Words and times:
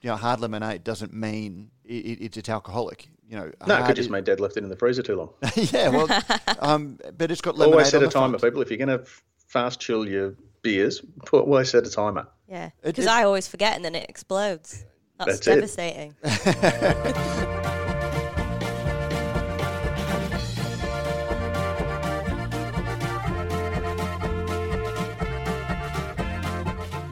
you 0.00 0.10
know 0.10 0.16
hard 0.16 0.40
lemonade 0.40 0.84
doesn't 0.84 1.12
mean 1.12 1.70
it, 1.84 1.92
it's 2.20 2.36
it's 2.36 2.48
alcoholic. 2.48 3.08
You 3.28 3.36
know, 3.36 3.52
No, 3.66 3.76
it 3.76 3.86
could 3.86 3.96
just 3.96 4.06
is- 4.06 4.10
mean 4.10 4.24
Dad 4.24 4.40
left 4.40 4.56
it 4.56 4.62
in 4.64 4.70
the 4.70 4.76
freezer 4.76 5.02
too 5.02 5.16
long. 5.16 5.30
yeah, 5.54 5.88
well, 5.88 6.08
um, 6.60 6.98
but 7.18 7.30
it's 7.30 7.42
got 7.42 7.56
lemonade. 7.58 7.74
Always 7.74 7.88
set 7.90 7.98
on 7.98 8.04
a 8.04 8.06
the 8.06 8.12
timer, 8.12 8.38
front. 8.38 8.52
people. 8.54 8.62
If 8.62 8.70
you're 8.70 8.78
going 8.86 8.98
to 8.98 9.04
fast 9.48 9.80
chill 9.80 10.08
your 10.08 10.34
beers, 10.62 11.02
put, 11.26 11.44
always 11.44 11.68
set 11.70 11.86
a 11.86 11.90
timer. 11.90 12.26
Yeah, 12.48 12.70
because 12.82 13.06
I 13.06 13.24
always 13.24 13.46
forget 13.46 13.76
and 13.76 13.84
then 13.84 13.94
it 13.94 14.08
explodes. 14.08 14.86
That's, 15.18 15.40
That's 15.40 15.46
it. 15.46 15.54
devastating. 15.56 17.54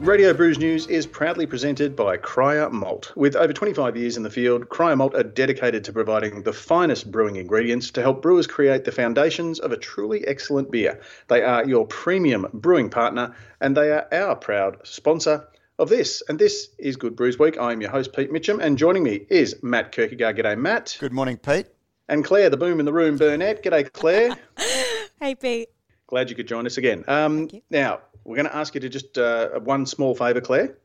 Radio 0.07 0.33
Brews 0.33 0.57
News 0.57 0.87
is 0.87 1.05
proudly 1.05 1.45
presented 1.45 1.93
by 1.93 2.15
Cryer 2.15 2.69
Malt. 2.69 3.11
With 3.17 3.35
over 3.35 3.51
25 3.51 3.97
years 3.97 4.15
in 4.15 4.23
the 4.23 4.29
field, 4.29 4.69
Cryer 4.69 4.95
Malt 4.95 5.13
are 5.13 5.21
dedicated 5.21 5.83
to 5.83 5.91
providing 5.91 6.43
the 6.43 6.53
finest 6.53 7.11
brewing 7.11 7.35
ingredients 7.35 7.91
to 7.91 8.01
help 8.01 8.21
brewers 8.21 8.47
create 8.47 8.85
the 8.85 8.91
foundations 8.93 9.59
of 9.59 9.73
a 9.73 9.77
truly 9.77 10.25
excellent 10.25 10.71
beer. 10.71 11.01
They 11.27 11.43
are 11.43 11.67
your 11.67 11.85
premium 11.87 12.47
brewing 12.53 12.89
partner 12.89 13.35
and 13.59 13.75
they 13.75 13.91
are 13.91 14.07
our 14.13 14.37
proud 14.37 14.77
sponsor 14.87 15.45
of 15.77 15.89
this. 15.89 16.23
And 16.29 16.39
this 16.39 16.69
is 16.79 16.95
Good 16.95 17.17
Brews 17.17 17.37
Week. 17.37 17.57
I'm 17.59 17.81
your 17.81 17.91
host, 17.91 18.15
Pete 18.15 18.31
Mitchell, 18.31 18.61
and 18.61 18.77
joining 18.77 19.03
me 19.03 19.25
is 19.29 19.61
Matt 19.61 19.91
Kirkegaard. 19.91 20.39
G'day, 20.39 20.57
Matt. 20.57 20.95
Good 21.01 21.11
morning, 21.11 21.35
Pete. 21.35 21.67
And 22.07 22.23
Claire, 22.23 22.49
the 22.49 22.55
boom 22.55 22.79
in 22.79 22.85
the 22.85 22.93
room, 22.93 23.17
Burnett. 23.17 23.61
G'day, 23.61 23.91
Claire. 23.91 24.37
hey, 25.19 25.35
Pete. 25.35 25.67
Glad 26.07 26.29
you 26.29 26.37
could 26.37 26.47
join 26.47 26.65
us 26.65 26.77
again. 26.77 27.03
Um, 27.09 27.49
you. 27.51 27.61
now, 27.69 27.99
we're 28.27 28.35
going 28.35 28.47
to 28.47 28.55
ask 28.55 28.75
you 28.75 28.81
to 28.81 28.89
just 28.89 29.17
uh, 29.17 29.59
one 29.61 29.85
small 29.85 30.13
favour, 30.13 30.41
Claire. 30.41 30.77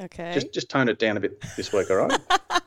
Okay. 0.00 0.32
Just 0.34 0.52
just 0.52 0.68
tone 0.70 0.88
it 0.88 0.98
down 1.00 1.16
a 1.16 1.20
bit 1.20 1.42
this 1.56 1.72
week, 1.72 1.90
all 1.90 1.96
right? 1.96 2.20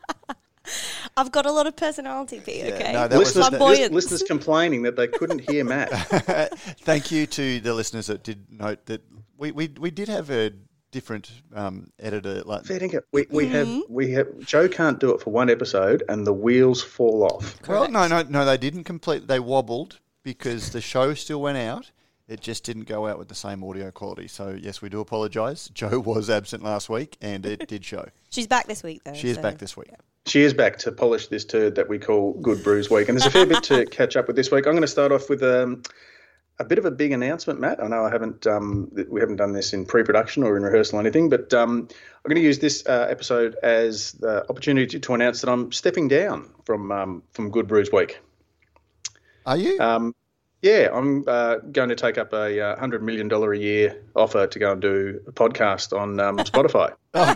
I've 1.17 1.31
got 1.31 1.45
a 1.45 1.51
lot 1.51 1.67
of 1.67 1.75
personality, 1.75 2.39
Pete. 2.39 2.65
okay. 2.73 2.93
no, 2.93 3.07
that 3.07 3.17
was- 3.17 3.35
listeners, 3.35 3.59
that- 3.79 3.91
listeners 3.91 4.23
complaining 4.23 4.83
that 4.83 4.95
they 4.95 5.07
couldn't 5.07 5.49
hear 5.49 5.63
Matt. 5.63 5.89
Thank 6.81 7.11
you 7.11 7.25
to 7.27 7.59
the 7.59 7.73
listeners 7.73 8.07
that 8.07 8.23
did 8.23 8.45
note 8.49 8.85
that 8.85 9.01
we, 9.37 9.51
we, 9.51 9.67
we 9.79 9.91
did 9.91 10.07
have 10.07 10.29
a 10.29 10.51
different 10.91 11.31
um, 11.53 11.91
editor. 11.99 12.41
Like, 12.43 12.65
Fair 12.65 12.79
dinkum. 12.79 13.01
We, 13.11 13.25
we 13.29 13.47
have 13.47 13.67
Mm-hmm. 13.67 13.93
we 13.93 14.11
have 14.11 14.27
Joe 14.39 14.67
can't 14.67 14.99
do 14.99 15.13
it 15.13 15.21
for 15.21 15.31
one 15.31 15.49
episode 15.49 16.03
and 16.09 16.25
the 16.25 16.33
wheels 16.33 16.81
fall 16.81 17.23
off. 17.23 17.59
well, 17.67 17.89
no, 17.89 18.07
no, 18.07 18.23
no, 18.23 18.45
they 18.45 18.57
didn't 18.57 18.83
complete. 18.85 19.27
They 19.27 19.39
wobbled 19.39 19.99
because 20.23 20.71
the 20.71 20.81
show 20.81 21.13
still 21.13 21.41
went 21.41 21.57
out. 21.57 21.91
It 22.31 22.39
just 22.39 22.63
didn't 22.63 22.85
go 22.85 23.07
out 23.07 23.19
with 23.19 23.27
the 23.27 23.35
same 23.35 23.61
audio 23.61 23.91
quality. 23.91 24.29
So 24.29 24.57
yes, 24.57 24.81
we 24.81 24.87
do 24.87 25.01
apologise. 25.01 25.67
Joe 25.73 25.99
was 25.99 26.29
absent 26.29 26.63
last 26.63 26.89
week, 26.89 27.17
and 27.21 27.45
it 27.45 27.67
did 27.67 27.83
show. 27.83 28.07
She's 28.29 28.47
back 28.47 28.67
this 28.67 28.83
week, 28.83 29.03
though. 29.03 29.13
She 29.13 29.27
is 29.29 29.35
so- 29.35 29.41
back 29.41 29.57
this 29.57 29.75
week. 29.75 29.89
She 30.27 30.41
is 30.41 30.53
back 30.53 30.77
to 30.79 30.91
polish 30.91 31.27
this 31.27 31.43
turd 31.43 31.75
that 31.75 31.89
we 31.89 31.97
call 31.97 32.33
Good 32.33 32.63
Brews 32.63 32.91
Week, 32.91 33.09
and 33.09 33.19
there's 33.19 33.25
a 33.25 33.31
fair 33.31 33.47
bit 33.47 33.63
to 33.63 33.85
catch 33.91 34.15
up 34.15 34.27
with 34.27 34.35
this 34.35 34.51
week. 34.51 34.67
I'm 34.67 34.73
going 34.73 34.83
to 34.83 34.87
start 34.87 35.11
off 35.11 35.29
with 35.31 35.41
um, 35.41 35.81
a 36.59 36.63
bit 36.63 36.77
of 36.77 36.85
a 36.85 36.91
big 36.91 37.11
announcement, 37.11 37.59
Matt. 37.59 37.83
I 37.83 37.87
know 37.87 38.05
I 38.05 38.11
haven't 38.11 38.45
um, 38.45 38.91
we 39.09 39.19
haven't 39.19 39.37
done 39.37 39.53
this 39.53 39.73
in 39.73 39.83
pre-production 39.83 40.43
or 40.43 40.55
in 40.57 40.63
rehearsal 40.63 40.99
or 40.99 41.01
anything, 41.01 41.27
but 41.27 41.51
um, 41.55 41.87
I'm 41.89 42.29
going 42.29 42.35
to 42.35 42.41
use 42.47 42.59
this 42.59 42.85
uh, 42.85 43.07
episode 43.09 43.55
as 43.63 44.11
the 44.13 44.47
opportunity 44.47 44.85
to, 44.85 44.99
to 44.99 45.13
announce 45.15 45.41
that 45.41 45.49
I'm 45.49 45.71
stepping 45.71 46.07
down 46.07 46.51
from 46.65 46.91
um, 46.91 47.23
from 47.33 47.49
Good 47.49 47.67
Brews 47.67 47.91
Week. 47.91 48.19
Are 49.47 49.57
you? 49.57 49.79
Yeah, 50.61 50.89
I'm 50.93 51.23
uh, 51.27 51.55
going 51.55 51.89
to 51.89 51.95
take 51.95 52.19
up 52.19 52.33
a 52.33 52.61
uh, 52.61 52.79
hundred 52.79 53.01
million 53.01 53.27
dollar 53.27 53.51
a 53.51 53.57
year 53.57 53.99
offer 54.15 54.45
to 54.45 54.59
go 54.59 54.73
and 54.73 54.81
do 54.81 55.19
a 55.25 55.31
podcast 55.31 55.97
on 55.97 56.19
um, 56.19 56.37
Spotify. 56.37 56.93
oh 57.13 57.35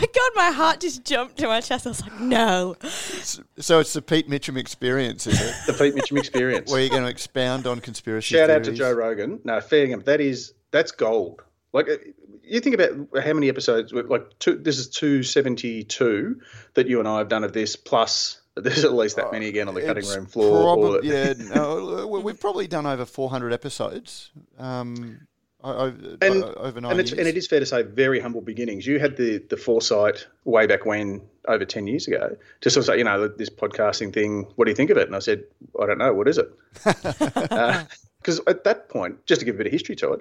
my 0.00 0.06
god, 0.14 0.30
my 0.34 0.50
heart 0.50 0.80
just 0.80 1.04
jumped 1.04 1.38
to 1.38 1.46
my 1.46 1.62
chest. 1.62 1.86
I 1.86 1.90
was 1.90 2.02
like, 2.02 2.20
no. 2.20 2.76
so 2.82 3.80
it's 3.80 3.94
the 3.94 4.02
Pete 4.02 4.28
Mitchell 4.28 4.58
experience, 4.58 5.26
is 5.26 5.40
it? 5.40 5.54
The 5.66 5.72
Pete 5.72 5.94
Mitchell 5.94 6.18
Experience. 6.18 6.70
Where 6.70 6.82
you're 6.82 6.90
going 6.90 7.04
to 7.04 7.10
expound 7.10 7.66
on 7.66 7.80
conspiracy 7.80 8.36
Shout 8.36 8.50
out 8.50 8.64
to? 8.64 8.72
Joe 8.72 8.92
Rogan. 8.92 9.40
No, 9.44 9.58
fair 9.62 9.86
dinkum. 9.86 10.04
That 10.04 10.20
is 10.20 10.52
that's 10.70 10.92
gold. 10.92 11.40
Like 11.72 11.88
uh, 11.88 11.96
you 12.42 12.60
think 12.60 12.74
about 12.74 13.24
how 13.24 13.32
many 13.32 13.48
episodes, 13.48 13.90
like 13.92 14.38
two. 14.38 14.56
This 14.56 14.78
is 14.78 14.90
two 14.90 15.22
seventy 15.22 15.82
two 15.82 16.42
that 16.74 16.88
you 16.88 16.98
and 16.98 17.08
I 17.08 17.16
have 17.18 17.28
done 17.28 17.42
of 17.42 17.54
this. 17.54 17.76
Plus, 17.76 18.41
there's 18.56 18.84
at 18.84 18.92
least 18.92 19.16
that 19.16 19.32
many 19.32 19.48
again 19.48 19.68
on 19.68 19.74
the 19.74 19.80
cutting 19.82 20.02
It's 20.04 20.14
room 20.16 20.26
floor. 20.26 20.76
probab- 20.76 21.00
or- 21.00 21.04
yeah, 21.04 21.32
no, 21.54 22.06
we- 22.06 22.20
we've 22.20 22.40
probably 22.40 22.66
done 22.66 22.86
over 22.86 23.04
400 23.04 23.52
episodes. 23.52 24.30
Um, 24.58 25.26
o- 25.64 25.70
o- 25.86 26.16
and, 26.20 26.44
over 26.44 26.80
nine 26.80 26.92
and, 26.92 27.00
it's, 27.00 27.10
years. 27.10 27.18
and 27.20 27.28
it 27.28 27.36
is 27.36 27.46
fair 27.46 27.60
to 27.60 27.66
say 27.66 27.82
very 27.82 28.20
humble 28.20 28.40
beginnings. 28.42 28.86
You 28.86 28.98
had 28.98 29.16
the 29.16 29.38
the 29.38 29.56
foresight 29.56 30.26
way 30.44 30.66
back 30.66 30.84
when, 30.84 31.22
over 31.48 31.64
ten 31.64 31.86
years 31.86 32.06
ago, 32.08 32.36
to 32.62 32.70
sort 32.70 32.82
of 32.82 32.86
say, 32.86 32.98
you 32.98 33.04
know, 33.04 33.28
this 33.28 33.48
podcasting 33.48 34.12
thing. 34.12 34.46
What 34.56 34.64
do 34.66 34.70
you 34.70 34.76
think 34.76 34.90
of 34.90 34.96
it? 34.98 35.06
And 35.06 35.16
I 35.16 35.20
said, 35.20 35.44
I 35.80 35.86
don't 35.86 35.98
know. 35.98 36.12
What 36.12 36.28
is 36.28 36.38
it? 36.38 36.50
Because 38.22 38.40
at 38.46 38.62
that 38.62 38.88
point, 38.88 39.26
just 39.26 39.40
to 39.40 39.44
give 39.44 39.56
a 39.56 39.58
bit 39.58 39.66
of 39.66 39.72
history 39.72 39.96
to 39.96 40.12
it, 40.12 40.20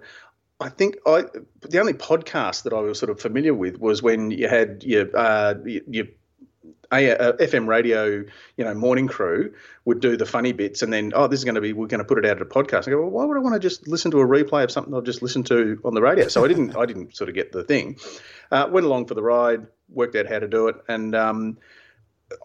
I 0.59 0.69
think 0.69 0.96
I 1.06 1.25
the 1.69 1.80
only 1.80 1.94
podcast 1.94 2.63
that 2.63 2.74
I 2.74 2.80
was 2.80 2.98
sort 2.98 3.12
of 3.12 3.19
familiar 3.19 3.53
with 3.53 3.78
was 3.80 4.02
when 4.02 4.31
you 4.31 4.48
had 4.48 4.84
your 4.84 5.06
uh, 5.16 5.53
your, 5.66 6.06
uh, 6.91 7.34
FM 7.34 7.68
radio, 7.68 8.24
you 8.57 8.66
know, 8.66 8.74
morning 8.74 9.07
crew 9.07 9.53
would 9.85 10.02
do 10.02 10.18
the 10.18 10.25
funny 10.25 10.52
bits, 10.52 10.81
and 10.81 10.91
then 10.91 11.13
oh, 11.16 11.28
this 11.28 11.40
is 11.40 11.46
going 11.46 11.56
to 11.56 11.62
be 11.62 11.74
we're 11.74 11.88
going 11.88 12.00
to 12.00 12.06
put 12.06 12.18
it 12.18 12.25
out 12.25 12.38
as 12.38 12.41
a 12.41 12.46
podcast. 12.46 12.88
I 12.88 12.91
go, 12.91 13.02
well, 13.02 13.09
why 13.09 13.25
would 13.25 13.38
I 13.38 13.40
want 13.40 13.53
to 13.53 13.59
just 13.59 13.88
listen 13.88 14.12
to 14.12 14.19
a 14.19 14.28
replay 14.28 14.63
of 14.63 14.72
something 14.72 14.94
I've 14.94 15.06
just 15.06 15.22
listened 15.22 15.47
to 15.47 15.80
on 15.85 15.94
the 15.94 16.01
radio? 16.01 16.28
So 16.28 16.44
I 16.44 16.50
didn't, 16.50 16.75
I 16.75 16.85
didn't 16.85 17.16
sort 17.16 17.30
of 17.30 17.35
get 17.35 17.51
the 17.51 17.63
thing. 17.63 17.97
Uh, 18.51 18.68
went 18.69 18.85
along 18.85 19.06
for 19.06 19.13
the 19.13 19.24
ride, 19.24 19.68
worked 19.90 20.16
out 20.16 20.28
how 20.28 20.40
to 20.40 20.47
do 20.47 20.68
it, 20.68 20.75
and 20.90 21.16
um, 21.16 21.57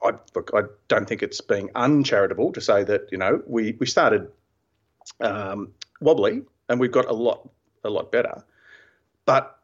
I 0.03 0.13
look, 0.35 0.51
I 0.55 0.63
don't 0.89 1.09
think 1.09 1.23
it's 1.23 1.41
being 1.41 1.71
uncharitable 1.75 2.53
to 2.53 2.61
say 2.61 2.85
that 2.85 3.09
you 3.11 3.19
know 3.19 3.43
we 3.47 3.77
we 3.81 3.87
started 3.87 4.31
um, 5.21 5.73
wobbly, 6.01 6.43
and 6.69 6.79
we've 6.79 6.93
got 6.93 7.07
a 7.07 7.13
lot 7.13 7.49
a 7.83 7.91
lot 7.91 8.13
better, 8.13 8.45
but 9.25 9.59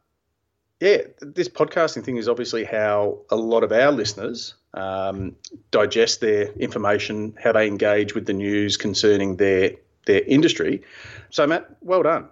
yeah, 0.81 0.97
this 1.21 1.47
podcasting 1.47 2.03
thing 2.03 2.17
is 2.17 2.27
obviously 2.27 2.65
how 2.65 3.19
a 3.29 3.37
lot 3.37 3.63
of 3.63 3.71
our 3.71 3.89
listeners 3.89 4.55
um, 4.73 5.35
digest 5.71 6.21
their 6.21 6.51
information, 6.53 7.35
how 7.41 7.51
they 7.51 7.67
engage 7.67 8.15
with 8.15 8.25
the 8.25 8.33
news 8.33 8.77
concerning 8.77 9.37
their 9.37 9.71
their 10.05 10.21
industry. 10.21 10.81
So, 11.29 11.47
Matt, 11.47 11.69
well 11.81 12.03
done 12.03 12.27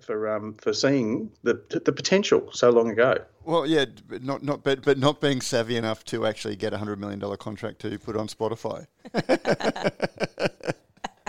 for 0.00 0.28
um, 0.28 0.54
for 0.54 0.72
seeing 0.72 1.30
the 1.42 1.60
the 1.84 1.92
potential 1.92 2.48
so 2.52 2.70
long 2.70 2.90
ago. 2.90 3.18
Well, 3.44 3.66
yeah, 3.66 3.86
but 4.08 4.22
not 4.22 4.42
not 4.42 4.62
but 4.64 4.82
but 4.82 4.98
not 4.98 5.20
being 5.20 5.40
savvy 5.40 5.76
enough 5.76 6.04
to 6.06 6.26
actually 6.26 6.56
get 6.56 6.72
a 6.72 6.78
hundred 6.78 6.98
million 6.98 7.18
dollar 7.18 7.36
contract 7.36 7.80
to 7.80 7.98
put 7.98 8.16
on 8.16 8.28
Spotify. 8.28 8.86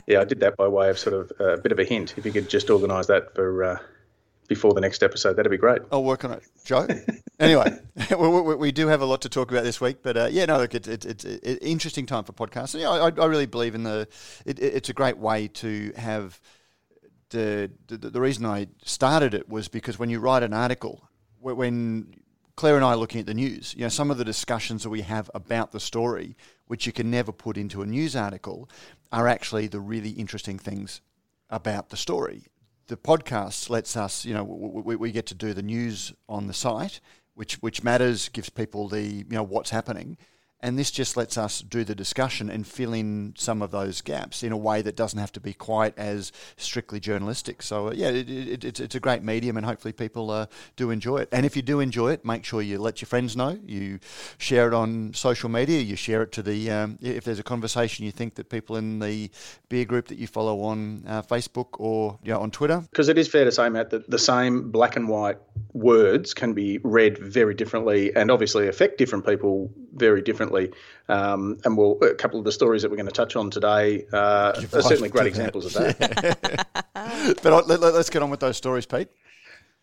Yeah, 0.05 0.19
I 0.19 0.25
did 0.25 0.39
that 0.41 0.57
by 0.57 0.67
way 0.67 0.89
of 0.89 0.99
sort 0.99 1.15
of 1.15 1.31
a 1.39 1.57
bit 1.57 1.71
of 1.71 1.79
a 1.79 1.83
hint. 1.85 2.15
If 2.17 2.25
you 2.25 2.31
could 2.31 2.49
just 2.49 2.69
organise 2.69 3.07
that 3.07 3.33
for 3.35 3.63
uh, 3.63 3.77
before 4.47 4.73
the 4.73 4.81
next 4.81 5.03
episode, 5.03 5.35
that'd 5.35 5.49
be 5.49 5.57
great. 5.57 5.81
I'll 5.91 6.03
work 6.03 6.23
on 6.25 6.31
it, 6.31 6.43
Joe. 6.63 6.87
anyway, 7.39 7.77
we, 8.17 8.55
we, 8.55 8.71
do 8.71 8.87
have 8.87 9.01
a 9.01 9.05
lot 9.05 9.21
to 9.21 9.29
talk 9.29 9.51
about 9.51 9.63
this 9.63 9.79
week, 9.79 9.97
but 10.03 10.17
uh, 10.17 10.27
yeah, 10.31 10.45
no, 10.45 10.57
look, 10.57 10.75
it's 10.75 10.87
it's 10.87 11.05
it's 11.05 11.25
an 11.25 11.57
interesting 11.57 12.05
time 12.05 12.23
for 12.23 12.33
podcasts. 12.33 12.79
Yeah, 12.79 12.89
I, 12.89 13.09
I 13.09 13.25
really 13.25 13.45
believe 13.45 13.75
in 13.75 13.83
the. 13.83 14.07
It, 14.45 14.59
it's 14.59 14.89
a 14.89 14.93
great 14.93 15.17
way 15.17 15.47
to 15.49 15.93
have. 15.95 16.39
The, 17.29 17.71
the 17.87 17.97
the 17.97 18.21
reason 18.21 18.45
I 18.45 18.67
started 18.83 19.33
it 19.33 19.49
was 19.49 19.67
because 19.67 19.97
when 19.97 20.11
you 20.11 20.19
write 20.19 20.43
an 20.43 20.53
article, 20.53 21.09
when 21.39 22.13
Claire 22.55 22.75
and 22.75 22.85
I 22.85 22.89
are 22.89 22.97
looking 22.97 23.19
at 23.19 23.25
the 23.25 23.33
news, 23.33 23.73
you 23.75 23.81
know, 23.81 23.89
some 23.89 24.11
of 24.11 24.17
the 24.17 24.25
discussions 24.25 24.83
that 24.83 24.89
we 24.89 25.01
have 25.01 25.31
about 25.33 25.71
the 25.71 25.79
story, 25.79 26.37
which 26.67 26.85
you 26.85 26.93
can 26.93 27.09
never 27.09 27.31
put 27.31 27.57
into 27.57 27.81
a 27.81 27.85
news 27.85 28.15
article, 28.15 28.69
are 29.11 29.27
actually 29.27 29.67
the 29.67 29.79
really 29.79 30.11
interesting 30.11 30.59
things 30.59 31.01
about 31.49 31.89
the 31.89 31.97
story. 31.97 32.43
The 32.93 32.97
podcast 32.97 33.71
lets 33.71 33.97
us, 33.97 34.23
you 34.23 34.35
know, 34.35 34.43
we, 34.43 34.95
we 34.95 35.11
get 35.11 35.25
to 35.25 35.33
do 35.33 35.55
the 35.55 35.63
news 35.63 36.13
on 36.29 36.45
the 36.45 36.53
site, 36.53 37.01
which 37.33 37.55
which 37.55 37.83
matters, 37.83 38.29
gives 38.29 38.51
people 38.51 38.87
the, 38.87 39.01
you 39.01 39.25
know, 39.31 39.41
what's 39.41 39.71
happening, 39.71 40.15
and 40.63 40.79
this 40.79 40.89
just 40.89 41.17
lets 41.17 41.37
us 41.37 41.61
do 41.61 41.83
the 41.83 41.93
discussion 41.93 42.49
and 42.49 42.65
fill 42.65 42.93
in 42.93 43.33
some 43.37 43.61
of 43.61 43.71
those 43.71 43.99
gaps 43.99 44.43
in 44.43 44.53
a 44.53 44.57
way 44.57 44.81
that 44.81 44.95
doesn't 44.95 45.19
have 45.19 45.31
to 45.33 45.41
be 45.41 45.53
quite 45.53 45.95
as 45.99 46.31
strictly 46.55 47.01
journalistic. 47.01 47.61
So 47.61 47.89
uh, 47.89 47.91
yeah, 47.91 48.07
it, 48.07 48.29
it, 48.29 48.63
it's 48.63 48.79
it's 48.79 48.95
a 48.95 48.99
great 48.99 49.23
medium, 49.23 49.57
and 49.57 49.65
hopefully 49.65 49.91
people 49.91 50.31
uh, 50.31 50.45
do 50.77 50.89
enjoy 50.89 51.17
it. 51.17 51.29
And 51.33 51.45
if 51.45 51.57
you 51.57 51.61
do 51.61 51.81
enjoy 51.81 52.13
it, 52.13 52.23
make 52.23 52.45
sure 52.45 52.61
you 52.61 52.79
let 52.79 53.01
your 53.01 53.07
friends 53.07 53.35
know. 53.35 53.59
You 53.65 53.99
share 54.37 54.69
it 54.69 54.73
on 54.73 55.13
social 55.13 55.49
media. 55.49 55.81
You 55.81 55.97
share 55.97 56.23
it 56.23 56.31
to 56.31 56.41
the 56.41 56.71
um, 56.71 56.97
if 57.01 57.25
there's 57.25 57.39
a 57.39 57.43
conversation 57.43 58.05
you 58.05 58.11
think 58.11 58.35
that 58.35 58.49
people 58.49 58.77
in 58.77 58.99
the 58.99 59.29
beer 59.67 59.83
group 59.83 60.07
that 60.07 60.17
you 60.17 60.27
follow 60.27 60.61
on 60.61 61.03
uh, 61.05 61.21
Facebook 61.23 61.67
or 61.73 62.17
you 62.23 62.31
know, 62.31 62.39
on 62.39 62.51
Twitter. 62.51 62.81
Because 62.89 63.09
it 63.09 63.17
is 63.17 63.27
fair 63.27 63.43
to 63.43 63.51
say, 63.51 63.67
Matt, 63.67 63.89
that 63.89 64.09
the 64.09 64.19
same 64.19 64.71
black 64.71 64.95
and 64.95 65.09
white 65.09 65.39
words 65.73 66.33
can 66.33 66.53
be 66.53 66.79
read 66.83 67.17
very 67.17 67.53
differently 67.53 68.15
and 68.15 68.31
obviously 68.31 68.69
affect 68.69 68.97
different 68.97 69.25
people 69.25 69.69
very 69.93 70.21
differently. 70.21 70.71
Um, 71.09 71.59
and 71.65 71.77
we'll, 71.77 71.97
a 72.01 72.15
couple 72.15 72.39
of 72.39 72.45
the 72.45 72.51
stories 72.51 72.81
that 72.81 72.91
we're 72.91 72.97
going 72.97 73.07
to 73.07 73.11
touch 73.11 73.35
on 73.35 73.49
today 73.49 74.05
uh, 74.13 74.53
are 74.73 74.81
certainly 74.81 75.09
great 75.09 75.27
examples 75.27 75.65
of 75.65 75.73
that. 75.73 76.67
But 77.41 77.67
let, 77.67 77.81
us 77.81 78.09
get 78.09 78.21
on 78.21 78.29
with 78.29 78.41
those 78.41 78.57
stories, 78.57 78.85
Pete. 78.85 79.07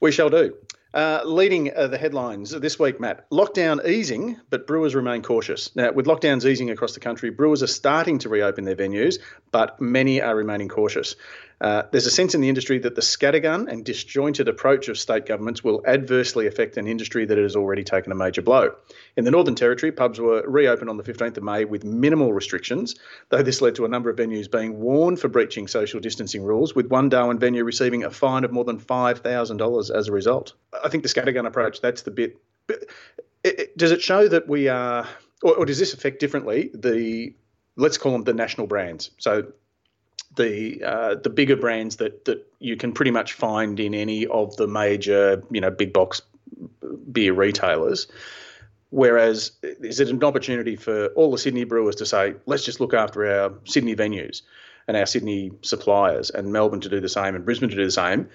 We 0.00 0.12
shall 0.12 0.28
do. 0.28 0.54
Uh, 0.92 1.20
leading 1.24 1.74
uh, 1.76 1.86
the 1.86 1.96
headlines 1.96 2.50
this 2.50 2.78
week, 2.78 2.98
Matt. 2.98 3.30
Lockdown 3.30 3.86
easing, 3.86 4.36
but 4.50 4.66
brewers 4.66 4.94
remain 4.94 5.22
cautious. 5.22 5.74
Now, 5.76 5.92
with 5.92 6.06
lockdowns 6.06 6.44
easing 6.44 6.70
across 6.70 6.94
the 6.94 7.00
country, 7.00 7.30
brewers 7.30 7.62
are 7.62 7.68
starting 7.68 8.18
to 8.18 8.28
reopen 8.28 8.64
their 8.64 8.74
venues, 8.74 9.18
but 9.52 9.80
many 9.80 10.20
are 10.20 10.34
remaining 10.34 10.68
cautious. 10.68 11.14
Uh, 11.60 11.82
there's 11.90 12.06
a 12.06 12.10
sense 12.10 12.34
in 12.34 12.40
the 12.40 12.48
industry 12.48 12.78
that 12.78 12.94
the 12.94 13.02
scattergun 13.02 13.70
and 13.70 13.84
disjointed 13.84 14.48
approach 14.48 14.88
of 14.88 14.98
state 14.98 15.26
governments 15.26 15.62
will 15.62 15.82
adversely 15.86 16.46
affect 16.46 16.78
an 16.78 16.86
industry 16.86 17.26
that 17.26 17.36
has 17.36 17.54
already 17.54 17.84
taken 17.84 18.10
a 18.12 18.14
major 18.14 18.40
blow. 18.40 18.74
In 19.16 19.24
the 19.24 19.30
Northern 19.30 19.54
Territory, 19.54 19.92
pubs 19.92 20.18
were 20.18 20.42
reopened 20.46 20.88
on 20.88 20.96
the 20.96 21.02
15th 21.02 21.36
of 21.36 21.42
May 21.42 21.66
with 21.66 21.84
minimal 21.84 22.32
restrictions, 22.32 22.94
though 23.28 23.42
this 23.42 23.60
led 23.60 23.74
to 23.74 23.84
a 23.84 23.88
number 23.88 24.08
of 24.08 24.16
venues 24.16 24.50
being 24.50 24.80
warned 24.80 25.20
for 25.20 25.28
breaching 25.28 25.68
social 25.68 26.00
distancing 26.00 26.42
rules, 26.42 26.74
with 26.74 26.86
one 26.86 27.10
Darwin 27.10 27.38
venue 27.38 27.62
receiving 27.62 28.04
a 28.04 28.10
fine 28.10 28.44
of 28.44 28.52
more 28.52 28.64
than 28.64 28.80
$5,000 28.80 29.94
as 29.94 30.08
a 30.08 30.12
result. 30.12 30.54
I 30.82 30.88
think 30.88 31.02
the 31.02 31.10
scattergun 31.10 31.46
approach, 31.46 31.82
that's 31.82 32.02
the 32.02 32.10
bit. 32.10 32.40
It, 32.68 32.88
it, 33.42 33.76
does 33.76 33.90
it 33.90 34.00
show 34.00 34.28
that 34.28 34.48
we 34.48 34.68
are, 34.68 35.06
or, 35.42 35.56
or 35.56 35.66
does 35.66 35.78
this 35.78 35.92
affect 35.92 36.20
differently 36.20 36.70
the, 36.72 37.34
let's 37.76 37.98
call 37.98 38.12
them 38.12 38.24
the 38.24 38.32
national 38.32 38.66
brands? 38.66 39.10
So 39.18 39.52
the 40.36 40.82
uh, 40.84 41.14
the 41.16 41.30
bigger 41.30 41.56
brands 41.56 41.96
that 41.96 42.24
that 42.24 42.46
you 42.58 42.76
can 42.76 42.92
pretty 42.92 43.10
much 43.10 43.32
find 43.32 43.80
in 43.80 43.94
any 43.94 44.26
of 44.26 44.56
the 44.56 44.66
major 44.66 45.42
you 45.50 45.60
know 45.60 45.70
big 45.70 45.92
box 45.92 46.22
beer 47.12 47.32
retailers. 47.32 48.06
Whereas, 48.90 49.52
is 49.62 50.00
it 50.00 50.08
an 50.08 50.22
opportunity 50.24 50.74
for 50.74 51.06
all 51.08 51.30
the 51.30 51.38
Sydney 51.38 51.62
brewers 51.62 51.94
to 51.96 52.06
say, 52.06 52.34
let's 52.46 52.64
just 52.64 52.80
look 52.80 52.92
after 52.92 53.24
our 53.24 53.54
Sydney 53.64 53.94
venues 53.94 54.42
and 54.88 54.96
our 54.96 55.06
Sydney 55.06 55.52
suppliers, 55.62 56.30
and 56.30 56.52
Melbourne 56.52 56.80
to 56.80 56.88
do 56.88 57.00
the 57.00 57.08
same, 57.08 57.36
and 57.36 57.44
Brisbane 57.44 57.68
to 57.68 57.76
do 57.76 57.84
the 57.84 57.92
same, 57.92 58.28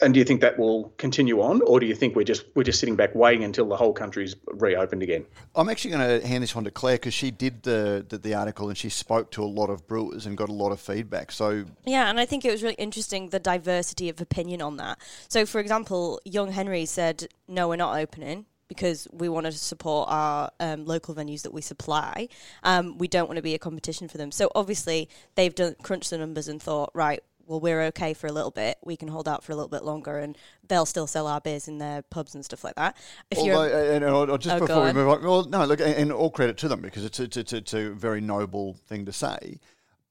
and 0.00 0.14
do 0.14 0.18
you 0.18 0.24
think 0.24 0.40
that 0.40 0.58
will 0.58 0.92
continue 0.98 1.40
on, 1.40 1.60
or 1.62 1.78
do 1.78 1.86
you 1.86 1.94
think 1.94 2.16
we're 2.16 2.24
just 2.24 2.44
we're 2.54 2.64
just 2.64 2.80
sitting 2.80 2.96
back 2.96 3.14
waiting 3.14 3.44
until 3.44 3.68
the 3.68 3.76
whole 3.76 3.92
country's 3.92 4.34
reopened 4.46 5.02
again? 5.02 5.24
I'm 5.54 5.68
actually 5.68 5.92
going 5.92 6.20
to 6.20 6.26
hand 6.26 6.42
this 6.42 6.54
one 6.54 6.64
to 6.64 6.70
Claire 6.70 6.96
because 6.96 7.14
she 7.14 7.30
did 7.30 7.62
the, 7.62 8.04
the, 8.08 8.18
the 8.18 8.34
article 8.34 8.68
and 8.68 8.76
she 8.76 8.88
spoke 8.88 9.30
to 9.32 9.44
a 9.44 9.46
lot 9.46 9.70
of 9.70 9.86
brewers 9.86 10.26
and 10.26 10.36
got 10.36 10.48
a 10.48 10.52
lot 10.52 10.72
of 10.72 10.80
feedback. 10.80 11.30
So 11.30 11.64
yeah, 11.84 12.10
and 12.10 12.18
I 12.18 12.26
think 12.26 12.44
it 12.44 12.50
was 12.50 12.62
really 12.62 12.74
interesting 12.76 13.28
the 13.28 13.38
diversity 13.38 14.08
of 14.08 14.20
opinion 14.20 14.62
on 14.62 14.76
that. 14.78 14.98
So, 15.28 15.46
for 15.46 15.60
example, 15.60 16.20
Young 16.24 16.52
Henry 16.52 16.84
said, 16.86 17.28
"No, 17.46 17.68
we're 17.68 17.76
not 17.76 17.98
opening." 17.98 18.46
Because 18.68 19.06
we 19.12 19.28
want 19.28 19.44
to 19.44 19.52
support 19.52 20.08
our 20.10 20.50
um, 20.58 20.86
local 20.86 21.14
venues 21.14 21.42
that 21.42 21.52
we 21.52 21.60
supply, 21.60 22.28
um, 22.62 22.96
we 22.96 23.06
don't 23.06 23.28
want 23.28 23.36
to 23.36 23.42
be 23.42 23.52
a 23.52 23.58
competition 23.58 24.08
for 24.08 24.16
them. 24.16 24.32
So 24.32 24.50
obviously, 24.54 25.10
they've 25.34 25.54
done 25.54 25.76
crunched 25.82 26.08
the 26.08 26.16
numbers 26.16 26.48
and 26.48 26.62
thought, 26.62 26.90
right, 26.94 27.22
well, 27.46 27.60
we're 27.60 27.82
okay 27.84 28.14
for 28.14 28.26
a 28.26 28.32
little 28.32 28.50
bit. 28.50 28.78
We 28.84 28.96
can 28.96 29.08
hold 29.08 29.28
out 29.28 29.44
for 29.44 29.52
a 29.52 29.54
little 29.54 29.68
bit 29.68 29.84
longer, 29.84 30.18
and 30.18 30.36
they'll 30.66 30.86
still 30.86 31.06
sell 31.06 31.26
our 31.26 31.40
beers 31.40 31.68
in 31.68 31.78
their 31.78 32.02
pubs 32.02 32.34
and 32.34 32.44
stuff 32.44 32.64
like 32.64 32.74
that. 32.76 32.96
If 33.30 33.38
Although, 33.38 33.64
you're, 33.64 33.92
and, 33.94 34.04
and 34.04 34.40
just 34.40 34.56
oh, 34.56 34.66
before 34.66 34.84
we 34.84 34.92
move 34.92 35.08
on, 35.08 35.22
well, 35.22 35.44
no, 35.44 35.64
look, 35.64 35.80
and 35.80 36.12
all 36.12 36.30
credit 36.30 36.56
to 36.58 36.68
them 36.68 36.80
because 36.80 37.04
it's 37.04 37.20
it's, 37.20 37.36
it's 37.36 37.52
it's 37.52 37.74
a 37.74 37.90
very 37.90 38.20
noble 38.20 38.74
thing 38.74 39.04
to 39.06 39.12
say. 39.12 39.60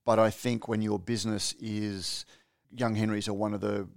But 0.05 0.19
I 0.19 0.29
think 0.29 0.67
when 0.67 0.81
your 0.81 0.99
business 0.99 1.53
is 1.59 2.25
Young 2.73 2.95
Henrys 2.95 3.27
are 3.27 3.33
one 3.33 3.53
of 3.53 3.61
the 3.61 3.87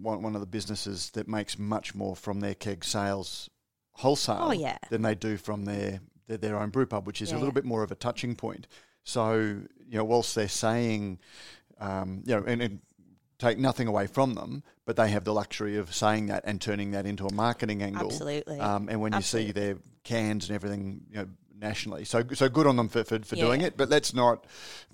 one 0.00 0.34
of 0.34 0.40
the 0.40 0.46
businesses 0.46 1.10
that 1.10 1.28
makes 1.28 1.58
much 1.58 1.94
more 1.94 2.16
from 2.16 2.40
their 2.40 2.54
keg 2.54 2.84
sales 2.84 3.48
wholesale 3.92 4.38
oh, 4.40 4.52
yeah. 4.52 4.76
than 4.90 5.02
they 5.02 5.14
do 5.14 5.36
from 5.36 5.64
their 5.64 6.00
their, 6.26 6.38
their 6.38 6.58
own 6.58 6.70
brew 6.70 6.86
pub, 6.86 7.06
which 7.06 7.22
is 7.22 7.30
yeah, 7.30 7.36
a 7.36 7.38
little 7.38 7.50
yeah. 7.50 7.54
bit 7.60 7.64
more 7.64 7.82
of 7.82 7.92
a 7.92 7.94
touching 7.94 8.34
point. 8.34 8.66
So 9.04 9.34
you 9.36 9.98
know, 9.98 10.04
whilst 10.04 10.34
they're 10.34 10.48
saying 10.48 11.20
um, 11.80 12.22
you 12.24 12.34
know, 12.34 12.44
and, 12.46 12.62
and, 12.62 12.80
take 13.36 13.58
nothing 13.58 13.88
away 13.88 14.06
from 14.06 14.34
them, 14.34 14.62
but 14.86 14.94
they 14.94 15.08
have 15.08 15.24
the 15.24 15.34
luxury 15.34 15.76
of 15.76 15.92
saying 15.92 16.26
that 16.26 16.44
and 16.46 16.60
turning 16.60 16.92
that 16.92 17.04
into 17.04 17.26
a 17.26 17.32
marketing 17.32 17.82
angle. 17.82 18.06
Absolutely. 18.06 18.60
Um, 18.60 18.88
and 18.88 19.00
when 19.00 19.12
Absolutely. 19.12 19.48
you 19.48 19.52
see 19.54 19.60
their 19.60 19.76
cans 20.04 20.48
and 20.48 20.54
everything, 20.54 21.00
you 21.10 21.16
know, 21.18 21.26
nationally. 21.64 22.04
So 22.04 22.22
so 22.32 22.48
good 22.48 22.66
on 22.66 22.76
them 22.76 22.88
for, 22.88 23.02
for, 23.04 23.18
for 23.20 23.36
yeah. 23.36 23.44
doing 23.44 23.60
it. 23.62 23.76
But 23.76 23.88
let's 23.88 24.14
not 24.14 24.46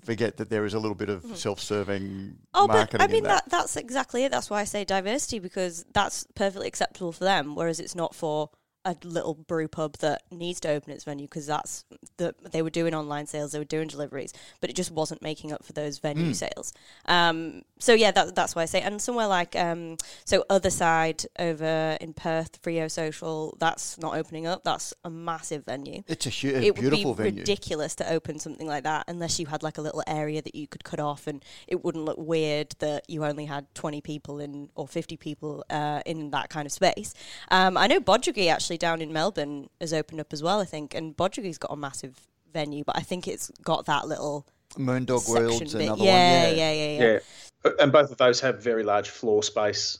forget 0.03 0.37
that 0.37 0.49
there 0.49 0.65
is 0.65 0.73
a 0.73 0.79
little 0.79 0.95
bit 0.95 1.09
of 1.09 1.21
mm-hmm. 1.23 1.35
self-serving 1.35 2.37
oh, 2.53 2.67
but 2.67 2.99
I 2.99 3.07
mean 3.07 3.23
that. 3.23 3.45
that. 3.45 3.49
that's 3.49 3.75
exactly 3.77 4.23
it. 4.23 4.31
That's 4.31 4.49
why 4.49 4.61
I 4.61 4.63
say 4.63 4.83
diversity 4.85 5.39
because 5.39 5.85
that's 5.93 6.25
perfectly 6.35 6.67
acceptable 6.67 7.11
for 7.11 7.23
them, 7.23 7.55
whereas 7.55 7.79
it's 7.79 7.95
not 7.95 8.15
for 8.15 8.49
a 8.83 8.95
little 9.03 9.35
brew 9.35 9.67
pub 9.67 9.97
that 9.97 10.23
needs 10.31 10.59
to 10.61 10.69
open 10.69 10.91
its 10.91 11.03
venue 11.03 11.27
because 11.27 11.45
that's 11.45 11.85
the 12.17 12.33
they 12.51 12.61
were 12.61 12.69
doing 12.69 12.95
online 12.95 13.27
sales, 13.27 13.51
they 13.51 13.59
were 13.59 13.65
doing 13.65 13.87
deliveries, 13.87 14.33
but 14.59 14.69
it 14.69 14.75
just 14.75 14.91
wasn't 14.91 15.21
making 15.21 15.51
up 15.51 15.63
for 15.63 15.73
those 15.73 15.99
venue 15.99 16.31
mm. 16.31 16.35
sales. 16.35 16.73
Um, 17.05 17.61
so 17.79 17.93
yeah, 17.93 18.11
that, 18.11 18.35
that's 18.35 18.55
why 18.55 18.63
I 18.63 18.65
say. 18.65 18.81
And 18.81 19.01
somewhere 19.01 19.27
like 19.27 19.55
um, 19.55 19.97
so 20.25 20.45
other 20.49 20.69
side 20.69 21.23
over 21.37 21.97
in 22.01 22.13
Perth, 22.13 22.61
Freo 22.61 22.89
Social, 22.89 23.55
that's 23.59 23.97
not 23.99 24.15
opening 24.15 24.47
up. 24.47 24.63
That's 24.63 24.93
a 25.03 25.09
massive 25.09 25.65
venue. 25.65 26.03
It's 26.07 26.25
a, 26.25 26.29
hu- 26.29 26.55
a 26.55 26.61
it 26.61 26.75
beautiful 26.75 27.11
would 27.11 27.17
be 27.17 27.23
venue. 27.23 27.41
Ridiculous 27.41 27.95
to 27.95 28.11
open 28.11 28.39
something 28.39 28.67
like 28.67 28.83
that 28.83 29.05
unless 29.07 29.39
you 29.39 29.45
had 29.45 29.61
like 29.61 29.77
a 29.77 29.81
little 29.81 30.03
area 30.07 30.41
that 30.41 30.55
you 30.55 30.67
could 30.67 30.83
cut 30.83 30.99
off, 30.99 31.27
and 31.27 31.43
it 31.67 31.83
wouldn't 31.83 32.05
look 32.05 32.17
weird 32.17 32.73
that 32.79 33.07
you 33.07 33.25
only 33.25 33.45
had 33.45 33.73
twenty 33.75 34.01
people 34.01 34.39
in 34.39 34.69
or 34.75 34.87
fifty 34.87 35.17
people 35.17 35.63
uh, 35.69 36.01
in 36.05 36.31
that 36.31 36.49
kind 36.49 36.65
of 36.65 36.71
space. 36.71 37.13
Um, 37.49 37.77
I 37.77 37.87
know 37.87 37.99
Bodriggy 37.99 38.47
actually 38.47 38.70
actually 38.71 38.77
down 38.77 39.01
in 39.01 39.11
Melbourne 39.13 39.69
has 39.79 39.93
opened 39.93 40.19
up 40.21 40.31
as 40.31 40.41
well, 40.41 40.59
I 40.59 40.65
think, 40.65 40.95
and 40.95 41.15
Bodriggy's 41.15 41.57
got 41.57 41.71
a 41.71 41.75
massive 41.75 42.15
venue, 42.53 42.83
but 42.83 42.97
I 42.97 43.01
think 43.01 43.27
it's 43.27 43.51
got 43.63 43.85
that 43.85 44.07
little 44.07 44.45
Moondog 44.77 45.27
World's 45.29 45.73
bit. 45.73 45.83
another 45.83 46.03
yeah, 46.03 46.47
one. 46.47 46.57
Yeah. 46.57 46.71
yeah, 46.71 46.71
yeah, 46.71 46.99
yeah, 46.99 47.19
yeah. 47.65 47.71
And 47.79 47.91
both 47.91 48.11
of 48.11 48.17
those 48.17 48.39
have 48.41 48.63
very 48.63 48.83
large 48.83 49.09
floor 49.09 49.43
space 49.43 49.99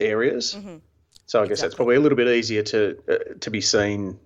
areas. 0.00 0.54
Mm-hmm. 0.54 0.76
So 1.26 1.42
I 1.42 1.46
guess 1.46 1.60
that's 1.60 1.74
probably 1.74 1.96
a 1.96 2.00
little 2.00 2.16
bit 2.16 2.28
easier 2.28 2.62
to 2.62 2.96
uh, 3.08 3.34
to 3.40 3.50
be 3.50 3.60
seen 3.60 4.18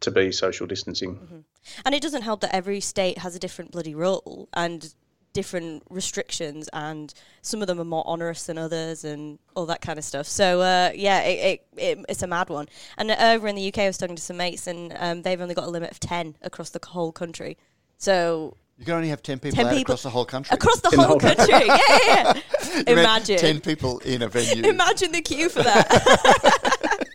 to 0.00 0.10
be 0.10 0.32
social 0.32 0.66
distancing. 0.66 1.14
Mm-hmm. 1.14 1.38
And 1.84 1.94
it 1.94 2.02
doesn't 2.02 2.22
help 2.22 2.40
that 2.40 2.54
every 2.54 2.80
state 2.80 3.18
has 3.18 3.34
a 3.34 3.38
different 3.38 3.70
bloody 3.70 3.94
rule, 3.94 4.48
and 4.52 4.92
different 5.32 5.82
restrictions, 5.90 6.68
and 6.72 7.12
some 7.42 7.60
of 7.60 7.68
them 7.68 7.80
are 7.80 7.84
more 7.84 8.04
onerous 8.06 8.44
than 8.44 8.58
others, 8.58 9.04
and 9.04 9.38
all 9.54 9.66
that 9.66 9.80
kind 9.80 9.98
of 9.98 10.04
stuff. 10.04 10.26
So 10.26 10.60
uh, 10.60 10.90
yeah, 10.94 11.22
it, 11.22 11.62
it, 11.76 11.80
it, 11.98 12.04
it's 12.08 12.22
a 12.22 12.26
mad 12.26 12.48
one. 12.48 12.68
And 12.96 13.10
over 13.10 13.48
in 13.48 13.56
the 13.56 13.68
UK, 13.68 13.78
I 13.78 13.86
was 13.86 13.98
talking 13.98 14.16
to 14.16 14.22
some 14.22 14.36
mates, 14.36 14.66
and 14.66 14.94
um, 14.98 15.22
they've 15.22 15.40
only 15.40 15.54
got 15.54 15.64
a 15.64 15.70
limit 15.70 15.90
of 15.90 16.00
ten 16.00 16.36
across 16.42 16.70
the 16.70 16.80
whole 16.84 17.12
country. 17.12 17.56
So 17.98 18.56
you 18.80 18.86
can 18.86 18.94
only 18.94 19.10
have 19.10 19.22
10 19.22 19.40
people 19.40 19.62
10 19.62 19.76
people 19.76 19.92
across 19.92 20.02
the 20.02 20.08
whole 20.08 20.24
country. 20.24 20.54
Across 20.54 20.80
the, 20.80 20.88
whole, 20.88 20.96
the 20.96 21.06
whole, 21.06 21.20
country. 21.20 21.46
yeah, 21.50 21.76
yeah, 22.06 22.40
yeah. 22.76 22.82
Imagine. 22.86 23.38
10 23.38 23.60
people 23.60 23.98
in 23.98 24.22
a 24.22 24.28
venue. 24.28 24.64
Imagine 24.64 25.12
the 25.12 25.20
queue 25.20 25.50
for 25.50 25.62
that. 25.62 27.06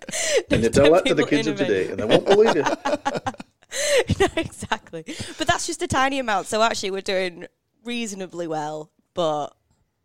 and 0.51 0.61
you 0.61 0.69
tell 0.69 0.91
that 0.93 1.05
to 1.07 1.15
the 1.15 1.25
kids 1.25 1.47
of 1.47 1.57
today, 1.57 1.89
and 1.89 1.99
they 1.99 2.05
won't 2.05 2.23
believe 2.23 2.55
it. 2.55 2.65
no, 4.19 4.27
exactly. 4.37 5.03
But 5.39 5.47
that's 5.47 5.65
just 5.65 5.81
a 5.81 5.87
tiny 5.87 6.19
amount. 6.19 6.45
So 6.45 6.61
actually, 6.61 6.91
we're 6.91 7.01
doing 7.01 7.47
reasonably 7.85 8.47
well, 8.47 8.89
but 9.13 9.55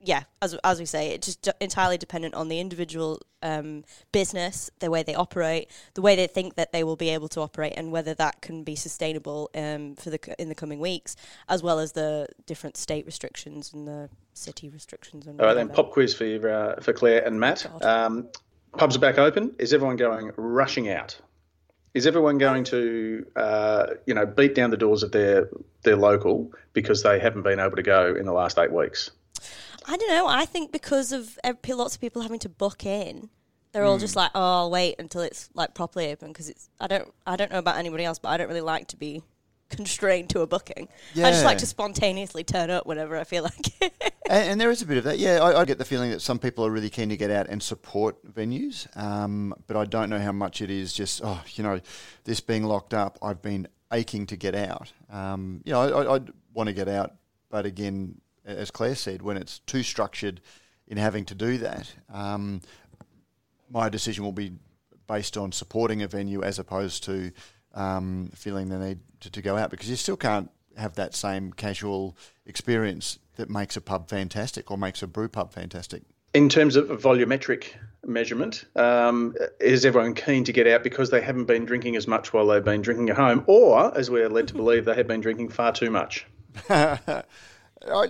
yeah, 0.03 0.23
as 0.41 0.55
as 0.65 0.79
we 0.79 0.87
say, 0.87 1.11
it's 1.11 1.37
just 1.37 1.49
entirely 1.61 1.99
dependent 1.99 2.35
on 2.35 2.49
the 2.49 2.59
individual 2.59 3.21
um, 3.43 3.85
business, 4.13 4.71
the 4.79 4.91
way 4.91 5.03
they 5.03 5.15
operate, 5.15 5.71
the 5.95 6.01
way 6.01 6.17
they 6.17 6.27
think 6.27 6.55
that 6.55 6.73
they 6.73 6.85
will 6.85 6.97
be 6.97 7.11
able 7.11 7.29
to 7.29 7.41
operate, 7.41 7.75
and 7.77 7.93
whether 7.93 8.15
that 8.15 8.41
can 8.41 8.65
be 8.65 8.75
sustainable 8.75 9.51
um, 9.55 9.95
for 9.97 10.11
the 10.11 10.41
in 10.41 10.49
the 10.49 10.55
coming 10.55 10.81
weeks, 10.81 11.17
as 11.49 11.63
well 11.63 11.79
as 11.79 11.93
the 11.93 12.27
different 12.47 12.77
state 12.79 13.05
restrictions 13.05 13.73
and 13.75 13.87
the 13.87 14.09
city 14.33 14.71
restrictions. 14.71 15.27
And 15.27 15.39
All 15.39 15.47
right, 15.47 15.55
then 15.55 15.69
pop 15.69 15.91
quiz 15.91 16.15
for 16.15 16.25
you, 16.25 16.41
uh, 16.49 16.81
for 16.81 16.95
Claire 16.95 17.23
and 17.27 17.39
Matt. 17.39 17.67
Um, 17.83 18.29
pubs 18.79 18.97
are 18.97 19.01
back 19.01 19.19
open. 19.19 19.55
Is 19.59 19.75
everyone 19.75 19.97
going 19.97 20.33
rushing 20.37 20.89
out? 20.89 21.21
Is 21.93 22.07
everyone 22.07 22.39
going 22.39 22.65
to, 22.65 23.27
uh, 23.35 23.87
you 24.07 24.15
know, 24.15 24.25
beat 24.25 24.55
down 24.55 24.71
the 24.71 24.77
doors 24.77 25.03
of 25.03 25.13
their 25.13 25.49
their 25.83 25.97
local 25.97 26.53
because 26.73 27.03
they 27.03 27.19
haven't 27.19 27.43
been 27.43 27.59
able 27.59 27.77
to 27.77 27.83
go 27.83 28.15
in 28.15 28.27
the 28.27 28.33
last 28.33 28.59
eight 28.59 28.73
weeks? 28.73 29.11
I 29.87 29.97
don't 29.97 30.09
know. 30.11 30.27
I 30.27 30.45
think 30.45 30.73
because 30.73 31.11
of 31.13 31.39
lots 31.69 31.95
of 31.95 32.01
people 32.01 32.23
having 32.23 32.39
to 32.41 32.49
book 32.49 32.87
in, 32.87 33.29
they're 33.73 33.83
mm. 33.83 33.89
all 33.89 33.99
just 33.99 34.15
hmm. 34.15 34.21
like, 34.21 34.31
"Oh, 34.35 34.59
I'll 34.59 34.71
wait 34.71 34.97
until 34.99 35.23
it's 35.23 35.49
like 35.55 35.75
properly 35.75 36.11
open." 36.13 36.29
Because 36.29 36.49
it's 36.49 36.69
I 36.81 36.87
don't 36.87 37.13
I 37.27 37.37
don't 37.37 37.51
know 37.51 37.59
about 37.59 37.77
anybody 37.77 38.05
else, 38.05 38.19
but 38.19 38.29
I 38.29 38.37
don't 38.37 38.49
really 38.49 38.61
like 38.61 38.89
to 38.89 38.97
be 38.97 39.23
constrained 39.71 40.29
to 40.31 40.41
a 40.41 40.47
booking. 40.47 40.89
Yeah. 41.15 41.29
I 41.29 41.31
just 41.31 41.45
like 41.45 41.59
to 41.59 41.67
spontaneously 41.67 42.45
turn 42.45 42.71
up 42.71 42.87
whenever 42.87 43.17
I 43.17 43.25
feel 43.25 43.45
like 43.45 43.83
it. 43.83 43.93
and, 44.29 44.51
and, 44.51 44.61
there 44.61 44.71
is 44.71 44.83
a 44.83 44.87
bit 44.87 44.99
of 44.99 45.05
that. 45.05 45.19
Yeah, 45.19 45.39
I, 45.43 45.61
I, 45.61 45.65
get 45.65 45.79
the 45.79 45.85
feeling 45.85 46.11
that 46.11 46.21
some 46.21 46.39
people 46.39 46.67
are 46.67 46.71
really 46.71 46.91
keen 46.91 47.09
to 47.09 47.17
get 47.17 47.31
out 47.31 47.49
and 47.49 47.63
support 47.63 48.17
venues, 48.27 48.95
um, 48.97 49.55
but 49.67 49.77
I 49.77 49.85
don't 49.85 50.11
know 50.11 50.19
how 50.19 50.33
much 50.33 50.61
it 50.61 50.71
is 50.71 50.93
just, 50.93 51.23
oh, 51.25 51.41
you 51.55 51.65
know, 51.65 51.81
this 52.25 52.41
being 52.41 52.65
locked 52.65 52.93
up, 52.93 53.19
I've 53.23 53.41
been 53.41 53.69
aching 53.93 54.27
to 54.27 54.37
get 54.37 54.55
out. 54.55 54.93
Um, 55.11 55.63
you 55.65 55.73
know, 55.73 55.81
I, 55.81 56.17
I 56.17 56.21
want 56.53 56.69
to 56.69 56.75
get 56.75 56.89
out, 56.89 57.15
but 57.49 57.65
again, 57.65 58.21
as 58.45 58.71
Claire 58.71 58.95
said, 58.95 59.23
when 59.23 59.37
it's 59.37 59.61
too 59.61 59.83
structured 59.83 60.41
in 60.87 60.97
having 60.97 61.25
to 61.27 61.35
do 61.35 61.59
that, 61.59 61.93
um, 62.13 62.61
my 63.71 63.89
decision 63.89 64.25
will 64.25 64.33
be 64.33 64.53
based 65.07 65.37
on 65.37 65.53
supporting 65.53 66.03
a 66.03 66.09
venue 66.09 66.43
as 66.43 66.59
opposed 66.59 67.03
to 67.05 67.33
um, 67.75 68.31
feeling 68.35 68.69
the 68.69 68.79
need 68.79 68.99
to, 69.21 69.31
to 69.31 69.43
go 69.43 69.57
out 69.57 69.71
because 69.71 69.89
you 69.91 69.97
still 69.97 70.17
can't 70.17 70.51
have 70.77 70.95
that 70.95 71.15
same 71.15 71.53
casual 71.53 72.17
experience 72.47 73.19
that 73.37 73.51
makes 73.51 73.77
a 73.77 73.81
pub 73.81 74.09
fantastic 74.09 74.71
or 74.71 74.79
makes 74.79 75.03
a 75.03 75.07
brew 75.07 75.29
pub 75.29 75.53
fantastic. 75.53 76.03
in 76.35 76.49
terms 76.49 76.77
of 76.77 76.87
volumetric 76.89 77.73
measurement, 78.07 78.65
um, 78.77 79.35
is 79.61 79.85
everyone 79.85 80.15
keen 80.15 80.43
to 80.45 80.53
get 80.53 80.67
out 80.67 80.83
because 80.83 81.11
they 81.11 81.21
haven't 81.21 81.45
been 81.47 81.65
drinking 81.65 81.97
as 81.97 82.07
much 82.07 82.33
while 82.33 82.47
they've 82.47 82.65
been 82.65 82.81
drinking 82.83 83.11
at 83.11 83.17
home, 83.17 83.45
or, 83.47 83.97
as 83.99 84.11
we're 84.11 84.29
led 84.29 84.49
to 84.49 84.55
believe, 84.55 84.85
they 84.85 84.95
have 84.95 85.07
been 85.07 85.21
drinking 85.21 85.49
far 85.49 85.73
too 85.73 85.91
much? 85.91 86.27
I, 86.71 87.23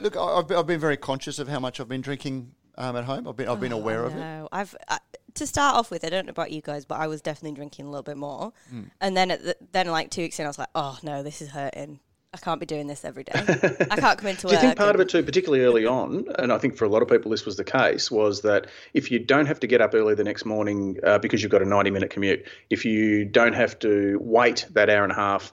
look, 0.01 0.17
I've, 0.17 0.51
I've 0.53 0.67
been 0.67 0.81
very 0.81 0.97
conscious 0.97 1.39
of 1.39 1.49
how 1.49 1.61
much 1.61 1.81
I've 1.81 1.89
been 1.89 2.01
drinking 2.01 2.53
um, 2.77 2.97
at 2.97 3.05
home. 3.05 3.27
I've 3.29 3.37
been 3.37 3.49
I've 3.49 3.61
been 3.61 3.73
Oh, 3.73 3.79
aware 3.79 4.05
of 4.05 4.15
it. 4.15 4.19
No, 4.19 4.49
I've 4.53 4.75
I, 4.89 4.99
to 5.35 5.47
start 5.47 5.77
off 5.77 5.91
with. 5.91 6.05
I 6.05 6.09
don't 6.09 6.27
know 6.27 6.31
about 6.31 6.51
you 6.51 6.61
guys, 6.61 6.85
but 6.85 6.99
I 7.01 7.07
was 7.07 7.21
definitely 7.21 7.57
drinking 7.57 7.87
a 7.87 7.91
little 7.91 8.03
bit 8.03 8.17
more. 8.17 8.53
Hmm. 8.69 8.83
And 9.01 9.17
then 9.17 9.31
at 9.31 9.43
the, 9.43 9.57
then 9.73 9.89
like 9.89 10.11
two 10.11 10.23
weeks 10.23 10.39
in, 10.39 10.47
I 10.47 10.49
was 10.49 10.59
like, 10.59 10.69
oh 10.75 10.99
no, 11.03 11.23
this 11.23 11.43
is 11.43 11.51
hurting. 11.51 12.01
I 12.33 12.37
can't 12.37 12.61
be 12.61 12.67
doing 12.67 12.87
this 12.87 13.05
every 13.05 13.25
day. 13.25 13.33
I 13.91 13.97
can't 13.97 14.17
come 14.17 14.29
into 14.29 14.47
work. 14.47 14.51
Do 14.51 14.55
you 14.55 14.61
think 14.61 14.77
part 14.77 14.95
of 14.95 15.01
it 15.01 15.09
too, 15.09 15.23
particularly 15.25 15.65
early 15.65 15.85
on, 15.85 16.27
and 16.39 16.53
I 16.53 16.59
think 16.59 16.77
for 16.77 16.85
a 16.85 16.89
lot 16.89 17.03
of 17.03 17.09
people 17.09 17.33
this 17.33 17.45
was 17.45 17.57
the 17.57 17.65
case, 17.65 18.09
was 18.09 18.43
that 18.43 18.69
if 18.95 19.11
you 19.11 19.19
don't 19.19 19.47
have 19.47 19.59
to 19.61 19.67
get 19.67 19.81
up 19.81 19.95
early 19.95 20.15
the 20.15 20.23
next 20.23 20.45
morning 20.45 20.97
uh, 21.03 21.19
because 21.19 21.43
you've 21.43 21.51
got 21.51 21.63
a 21.63 21.65
90 21.67 21.91
minute 21.91 22.11
commute, 22.11 22.47
if 22.71 22.85
you 22.85 23.25
don't 23.25 23.55
have 23.55 23.79
to 23.81 24.17
wait 24.23 24.67
that 24.71 24.89
hour 24.89 25.03
and 25.03 25.11
a 25.11 25.17
half 25.17 25.53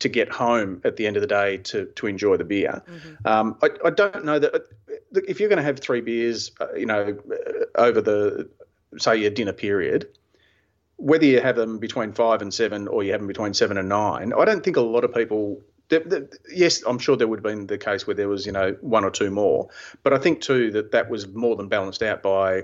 to 0.00 0.10
get 0.10 0.28
home 0.28 0.82
at 0.84 0.96
the 0.96 1.06
end 1.06 1.16
of 1.16 1.22
the 1.22 1.26
day 1.26 1.56
to, 1.58 1.86
to 1.86 2.06
enjoy 2.06 2.36
the 2.36 2.44
beer, 2.44 2.82
um, 3.24 3.56
I, 3.62 3.70
I 3.82 3.90
don't 3.90 4.26
know 4.26 4.38
that 4.38 4.66
if 5.12 5.40
you're 5.40 5.48
going 5.48 5.58
to 5.58 5.62
have 5.62 5.78
three 5.78 6.02
beers, 6.02 6.50
uh, 6.60 6.74
you 6.74 6.86
know, 6.86 7.16
uh, 7.30 7.80
over 7.80 8.02
the, 8.02 8.50
say, 8.98 9.16
your 9.16 9.30
dinner 9.30 9.52
period, 9.52 10.08
whether 10.96 11.24
you 11.24 11.40
have 11.40 11.56
them 11.56 11.78
between 11.78 12.12
five 12.12 12.42
and 12.42 12.52
seven 12.52 12.88
or 12.88 13.02
you 13.02 13.12
have 13.12 13.20
them 13.20 13.28
between 13.28 13.54
seven 13.54 13.76
and 13.76 13.88
nine, 13.88 14.32
I 14.32 14.44
don't 14.44 14.62
think 14.62 14.76
a 14.76 14.80
lot 14.80 15.04
of 15.04 15.14
people. 15.14 15.60
Yes, 16.50 16.82
I'm 16.86 16.98
sure 16.98 17.16
there 17.16 17.28
would 17.28 17.40
have 17.40 17.44
been 17.44 17.66
the 17.66 17.76
case 17.76 18.06
where 18.06 18.14
there 18.14 18.28
was, 18.28 18.46
you 18.46 18.52
know, 18.52 18.76
one 18.80 19.04
or 19.04 19.10
two 19.10 19.30
more, 19.30 19.68
but 20.02 20.14
I 20.14 20.18
think 20.18 20.40
too 20.40 20.70
that 20.70 20.92
that 20.92 21.10
was 21.10 21.28
more 21.28 21.54
than 21.54 21.68
balanced 21.68 22.02
out 22.02 22.22
by 22.22 22.62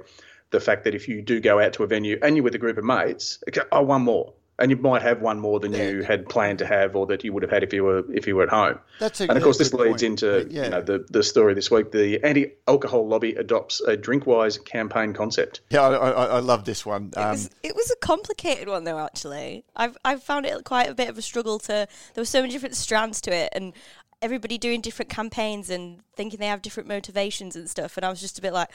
the 0.51 0.61
fact 0.61 0.85
that 0.85 0.95
if 0.95 1.09
you 1.09 1.21
do 1.21 1.39
go 1.41 1.61
out 1.61 1.75
to 1.75 1.83
a 1.83 1.87
venue 1.87 2.19
and 2.23 2.37
you're 2.37 2.45
with 2.45 2.55
a 2.55 2.59
group 2.59 2.79
of 2.79 2.85
mates, 2.85 3.43
okay, 3.49 3.61
oh, 3.71 3.83
one 3.83 4.03
more, 4.03 4.33
and 4.59 4.71
you 4.71 4.77
might 4.77 5.03
have 5.03 5.21
one 5.21 5.39
more 5.39 5.61
than 5.61 5.73
you 5.73 6.03
had 6.03 6.29
planned 6.29 6.59
to 6.59 6.67
have 6.67 6.97
or 6.97 7.07
that 7.07 7.23
you 7.23 7.33
would 7.33 7.43
have 7.43 7.51
had 7.51 7.63
if 7.63 7.73
you 7.73 7.85
were 7.85 8.03
if 8.13 8.27
you 8.27 8.35
were 8.37 8.43
at 8.43 8.49
home. 8.49 8.79
That's 8.99 9.21
a, 9.21 9.25
And 9.29 9.37
of 9.37 9.43
course, 9.43 9.59
this 9.59 9.73
leads 9.73 9.89
point. 9.91 10.03
into 10.03 10.47
yeah. 10.51 10.65
you 10.65 10.71
know 10.71 10.83
the 10.83 11.07
the 11.11 11.23
story 11.23 11.55
this 11.55 11.71
week. 11.71 11.93
The 11.93 12.23
anti-alcohol 12.25 13.07
lobby 13.07 13.35
adopts 13.35 13.81
a 13.81 13.97
Drinkwise 13.97 14.65
campaign 14.65 15.13
concept. 15.13 15.61
yeah, 15.71 15.83
I, 15.83 15.95
I, 16.11 16.25
I 16.25 16.39
love 16.41 16.65
this 16.65 16.85
one. 16.85 17.11
It 17.13 17.19
Um, 17.19 17.31
was, 17.31 17.51
it 17.63 17.75
was 17.77 17.91
a 17.91 17.97
complicated 17.97 18.69
one 18.69 18.85
though. 18.85 18.99
Actually, 18.99 19.65
I've 19.77 19.97
I've 20.05 20.23
found 20.23 20.47
it 20.47 20.65
quite 20.65 20.89
a 20.89 20.95
bit 20.95 21.09
of 21.09 21.19
a 21.19 21.23
struggle 21.23 21.59
to. 21.61 21.87
There 22.15 22.23
were 22.23 22.25
so 22.25 22.41
many 22.41 22.53
different 22.53 22.75
strands 22.77 23.21
to 23.23 23.33
it, 23.35 23.51
and 23.53 23.73
everybody 24.21 24.59
doing 24.59 24.81
different 24.81 25.09
campaigns 25.11 25.71
and 25.71 26.01
thinking 26.17 26.41
they 26.41 26.47
have 26.49 26.61
different 26.63 26.89
motivations 26.89 27.55
and 27.55 27.71
stuff. 27.71 27.97
And 27.97 28.05
I 28.05 28.11
was 28.11 28.21
just 28.21 28.37
a 28.37 28.43
bit 28.43 28.53
like, 28.53 28.69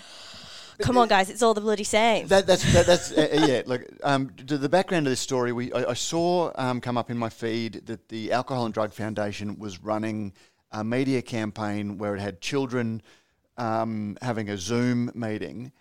"Come 0.79 0.97
on, 0.97 1.07
guys, 1.07 1.29
it's 1.29 1.41
all 1.41 1.53
the 1.53 1.61
bloody 1.61 1.83
same." 1.83 2.27
That, 2.27 2.47
that's 2.47 2.71
that, 2.73 2.85
that's 2.85 3.11
uh, 3.11 3.27
uh, 3.31 3.45
yeah. 3.45 3.61
Look, 3.65 3.83
um, 4.03 4.31
to 4.47 4.57
the 4.57 4.69
background 4.69 5.07
of 5.07 5.11
this 5.11 5.19
story, 5.19 5.51
we 5.51 5.71
I, 5.73 5.91
I 5.91 5.93
saw 5.93 6.51
um, 6.55 6.81
come 6.81 6.97
up 6.97 7.09
in 7.09 7.17
my 7.17 7.29
feed 7.29 7.85
that 7.85 8.09
the 8.09 8.31
Alcohol 8.31 8.65
and 8.65 8.73
Drug 8.73 8.93
Foundation 8.93 9.59
was 9.59 9.81
running 9.81 10.33
a 10.71 10.83
media 10.83 11.21
campaign 11.21 11.97
where 11.97 12.15
it 12.15 12.19
had 12.19 12.41
children 12.41 13.01
um, 13.57 14.17
having 14.21 14.49
a 14.49 14.57
Zoom 14.57 15.11
meeting 15.13 15.71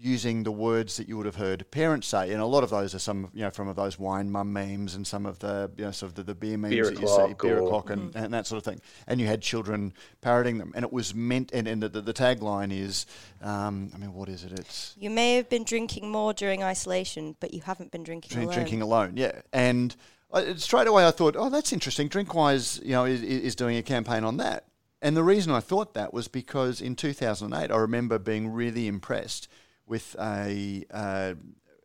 using 0.00 0.44
the 0.44 0.50
words 0.50 0.96
that 0.96 1.08
you 1.08 1.16
would 1.16 1.26
have 1.26 1.36
heard 1.36 1.70
parents 1.70 2.06
say, 2.08 2.32
and 2.32 2.40
a 2.40 2.46
lot 2.46 2.64
of 2.64 2.70
those 2.70 2.94
are 2.94 2.98
some 2.98 3.30
you 3.34 3.42
know 3.42 3.50
from 3.50 3.68
of 3.68 3.76
those 3.76 3.98
wine 3.98 4.30
mum 4.30 4.52
memes 4.52 4.94
and 4.94 5.06
some 5.06 5.26
of 5.26 5.38
the 5.40 5.70
you 5.76 5.84
know 5.84 5.90
sort 5.90 6.10
of 6.10 6.14
the, 6.16 6.22
the 6.22 6.34
beer 6.34 6.56
memes 6.56 6.74
Beer 6.74 6.84
that 6.90 7.00
you 7.00 7.06
see, 7.06 7.34
beer 7.40 7.58
or- 7.58 7.66
o'clock 7.66 7.90
and, 7.90 8.14
and 8.16 8.32
that 8.32 8.46
sort 8.46 8.56
of 8.58 8.64
thing. 8.64 8.80
And 9.06 9.20
you 9.20 9.26
had 9.26 9.42
children 9.42 9.92
parroting 10.22 10.58
them, 10.58 10.72
and 10.74 10.84
it 10.84 10.92
was 10.92 11.14
meant. 11.14 11.52
And, 11.52 11.68
and 11.68 11.82
the, 11.82 11.88
the, 11.88 12.00
the 12.00 12.14
tagline 12.14 12.72
is, 12.72 13.06
um, 13.42 13.90
I 13.94 13.98
mean, 13.98 14.14
what 14.14 14.28
is 14.28 14.44
it? 14.44 14.52
It's 14.58 14.94
You 14.98 15.10
may 15.10 15.36
have 15.36 15.48
been 15.48 15.64
drinking 15.64 16.10
more 16.10 16.32
during 16.32 16.62
isolation, 16.64 17.36
but 17.40 17.52
you 17.52 17.60
haven't 17.60 17.90
been 17.90 18.02
drinking 18.02 18.30
Drink- 18.34 18.46
alone. 18.46 18.54
drinking 18.54 18.82
alone. 18.82 19.12
Yeah, 19.16 19.32
and 19.52 19.94
I, 20.32 20.54
straight 20.54 20.86
away 20.86 21.06
I 21.06 21.10
thought, 21.10 21.36
oh, 21.36 21.50
that's 21.50 21.72
interesting. 21.72 22.08
Drinkwise, 22.08 22.82
you 22.82 22.92
know, 22.92 23.04
is, 23.04 23.22
is 23.22 23.54
doing 23.54 23.76
a 23.76 23.82
campaign 23.82 24.24
on 24.24 24.38
that. 24.38 24.64
And 25.02 25.16
the 25.16 25.24
reason 25.24 25.50
I 25.52 25.60
thought 25.60 25.94
that 25.94 26.12
was 26.12 26.28
because 26.28 26.80
in 26.82 26.94
2008, 26.94 27.70
I 27.70 27.76
remember 27.76 28.18
being 28.18 28.48
really 28.48 28.86
impressed 28.86 29.48
with 29.90 30.16
a. 30.18 30.84
Uh, 30.90 31.34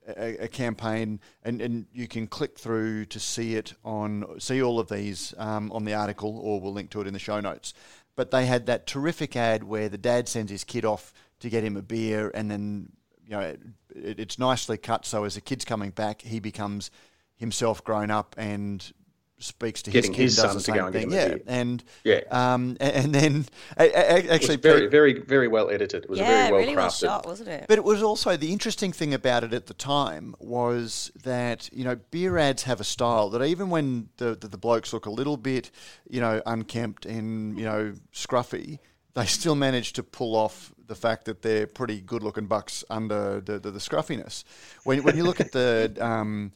a, 0.07 0.43
a 0.43 0.47
campaign, 0.47 1.19
and, 1.43 1.59
and 1.62 1.88
you 1.91 2.07
can 2.07 2.27
click 2.27 2.59
through 2.59 3.05
to 3.05 3.19
see 3.19 3.55
it 3.55 3.74
on 3.83 4.39
see 4.39 4.62
all 4.62 4.79
of 4.79 4.88
these 4.88 5.33
um, 5.39 5.71
on 5.71 5.83
the 5.83 5.95
article, 5.95 6.38
or 6.38 6.62
we'll 6.62 6.74
link 6.74 6.91
to 6.91 7.01
it 7.01 7.07
in 7.07 7.13
the 7.13 7.19
show 7.19 7.39
notes. 7.39 7.74
But 8.15 8.29
they 8.29 8.45
had 8.45 8.67
that 8.67 8.85
terrific 8.85 9.35
ad 9.35 9.63
where 9.63 9.89
the 9.89 9.97
dad 9.97 10.27
sends 10.27 10.51
his 10.51 10.63
kid 10.63 10.85
off 10.85 11.12
to 11.39 11.50
get 11.50 11.63
him 11.63 11.75
a 11.75 11.81
beer, 11.81 12.31
and 12.33 12.51
then 12.51 12.91
you 13.24 13.31
know 13.31 13.39
it, 13.39 13.59
it's 13.95 14.38
nicely 14.38 14.77
cut 14.77 15.05
so 15.05 15.24
as 15.24 15.35
the 15.35 15.41
kid's 15.41 15.65
coming 15.65 15.89
back, 15.89 16.21
he 16.21 16.39
becomes 16.39 16.91
himself 17.35 17.83
grown 17.83 18.12
up 18.12 18.35
and 18.38 18.93
speaks 19.39 19.82
to 19.84 19.92
Getting 19.92 20.12
his 20.13 20.15
kid 20.18 20.24
his 20.24 20.36
does 20.38 20.46
son 20.46 20.56
the 20.56 20.62
to 20.63 20.72
go 20.72 20.77
same 20.77 20.86
and 20.86 20.94
get 20.94 21.00
thing. 21.01 21.12
him 21.12 21.13
Yeah, 21.13 21.27
beer. 21.36 21.44
and 21.48 21.84
Yeah. 22.06 22.22
um, 22.54 22.77
a- 22.80 22.98
and 22.98 23.13
then 23.13 23.46
a- 23.77 23.84
a- 23.84 24.18
It 24.20 24.30
actually 24.30 24.56
was 24.56 24.63
very, 24.63 24.82
Pete- 24.84 24.92
very, 24.92 25.13
very 25.20 25.48
well 25.50 25.70
edited. 25.70 26.04
It 26.06 26.10
was 26.10 26.20
yeah, 26.20 26.25
a 26.25 26.27
very 26.27 26.51
well 26.51 26.60
really 26.62 26.75
well 26.75 26.88
crafted. 26.88 27.00
shot, 27.06 27.25
wasn't 27.25 27.50
it? 27.50 27.65
But 27.68 27.77
it 27.77 27.84
was 27.84 28.01
also 28.01 28.38
the 28.38 28.54
interesting 28.54 28.94
thing 28.94 29.13
about 29.13 29.44
it 29.44 29.54
at 29.54 29.65
the 29.68 29.74
time 29.74 30.36
was 30.39 31.12
that 31.24 31.70
you 31.74 31.84
know 31.84 31.98
beer 32.12 32.38
ads 32.38 32.63
have 32.63 32.80
a 32.80 32.86
style 32.86 33.30
that 33.32 33.44
even 33.44 33.70
when 33.70 34.08
the 34.18 34.36
the, 34.36 34.48
the 34.48 34.58
blokes 34.58 34.94
look 34.94 35.06
a 35.06 35.12
little 35.12 35.38
bit 35.38 35.70
you 36.10 36.22
know 36.22 36.42
unkempt 36.46 37.06
and 37.06 37.58
you 37.60 37.65
know 37.65 37.94
scruffy, 38.13 38.80
they 39.15 39.25
still 39.25 39.56
manage 39.56 39.92
to 39.94 40.04
pull 40.04 40.36
off 40.36 40.72
the 40.88 40.96
fact 40.96 41.25
that 41.25 41.42
they're 41.42 41.68
pretty 41.68 42.00
good 42.00 42.24
looking 42.24 42.46
bucks 42.46 42.84
under 42.89 43.42
the, 43.42 43.60
the, 43.60 43.72
the 43.72 43.80
scruffiness. 43.82 44.46
When 44.86 45.04
when 45.04 45.18
you 45.18 45.24
look 45.24 45.42
at 45.42 45.51
the 45.51 45.94
um, 46.00 46.54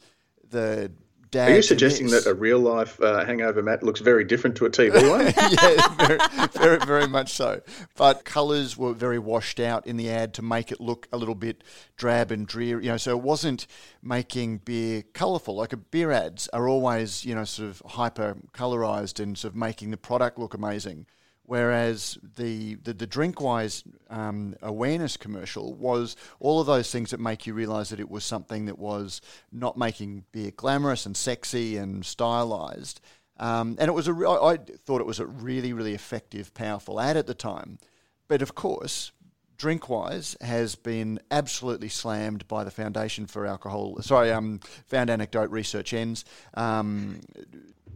the 0.48 0.90
Are 1.36 1.50
you 1.50 1.62
suggesting 1.62 2.08
that 2.08 2.26
a 2.26 2.34
real 2.34 2.58
life 2.58 3.00
uh, 3.00 3.24
hangover 3.24 3.62
mat 3.62 3.82
looks 3.82 4.00
very 4.00 4.24
different 4.24 4.56
to 4.56 4.66
a 4.66 4.70
TV 4.70 5.08
one? 5.08 5.26
yeah, 5.62 6.06
very, 6.06 6.48
very, 6.52 6.86
very 6.86 7.06
much 7.06 7.32
so. 7.32 7.60
But 7.96 8.24
colours 8.24 8.76
were 8.76 8.92
very 8.92 9.18
washed 9.18 9.60
out 9.60 9.86
in 9.86 9.96
the 9.96 10.10
ad 10.10 10.34
to 10.34 10.42
make 10.42 10.72
it 10.72 10.80
look 10.80 11.06
a 11.12 11.16
little 11.16 11.36
bit 11.36 11.62
drab 11.96 12.32
and 12.32 12.46
dreary. 12.46 12.84
You 12.84 12.92
know, 12.92 12.96
so 12.96 13.16
it 13.16 13.22
wasn't 13.22 13.66
making 14.02 14.58
beer 14.58 15.04
colourful. 15.14 15.54
Like 15.54 15.72
a 15.72 15.76
beer 15.76 16.10
ads 16.10 16.48
are 16.48 16.68
always, 16.68 17.24
you 17.24 17.34
know, 17.34 17.44
sort 17.44 17.70
of 17.70 17.82
hyper 17.86 18.36
colourised 18.52 19.20
and 19.20 19.38
sort 19.38 19.52
of 19.52 19.56
making 19.56 19.92
the 19.92 19.96
product 19.96 20.38
look 20.38 20.54
amazing. 20.54 21.06
Whereas 21.50 22.16
the 22.36 22.76
the, 22.76 22.92
the 22.92 23.08
Drinkwise 23.08 23.82
um, 24.08 24.54
awareness 24.62 25.16
commercial 25.16 25.74
was 25.74 26.14
all 26.38 26.60
of 26.60 26.68
those 26.68 26.92
things 26.92 27.10
that 27.10 27.18
make 27.18 27.44
you 27.44 27.54
realise 27.54 27.88
that 27.88 27.98
it 27.98 28.08
was 28.08 28.22
something 28.22 28.66
that 28.66 28.78
was 28.78 29.20
not 29.50 29.76
making 29.76 30.26
beer 30.30 30.52
glamorous 30.52 31.06
and 31.06 31.16
sexy 31.16 31.76
and 31.76 32.06
stylized. 32.06 33.00
Um, 33.36 33.74
and 33.80 33.88
it 33.88 33.94
was 33.94 34.06
a 34.06 34.12
re- 34.12 34.28
I 34.28 34.52
I 34.52 34.58
thought 34.58 35.00
it 35.00 35.08
was 35.08 35.18
a 35.18 35.26
really 35.26 35.72
really 35.72 35.92
effective, 35.92 36.54
powerful 36.54 37.00
ad 37.00 37.16
at 37.16 37.26
the 37.26 37.34
time. 37.34 37.80
But 38.28 38.42
of 38.42 38.54
course, 38.54 39.10
Drinkwise 39.58 40.40
has 40.40 40.76
been 40.76 41.18
absolutely 41.32 41.88
slammed 41.88 42.46
by 42.46 42.62
the 42.62 42.70
Foundation 42.70 43.26
for 43.26 43.44
Alcohol. 43.44 44.00
Sorry, 44.02 44.30
um, 44.30 44.60
Found 44.86 45.10
Anecdote 45.10 45.50
Research 45.50 45.94
Ends. 45.94 46.24
Um, 46.54 47.22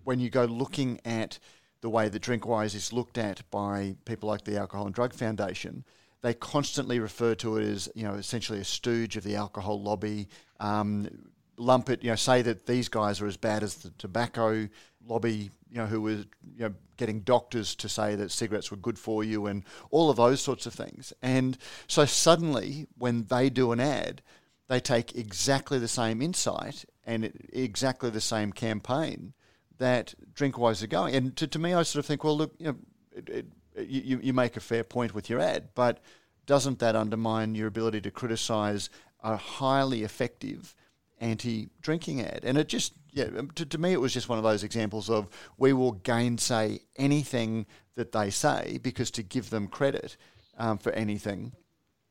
when 0.02 0.18
you 0.18 0.28
go 0.28 0.44
looking 0.44 0.98
at 1.04 1.38
the 1.84 1.90
way 1.90 2.08
that 2.08 2.22
Drinkwise 2.22 2.74
is 2.74 2.94
looked 2.94 3.18
at 3.18 3.42
by 3.50 3.94
people 4.06 4.26
like 4.26 4.42
the 4.42 4.56
Alcohol 4.56 4.86
and 4.86 4.94
Drug 4.94 5.12
Foundation, 5.12 5.84
they 6.22 6.32
constantly 6.32 6.98
refer 6.98 7.34
to 7.34 7.58
it 7.58 7.68
as 7.68 7.90
you 7.94 8.04
know 8.04 8.14
essentially 8.14 8.58
a 8.58 8.64
stooge 8.64 9.18
of 9.18 9.22
the 9.22 9.36
alcohol 9.36 9.82
lobby. 9.82 10.28
Um, 10.60 11.10
lump 11.58 11.90
it, 11.90 12.02
you 12.02 12.08
know, 12.08 12.16
say 12.16 12.40
that 12.40 12.64
these 12.64 12.88
guys 12.88 13.20
are 13.20 13.26
as 13.26 13.36
bad 13.36 13.62
as 13.62 13.74
the 13.74 13.90
tobacco 13.98 14.66
lobby, 15.06 15.50
you 15.68 15.76
know, 15.76 15.84
who 15.84 16.00
were 16.00 16.24
you 16.56 16.60
know 16.60 16.74
getting 16.96 17.20
doctors 17.20 17.74
to 17.74 17.88
say 17.90 18.14
that 18.14 18.32
cigarettes 18.32 18.70
were 18.70 18.78
good 18.78 18.98
for 18.98 19.22
you 19.22 19.44
and 19.44 19.62
all 19.90 20.08
of 20.08 20.16
those 20.16 20.40
sorts 20.40 20.64
of 20.64 20.72
things. 20.72 21.12
And 21.20 21.58
so 21.86 22.06
suddenly, 22.06 22.86
when 22.96 23.24
they 23.24 23.50
do 23.50 23.72
an 23.72 23.80
ad, 23.80 24.22
they 24.68 24.80
take 24.80 25.14
exactly 25.14 25.78
the 25.78 25.86
same 25.86 26.22
insight 26.22 26.86
and 27.04 27.30
exactly 27.52 28.08
the 28.08 28.22
same 28.22 28.54
campaign 28.54 29.34
that 29.78 30.14
Drinkwise 30.34 30.82
are 30.82 30.88
going. 30.88 31.14
And 31.14 31.36
to, 31.36 31.46
to 31.46 31.58
me, 31.58 31.74
I 31.74 31.82
sort 31.82 32.00
of 32.00 32.06
think, 32.06 32.24
well, 32.24 32.36
look, 32.36 32.54
you 32.58 32.66
know, 32.66 32.76
it, 33.12 33.28
it, 33.28 33.46
you, 33.76 34.20
you 34.22 34.32
make 34.32 34.56
a 34.56 34.60
fair 34.60 34.84
point 34.84 35.14
with 35.14 35.28
your 35.28 35.40
ad, 35.40 35.70
but 35.74 36.00
doesn't 36.46 36.78
that 36.78 36.96
undermine 36.96 37.54
your 37.54 37.66
ability 37.66 38.00
to 38.02 38.10
criticise 38.10 38.90
a 39.22 39.36
highly 39.36 40.02
effective 40.02 40.74
anti-drinking 41.20 42.20
ad? 42.20 42.40
And 42.44 42.58
it 42.58 42.68
just, 42.68 42.92
yeah, 43.12 43.28
um, 43.36 43.50
to, 43.52 43.66
to 43.66 43.78
me, 43.78 43.92
it 43.92 44.00
was 44.00 44.12
just 44.12 44.28
one 44.28 44.38
of 44.38 44.44
those 44.44 44.62
examples 44.62 45.10
of 45.10 45.28
we 45.56 45.72
will 45.72 45.92
gainsay 45.92 46.80
anything 46.96 47.66
that 47.96 48.12
they 48.12 48.30
say 48.30 48.78
because 48.82 49.10
to 49.12 49.22
give 49.22 49.50
them 49.50 49.68
credit 49.68 50.16
um, 50.58 50.78
for 50.78 50.92
anything 50.92 51.52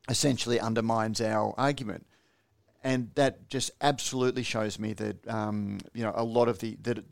essentially 0.10 0.60
undermines 0.60 1.22
our 1.22 1.54
argument 1.58 2.06
and 2.84 3.10
that 3.16 3.50
just 3.50 3.72
absolutely 3.82 4.44
shows 4.44 4.78
me 4.78 4.94
that 4.94 5.28
um, 5.28 5.80
you 5.94 6.04
know 6.04 6.12
a 6.16 6.24
lot 6.24 6.48
of 6.48 6.60
the 6.60 6.78
that 6.82 7.04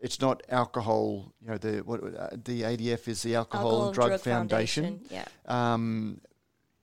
it's 0.00 0.20
not 0.20 0.42
alcohol. 0.48 1.32
You 1.42 1.48
know 1.50 1.58
the 1.58 1.78
what 1.84 2.00
uh, 2.02 2.28
the 2.44 2.62
ADF 2.62 3.08
is 3.08 3.22
the 3.22 3.34
Alcohol, 3.34 3.86
and 3.86 3.94
Drug, 3.94 4.20
Foundation. 4.20 5.00
Yeah. 5.10 5.24
Um, 5.46 6.20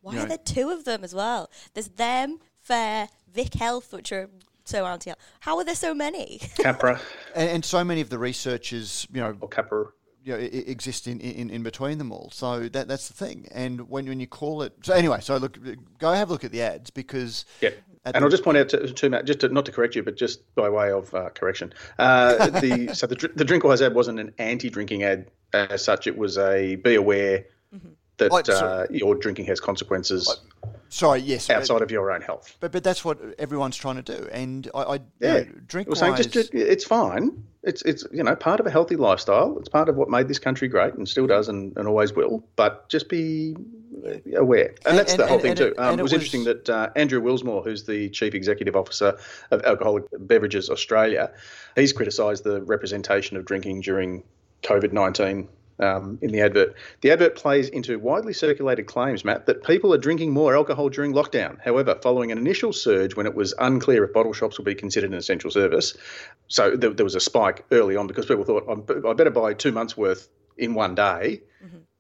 Why 0.01 0.13
you 0.13 0.19
are 0.19 0.21
know, 0.23 0.27
there 0.29 0.37
two 0.37 0.69
of 0.69 0.85
them 0.85 1.03
as 1.03 1.13
well? 1.15 1.49
There's 1.73 1.87
them, 1.89 2.39
FARE, 2.61 3.09
Vic 3.33 3.53
Health, 3.55 3.93
which 3.93 4.11
are 4.11 4.29
so 4.65 4.85
anti. 4.85 5.11
How 5.41 5.57
are 5.57 5.63
there 5.63 5.75
so 5.75 5.93
many? 5.93 6.41
Capra 6.57 6.99
and, 7.35 7.49
and 7.49 7.65
so 7.65 7.83
many 7.83 8.01
of 8.01 8.09
the 8.09 8.17
researchers, 8.19 9.07
you 9.13 9.21
know, 9.21 9.35
or 9.39 9.47
Capra. 9.47 9.85
you 10.23 10.33
know, 10.33 10.39
i- 10.39 10.43
i- 10.43 10.65
exist 10.67 11.07
in, 11.07 11.19
in, 11.19 11.49
in 11.51 11.61
between 11.63 11.97
them 11.99 12.11
all. 12.11 12.29
So 12.33 12.67
that 12.69 12.87
that's 12.87 13.07
the 13.07 13.13
thing. 13.13 13.47
And 13.51 13.87
when, 13.89 14.07
when 14.07 14.19
you 14.19 14.27
call 14.27 14.63
it, 14.63 14.73
so 14.83 14.93
anyway, 14.93 15.19
so 15.21 15.37
look, 15.37 15.57
go 15.99 16.11
have 16.13 16.29
a 16.29 16.33
look 16.33 16.43
at 16.43 16.51
the 16.51 16.61
ads 16.63 16.89
because 16.89 17.45
Yeah. 17.61 17.69
And 18.05 18.23
I'll 18.23 18.29
just 18.29 18.43
point 18.43 18.57
out 18.57 18.69
to, 18.69 18.87
to 18.87 19.09
Matt, 19.09 19.25
just 19.25 19.39
to, 19.39 19.49
not 19.49 19.65
to 19.65 19.71
correct 19.71 19.95
you, 19.95 20.03
but 20.03 20.15
just 20.15 20.53
by 20.55 20.69
way 20.69 20.91
of 20.91 21.13
uh, 21.13 21.29
correction, 21.29 21.73
uh, 21.97 22.49
the 22.61 22.93
so 22.93 23.07
the, 23.07 23.15
the 23.35 23.43
Drinkwise 23.43 23.81
ad 23.83 23.95
wasn't 23.95 24.19
an 24.19 24.33
anti-drinking 24.37 25.03
ad 25.03 25.31
as 25.53 25.83
such. 25.83 26.05
It 26.07 26.17
was 26.17 26.37
a 26.37 26.75
be 26.75 26.95
aware 26.95 27.45
that 28.17 28.31
Oh, 28.31 28.41
so- 28.43 28.53
uh, 28.53 28.85
your 28.89 29.15
drinking 29.15 29.45
has 29.45 29.59
consequences 29.59 30.41
sorry, 30.89 31.19
yes, 31.21 31.47
but- 31.47 31.57
outside 31.57 31.81
of 31.81 31.91
your 31.91 32.11
own 32.11 32.21
health. 32.21 32.55
But 32.59 32.71
but 32.71 32.83
that's 32.83 33.03
what 33.03 33.19
everyone's 33.39 33.75
trying 33.77 34.01
to 34.01 34.01
do. 34.01 34.27
And 34.31 34.69
I, 34.73 34.79
I 34.79 34.93
Yeah, 35.19 35.37
you 35.37 35.45
know, 35.45 35.51
drink 35.67 35.87
We're 35.87 35.95
saying 35.95 36.15
just, 36.15 36.31
just 36.31 36.53
it's 36.53 36.83
fine. 36.83 37.43
It's 37.63 37.81
it's 37.81 38.05
you 38.11 38.23
know 38.23 38.35
part 38.35 38.59
of 38.59 38.67
a 38.67 38.71
healthy 38.71 38.95
lifestyle. 38.95 39.57
It's 39.59 39.69
part 39.69 39.89
of 39.89 39.95
what 39.95 40.09
made 40.09 40.27
this 40.27 40.39
country 40.39 40.67
great 40.67 40.93
and 40.93 41.07
still 41.09 41.27
does 41.27 41.49
and, 41.49 41.75
and 41.77 41.87
always 41.87 42.13
will. 42.13 42.47
But 42.55 42.87
just 42.89 43.09
be 43.09 43.55
aware, 44.35 44.73
and, 44.85 44.97
that's 44.97 45.13
and- 45.13 45.19
the 45.21 45.27
whole 45.27 45.35
and- 45.35 45.41
thing 45.41 45.51
and 45.51 45.57
too. 45.57 45.65
it- 45.67 45.79
um, 45.79 45.93
it 45.95 45.99
it 45.99 46.03
was, 46.03 46.11
was- 46.11 46.13
interesting 46.13 46.43
that 46.45 46.69
uh, 46.69 46.89
Andrew 46.95 47.21
Wilsmore, 47.21 47.63
who's 47.63 47.83
the 47.83 48.09
chief 48.09 48.33
executive 48.33 48.75
officer 48.75 49.17
of 49.51 49.61
Alcoholic 49.63 50.03
Beverages 50.19 50.69
Australia, 50.69 51.31
he's 51.75 51.93
criticised 51.93 52.43
the 52.43 52.61
representation 52.63 53.37
of 53.37 53.45
drinking 53.45 53.81
during 53.81 54.23
COVID 54.63 54.91
nineteen. 54.93 55.47
Um, 55.77 56.17
in 56.21 56.31
the 56.31 56.39
advert, 56.39 56.73
the 57.01 57.11
advert 57.11 57.35
plays 57.35 57.67
into 57.67 57.99
widely 57.99 58.31
circulated 58.31 58.85
claims, 58.85 59.25
Matt, 59.25 59.45
that 59.47 59.61
people 59.65 59.93
are 59.93 59.97
drinking 59.97 60.31
more 60.31 60.55
alcohol 60.55 60.87
during 60.87 61.11
lockdown. 61.11 61.57
However, 61.61 61.99
following 62.01 62.31
an 62.31 62.37
initial 62.37 62.71
surge 62.71 63.17
when 63.17 63.25
it 63.25 63.35
was 63.35 63.53
unclear 63.59 64.05
if 64.05 64.13
bottle 64.13 64.31
shops 64.31 64.57
would 64.57 64.63
be 64.63 64.73
considered 64.73 65.11
an 65.11 65.17
essential 65.17 65.51
service, 65.51 65.93
so 66.47 66.77
there, 66.77 66.91
there 66.91 67.03
was 67.03 67.15
a 67.15 67.19
spike 67.19 67.65
early 67.73 67.97
on 67.97 68.07
because 68.07 68.25
people 68.25 68.45
thought 68.45 68.63
I 69.05 69.11
better 69.15 69.29
buy 69.31 69.53
two 69.53 69.73
months 69.73 69.97
worth 69.97 70.29
in 70.57 70.75
one 70.75 70.95
day, 70.95 71.41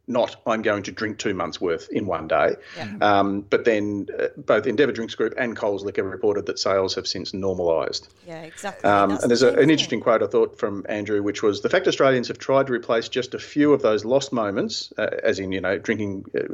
not 0.07 0.35
I'm 0.45 0.61
going 0.61 0.83
to 0.83 0.91
drink 0.91 1.17
two 1.17 1.33
months 1.33 1.59
worth 1.59 1.89
in 1.89 2.05
one 2.05 2.27
day. 2.27 2.55
Yeah. 2.77 2.97
Um, 3.01 3.41
but 3.41 3.65
then 3.65 4.07
uh, 4.17 4.27
both 4.37 4.67
Endeavour 4.67 4.91
Drinks 4.91 5.15
Group 5.15 5.33
and 5.37 5.55
Coles 5.55 5.83
Liquor 5.83 6.03
reported 6.03 6.45
that 6.45 6.59
sales 6.59 6.95
have 6.95 7.07
since 7.07 7.33
normalised. 7.33 8.07
yeah, 8.27 8.41
exactly. 8.41 8.89
Um, 8.89 9.11
and 9.11 9.29
there's 9.29 9.39
the 9.39 9.49
a, 9.49 9.51
thing, 9.53 9.63
an 9.63 9.69
interesting 9.69 10.01
quote 10.01 10.21
I 10.23 10.27
thought 10.27 10.59
from 10.59 10.85
Andrew, 10.87 11.21
which 11.23 11.41
was 11.41 11.61
the 11.61 11.69
fact 11.69 11.87
Australians 11.87 12.27
have 12.27 12.37
tried 12.37 12.67
to 12.67 12.73
replace 12.73 13.09
just 13.09 13.33
a 13.33 13.39
few 13.39 13.73
of 13.73 13.81
those 13.81 14.05
lost 14.05 14.31
moments, 14.31 14.93
uh, 14.97 15.07
as 15.23 15.39
in 15.39 15.51
you 15.51 15.61
know 15.61 15.77
drinking 15.77 16.25
uh, 16.37 16.53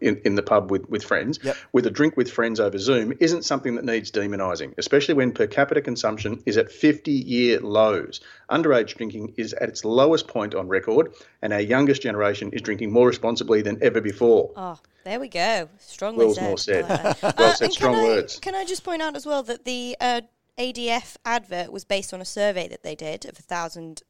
in, 0.00 0.20
in 0.24 0.34
the 0.36 0.42
pub 0.42 0.70
with 0.70 0.88
with 0.88 1.02
friends, 1.04 1.38
Yep. 1.42 1.56
with 1.72 1.86
a 1.86 1.90
drink 1.90 2.16
with 2.16 2.30
friends 2.30 2.60
over 2.60 2.78
Zoom, 2.78 3.12
isn't 3.20 3.44
something 3.44 3.74
that 3.76 3.84
needs 3.84 4.10
demonising, 4.10 4.74
especially 4.78 5.14
when 5.14 5.32
per 5.32 5.46
capita 5.46 5.80
consumption 5.80 6.42
is 6.46 6.56
at 6.56 6.70
50 6.70 7.10
year 7.12 7.60
lows. 7.60 8.20
Underage 8.50 8.96
drinking 8.96 9.34
is 9.36 9.52
at 9.54 9.68
its 9.68 9.84
lowest 9.84 10.26
point 10.28 10.54
on 10.54 10.68
record, 10.68 11.12
and 11.42 11.52
our 11.52 11.60
youngest 11.60 12.02
generation 12.02 12.50
is 12.52 12.62
drinking 12.62 12.87
more 12.92 13.06
responsibly 13.06 13.62
than 13.62 13.78
ever 13.82 14.00
before. 14.00 14.52
Oh, 14.56 14.78
there 15.04 15.20
we 15.20 15.28
go. 15.28 15.68
Strongly 15.78 16.26
Wilsmore 16.26 16.58
said. 16.58 16.86
said. 16.86 17.16
I. 17.22 17.32
Well 17.38 17.50
Uh, 17.50 17.54
said, 17.54 17.64
and 17.66 17.72
strong 17.72 17.94
can 17.94 18.04
I- 18.04 18.06
words. 18.08 18.38
Can 18.40 18.54
I 18.54 18.64
just 18.64 18.84
point 18.84 19.02
out 19.02 19.16
as 19.16 19.24
well 19.26 19.42
that 19.44 19.64
the 19.64 19.96
uh, 20.00 20.20
ADF 20.58 21.16
advert 21.24 21.70
was 21.72 21.84
based 21.84 22.12
on 22.12 22.20
a 22.20 22.24
survey 22.24 22.68
that 22.68 22.82
they 22.82 22.94
did 22.94 23.24
of 23.24 23.38
a 23.38 23.42
thousand 23.42 24.02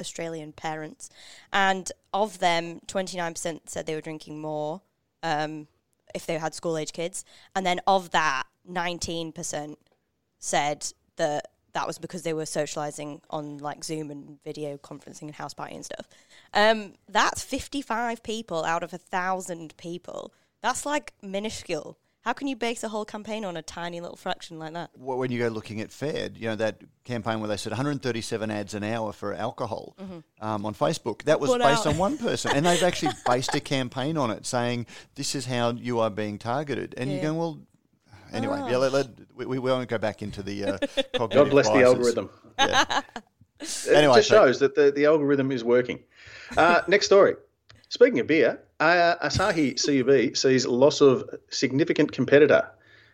Australian 0.00 0.52
parents, 0.52 1.08
and 1.52 1.90
of 2.12 2.38
them, 2.40 2.80
twenty 2.86 3.16
nine 3.16 3.32
percent 3.32 3.70
said 3.70 3.86
they 3.86 3.94
were 3.94 4.00
drinking 4.00 4.40
more 4.40 4.82
um, 5.22 5.68
if 6.14 6.26
they 6.26 6.36
had 6.38 6.52
school 6.54 6.76
age 6.76 6.92
kids, 6.92 7.24
and 7.54 7.64
then 7.64 7.80
of 7.86 8.10
that, 8.10 8.42
nineteen 8.66 9.30
percent 9.30 9.78
said 10.40 10.92
that 11.16 11.46
that 11.74 11.86
was 11.86 11.98
because 11.98 12.22
they 12.22 12.32
were 12.32 12.46
socializing 12.46 13.20
on 13.30 13.58
like 13.58 13.84
Zoom 13.84 14.10
and 14.10 14.38
video 14.44 14.76
conferencing 14.78 15.22
and 15.22 15.34
house 15.34 15.54
party 15.54 15.74
and 15.74 15.84
stuff. 15.84 16.08
Um, 16.54 16.94
that's 17.08 17.42
55 17.42 18.22
people 18.22 18.64
out 18.64 18.82
of 18.82 18.94
a 18.94 18.98
thousand 18.98 19.76
people. 19.76 20.32
That's 20.62 20.86
like 20.86 21.12
minuscule. 21.22 21.98
How 22.22 22.32
can 22.32 22.46
you 22.48 22.56
base 22.56 22.82
a 22.82 22.88
whole 22.88 23.04
campaign 23.04 23.44
on 23.44 23.54
a 23.58 23.60
tiny 23.60 24.00
little 24.00 24.16
fraction 24.16 24.58
like 24.58 24.72
that? 24.72 24.88
Wh- 24.94 25.18
when 25.18 25.30
you 25.30 25.38
go 25.40 25.48
looking 25.48 25.82
at 25.82 25.92
Fed, 25.92 26.38
you 26.38 26.48
know 26.48 26.56
that 26.56 26.80
campaign 27.04 27.40
where 27.40 27.48
they 27.48 27.58
said 27.58 27.70
137 27.72 28.50
ads 28.50 28.72
an 28.72 28.82
hour 28.82 29.12
for 29.12 29.34
alcohol 29.34 29.94
um, 30.40 30.64
on 30.64 30.74
Facebook. 30.74 31.22
That 31.24 31.38
was 31.38 31.50
One 31.50 31.60
based 31.60 31.86
hour. 31.86 31.92
on 31.92 31.98
one 31.98 32.16
person, 32.16 32.52
and 32.56 32.64
they've 32.64 32.82
actually 32.82 33.12
based 33.26 33.54
a 33.54 33.60
campaign 33.60 34.16
on 34.16 34.30
it, 34.30 34.46
saying 34.46 34.86
this 35.16 35.34
is 35.34 35.44
how 35.44 35.72
you 35.72 35.98
are 36.00 36.08
being 36.08 36.38
targeted. 36.38 36.94
And 36.96 37.10
Yeah. 37.10 37.16
you're 37.16 37.24
going, 37.24 37.36
well, 37.38 37.58
anyway, 38.32 38.58
yeah, 38.68 38.76
let, 38.76 38.92
let, 38.92 39.06
we, 39.34 39.46
we 39.46 39.58
won't 39.58 39.88
go 39.88 39.98
back 39.98 40.22
into 40.22 40.42
the 40.42 40.64
uh, 40.64 40.78
cognitive 41.16 41.30
God 41.30 41.50
bless 41.50 41.68
the 41.68 41.82
algorithm. 41.82 42.30
Yeah. 42.58 43.00
It 43.60 43.92
Anyway, 43.94 44.16
just 44.16 44.28
so- 44.28 44.44
shows 44.46 44.58
that 44.60 44.74
the, 44.74 44.90
the 44.90 45.06
algorithm 45.06 45.50
is 45.52 45.62
working. 45.64 46.00
Uh, 46.56 46.82
next 46.88 47.06
story. 47.06 47.36
Speaking 47.88 48.18
of 48.18 48.26
beer, 48.26 48.60
uh, 48.80 49.14
Asahi 49.22 49.74
CUB 49.80 50.36
sees 50.36 50.66
loss 50.66 51.00
of 51.00 51.24
significant 51.50 52.10
competitor, 52.12 52.68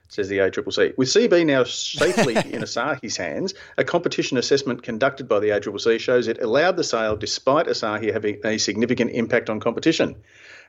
says 0.09 0.29
the 0.29 0.39
ACCC. 0.39 0.97
With 0.97 1.13
CUB 1.13 1.47
now 1.47 1.65
safely 1.65 2.35
in 2.37 2.63
Asahi's 2.63 3.17
hands, 3.19 3.53
a 3.77 3.85
competition 3.85 4.39
assessment 4.39 4.83
conducted 4.83 5.29
by 5.29 5.39
the 5.39 5.49
ACCC 5.51 6.01
shows 6.01 6.27
it 6.27 6.41
allowed 6.43 6.77
the 6.79 6.85
sale 6.85 7.17
despite 7.17 7.67
Asahi 7.67 8.11
having 8.13 8.41
a 8.45 8.57
significant 8.59 9.11
impact 9.13 9.51
on 9.51 9.61
competition. 9.61 10.17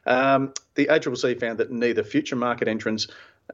Um, 0.05 0.53
the 0.75 0.87
ACCC 0.87 1.39
found 1.39 1.59
that 1.59 1.71
neither 1.71 2.03
future 2.03 2.35
market 2.35 2.67
entrants 2.67 3.07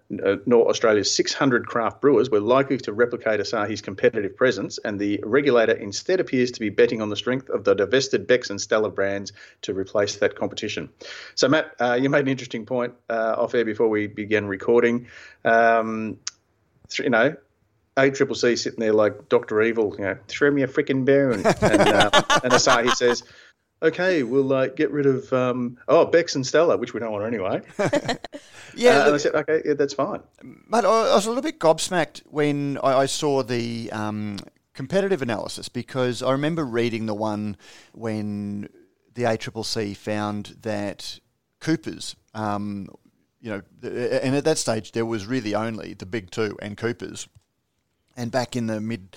nor 0.09 0.69
Australia's 0.69 1.13
600 1.13 1.67
craft 1.67 2.01
brewers 2.01 2.29
were 2.29 2.39
likely 2.39 2.77
to 2.77 2.93
replicate 2.93 3.39
Asahi's 3.39 3.81
competitive 3.81 4.37
presence, 4.37 4.77
and 4.77 4.99
the 4.99 5.19
regulator 5.25 5.73
instead 5.73 6.19
appears 6.19 6.51
to 6.51 6.59
be 6.59 6.69
betting 6.69 7.01
on 7.01 7.09
the 7.09 7.15
strength 7.15 7.49
of 7.49 7.63
the 7.63 7.73
divested 7.73 8.27
Beck's 8.27 8.49
and 8.49 8.59
Stella 8.59 8.89
brands 8.89 9.33
to 9.63 9.73
replace 9.73 10.17
that 10.17 10.35
competition. 10.35 10.89
So, 11.35 11.49
Matt, 11.49 11.75
uh, 11.79 11.97
you 12.01 12.09
made 12.09 12.21
an 12.21 12.29
interesting 12.29 12.65
point 12.65 12.93
uh, 13.09 13.35
off 13.37 13.53
air 13.53 13.65
before 13.65 13.89
we 13.89 14.07
began 14.07 14.45
recording. 14.45 15.07
Um, 15.43 16.19
you 16.97 17.09
know, 17.09 17.35
ACCC 17.97 18.57
sitting 18.57 18.79
there 18.79 18.93
like 18.93 19.27
Doctor 19.27 19.61
Evil, 19.61 19.95
you 19.97 20.05
know, 20.05 20.17
throw 20.27 20.51
me 20.51 20.61
a 20.61 20.67
freaking 20.67 21.03
bone, 21.03 21.45
and, 21.45 21.81
uh, 21.81 22.09
and 22.43 22.53
Asahi 22.53 22.91
says. 22.91 23.23
Okay, 23.81 24.23
we'll 24.23 24.51
uh, 24.53 24.67
get 24.67 24.89
rid 24.91 25.05
of 25.05 25.31
um, 25.31 25.77
oh 25.87 26.05
Beck's 26.05 26.35
and 26.35 26.45
Stella, 26.45 26.77
which 26.77 26.93
we 26.93 26.99
don't 26.99 27.11
want 27.11 27.25
anyway. 27.25 27.61
Yeah, 28.75 28.99
Uh, 28.99 29.05
and 29.07 29.15
I 29.15 29.17
said, 29.17 29.33
okay, 29.33 29.61
yeah, 29.65 29.73
that's 29.73 29.93
fine. 29.95 30.19
But 30.69 30.85
I 30.85 30.89
I 30.89 31.15
was 31.15 31.25
a 31.25 31.29
little 31.29 31.41
bit 31.41 31.59
gobsmacked 31.59 32.21
when 32.27 32.77
I, 32.83 32.99
I 32.99 33.05
saw 33.07 33.41
the 33.41 33.91
um, 33.91 34.37
competitive 34.73 35.23
analysis 35.23 35.67
because 35.67 36.21
I 36.21 36.31
remember 36.31 36.63
reading 36.63 37.07
the 37.07 37.15
one 37.15 37.57
when 37.93 38.69
the 39.15 39.23
ACCC 39.23 39.97
found 39.97 40.57
that 40.61 41.19
Coopers, 41.59 42.15
um, 42.35 42.87
you 43.41 43.49
know, 43.49 43.61
and 43.81 44.35
at 44.35 44.43
that 44.43 44.59
stage 44.59 44.91
there 44.91 45.05
was 45.05 45.25
really 45.25 45.55
only 45.55 45.95
the 45.95 46.05
big 46.05 46.29
two 46.29 46.55
and 46.61 46.77
Coopers. 46.77 47.27
And 48.15 48.31
back 48.31 48.55
in 48.55 48.67
the 48.67 48.81
mid 48.81 49.15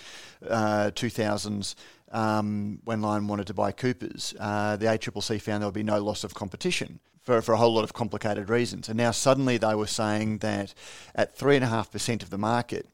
uh, 0.49 0.91
2000s, 0.95 1.75
um, 2.11 2.81
when 2.85 3.03
Lion 3.03 3.27
wanted 3.29 3.47
to 3.49 3.55
buy 3.55 3.73
Coopers, 3.73 4.35
uh, 4.39 4.77
the 4.77 4.87
ACCC 4.87 5.41
found 5.41 5.63
there 5.63 5.69
would 5.69 5.75
be 5.75 5.83
no 5.83 6.03
loss 6.03 6.25
of 6.25 6.35
competition 6.35 7.01
for, 7.21 7.41
for 7.43 7.53
a 7.53 7.57
whole 7.57 7.75
lot 7.75 7.85
of 7.85 7.93
complicated 7.93 8.49
reasons. 8.49 8.89
And 8.89 8.97
now 8.97 9.11
suddenly 9.11 9.59
they 9.59 9.75
were 9.75 9.87
saying 9.87 10.39
that 10.39 10.75
at 11.15 11.39
3.5% 11.39 12.23
of 12.23 12.31
the 12.31 12.39
market, 12.39 12.89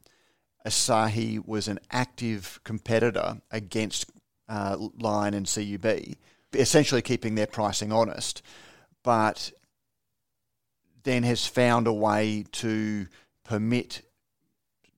Asahi 0.65 1.45
was 1.45 1.67
an 1.67 1.79
active 1.91 2.59
competitor 2.63 3.41
against 3.51 4.11
uh, 4.49 4.77
Lion 4.99 5.33
and 5.33 5.47
CUB, 5.47 6.15
essentially 6.53 7.01
keeping 7.01 7.35
their 7.35 7.47
pricing 7.47 7.91
honest, 7.91 8.41
but 9.03 9.51
then 11.03 11.23
has 11.23 11.47
found 11.47 11.87
a 11.87 11.93
way 11.93 12.45
to 12.51 13.07
permit 13.43 14.01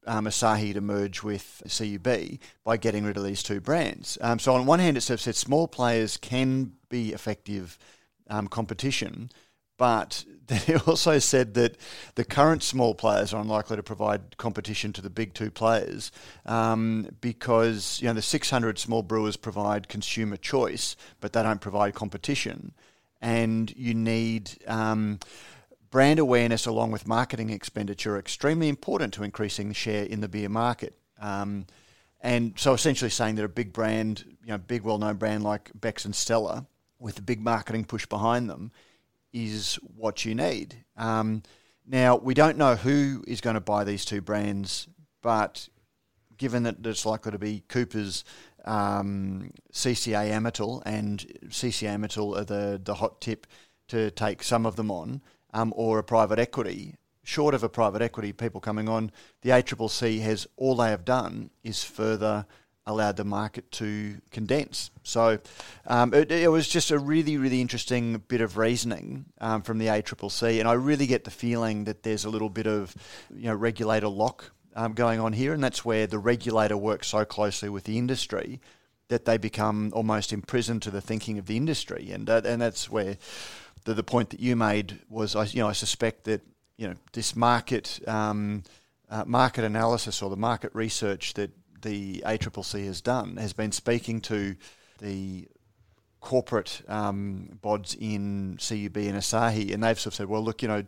um, 0.10 0.26
Asahi 0.26 0.74
to 0.74 0.82
merge 0.82 1.22
with 1.22 1.62
CUB 1.70 2.40
by 2.64 2.78
getting 2.78 3.06
rid 3.06 3.16
of 3.16 3.24
these 3.24 3.44
two 3.44 3.62
brands. 3.62 4.18
Um, 4.22 4.40
so 4.40 4.56
on 4.56 4.66
one 4.66 4.80
hand, 4.80 4.98
it 4.98 5.02
said 5.02 5.36
small 5.36 5.68
players 5.68 6.18
can 6.18 6.74
be 6.90 7.14
effective 7.14 7.78
um, 8.28 8.48
competition, 8.48 9.30
but 9.78 10.26
then 10.48 10.62
it 10.68 10.88
also 10.88 11.20
said 11.20 11.54
that 11.54 11.78
the 12.16 12.26
current 12.26 12.64
small 12.64 12.96
players 12.96 13.36
are 13.36 13.42
unlikely 13.42 13.76
to 13.76 13.84
provide 13.84 14.36
competition 14.38 14.92
to 14.94 15.02
the 15.02 15.12
big 15.12 15.36
two 15.36 15.52
players 15.52 16.12
um, 16.48 17.08
because 17.22 18.00
you 18.02 18.08
know 18.08 18.14
the 18.14 18.22
600 18.24 18.80
small 18.80 19.04
brewers 19.04 19.38
provide 19.38 19.88
consumer 19.88 20.38
choice, 20.38 20.96
but 21.22 21.34
they 21.34 21.44
don't 21.44 21.62
provide 21.62 21.94
competition, 21.94 22.74
and 23.22 23.72
you 23.78 23.94
need. 23.94 24.58
Brand 25.90 26.20
awareness 26.20 26.66
along 26.66 26.92
with 26.92 27.08
marketing 27.08 27.50
expenditure 27.50 28.16
are 28.16 28.20
extremely 28.20 28.70
important 28.70 29.14
to 29.16 29.24
increasing 29.24 29.70
the 29.70 29.74
share 29.74 30.04
in 30.04 30.22
the 30.22 30.28
beer 30.28 30.50
market. 30.50 30.98
Um, 31.20 31.66
and 32.22 32.54
so 32.58 32.74
essentially 32.74 33.10
saying 33.10 33.36
that 33.36 33.46
a 33.46 33.50
big 33.50 33.74
brand, 33.74 34.26
you 34.44 34.52
know, 34.52 34.58
big 34.58 34.84
well-known 34.84 35.16
brand 35.16 35.44
like 35.44 35.72
Beck's 35.74 36.06
and 36.06 36.16
Stella, 36.16 36.68
with 37.00 37.18
a 37.18 37.22
big 37.22 37.42
marketing 37.42 37.86
push 37.86 38.06
behind 38.06 38.50
them, 38.50 38.72
is 39.34 39.76
what 39.96 40.26
you 40.26 40.36
need. 40.36 40.84
Um, 40.98 41.44
Now, 41.86 42.18
we 42.18 42.36
don't 42.36 42.58
know 42.58 42.76
who 42.76 43.24
is 43.28 43.42
going 43.42 43.56
to 43.56 43.62
buy 43.62 43.84
these 43.84 44.06
two 44.06 44.22
brands, 44.22 44.88
but 45.24 45.70
given 46.38 46.64
that 46.64 46.86
it's 46.86 47.06
likely 47.06 47.32
to 47.32 47.40
be 47.40 47.64
Cooper's 47.68 48.24
um, 48.66 49.52
CCA 49.74 50.30
Amatil 50.32 50.84
and 50.86 51.26
CCA 51.48 51.98
Amatil 51.98 52.38
are 52.38 52.44
the, 52.44 52.80
the 52.84 52.96
hot 52.96 53.22
tip 53.22 53.48
to 53.88 54.12
take 54.12 54.44
some 54.44 54.68
of 54.68 54.76
them 54.76 54.92
on, 54.92 55.22
um, 55.54 55.74
or 55.76 56.00
a 56.00 56.04
private 56.04 56.40
equity, 56.40 56.96
short 57.24 57.54
of 57.54 57.64
a 57.64 57.70
private 57.70 58.02
equity, 58.02 58.34
people 58.34 58.62
coming 58.62 58.90
on, 58.90 59.12
the 59.42 59.50
ACCC 59.50 60.22
has 60.22 60.48
all 60.58 60.76
they 60.76 60.90
have 60.90 61.06
done 61.06 61.50
is 61.64 61.84
further 61.84 62.46
allowed 62.90 63.18
the 63.18 63.24
market 63.24 63.72
to 63.72 64.18
condense. 64.32 64.90
So 65.04 65.40
um, 65.86 66.14
it, 66.14 66.32
it, 66.32 66.50
was 66.50 66.68
just 66.68 66.92
a 66.92 66.98
really, 66.98 67.38
really 67.38 67.62
interesting 67.62 68.18
bit 68.28 68.42
of 68.42 68.58
reasoning 68.58 69.26
um, 69.40 69.62
from 69.62 69.78
the 69.78 69.88
ACCC, 69.88 70.60
and 70.60 70.68
I 70.68 70.74
really 70.74 71.06
get 71.06 71.24
the 71.24 71.32
feeling 71.32 71.84
that 71.84 72.04
there's 72.04 72.26
a 72.26 72.30
little 72.30 72.50
bit 72.50 72.66
of 72.66 72.96
you 73.34 73.46
know 73.46 73.56
regulator 73.56 74.08
lock 74.08 74.52
um, 74.76 74.94
going 74.94 75.20
on 75.20 75.34
here, 75.34 75.54
and 75.54 75.64
that's 75.64 75.86
where 75.86 76.08
the 76.08 76.20
regulator 76.20 76.78
works 76.78 77.08
so 77.08 77.26
closely 77.26 77.70
with 77.70 77.84
the 77.84 77.98
industry 77.98 78.60
that 79.10 79.26
they 79.26 79.38
become 79.38 79.92
almost 79.94 80.32
imprisoned 80.32 80.82
to 80.84 80.92
the 80.92 81.02
thinking 81.02 81.38
of 81.38 81.46
the 81.46 81.58
industry, 81.58 82.12
and 82.12 82.30
uh, 82.30 82.42
and 82.44 82.62
that's 82.62 82.90
where 82.90 83.18
the, 83.86 83.94
the 83.94 84.04
point 84.04 84.30
that 84.32 84.40
you 84.40 84.56
made 84.56 85.00
was 85.10 85.36
I 85.36 85.46
you 85.46 85.62
know 85.62 85.70
I 85.70 85.74
suspect 85.74 86.26
that 86.26 86.42
you 86.78 86.88
know 86.88 86.96
this 87.14 87.36
market. 87.36 88.00
Um, 88.08 88.64
uh, 89.12 89.24
market 89.26 89.64
analysis 89.64 90.22
or 90.22 90.30
the 90.30 90.38
market 90.38 90.70
research 90.76 91.34
that 91.34 91.50
the 91.82 92.22
ACCC 92.26 92.86
has 92.86 93.02
done 93.02 93.38
has 93.38 93.54
been 93.54 93.72
speaking 93.72 94.22
to 94.22 94.56
the 95.00 95.48
corporate 96.20 96.82
um, 96.88 97.58
bods 97.64 97.96
in 98.00 98.58
CUB 98.58 98.98
and 98.98 99.18
Asahi, 99.18 99.74
and 99.74 99.84
they've 99.84 100.00
sort 100.00 100.14
of 100.14 100.16
said, 100.16 100.28
well, 100.28 100.44
look, 100.44 100.62
you 100.62 100.68
know, 100.68 100.84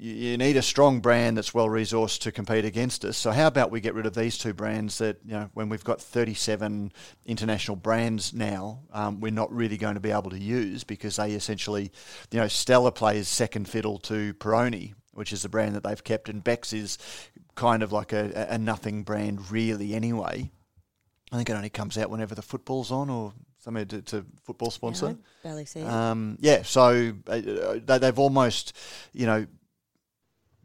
you, 0.00 0.12
you 0.12 0.38
need 0.38 0.56
a 0.56 0.62
strong 0.62 1.00
brand 1.00 1.36
that's 1.36 1.54
well 1.54 1.68
resourced 1.68 2.20
to 2.20 2.32
compete 2.32 2.64
against 2.64 3.04
us. 3.04 3.16
So 3.16 3.30
how 3.30 3.46
about 3.46 3.70
we 3.70 3.80
get 3.80 3.94
rid 3.94 4.06
of 4.06 4.14
these 4.14 4.38
two 4.38 4.52
brands 4.52 4.98
that 4.98 5.18
you 5.24 5.32
know 5.32 5.50
when 5.54 5.68
we've 5.68 5.84
got 5.84 6.00
37 6.00 6.92
international 7.26 7.76
brands 7.76 8.32
now, 8.32 8.80
um, 8.92 9.20
we're 9.20 9.32
not 9.32 9.52
really 9.52 9.76
going 9.76 9.94
to 9.94 10.00
be 10.00 10.10
able 10.10 10.30
to 10.30 10.38
use 10.38 10.84
because 10.84 11.16
they 11.16 11.32
essentially, 11.32 11.90
you 12.30 12.40
know, 12.40 12.48
Stella 12.48 12.92
plays 12.92 13.28
second 13.28 13.68
fiddle 13.68 13.98
to 13.98 14.34
Peroni 14.34 14.94
which 15.12 15.32
is 15.32 15.42
the 15.42 15.48
brand 15.48 15.74
that 15.74 15.84
they've 15.84 16.02
kept, 16.02 16.28
and 16.28 16.42
Beck's 16.42 16.72
is 16.72 16.98
kind 17.54 17.82
of 17.82 17.92
like 17.92 18.12
a, 18.12 18.46
a 18.50 18.58
nothing 18.58 19.02
brand, 19.02 19.50
really. 19.50 19.94
Anyway, 19.94 20.50
I 21.30 21.36
think 21.36 21.50
it 21.50 21.52
only 21.52 21.70
comes 21.70 21.98
out 21.98 22.10
whenever 22.10 22.34
the 22.34 22.42
football's 22.42 22.90
on 22.90 23.10
or 23.10 23.32
something. 23.58 23.86
to, 23.86 24.18
a 24.18 24.24
football 24.42 24.70
sponsor. 24.70 25.08
Yeah, 25.08 25.14
barely 25.42 25.64
see 25.64 25.80
it. 25.80 25.88
Um, 25.88 26.38
yeah, 26.40 26.62
so 26.62 27.12
uh, 27.26 27.40
they, 27.84 27.98
they've 27.98 28.18
almost, 28.18 28.76
you 29.12 29.26
know, 29.26 29.46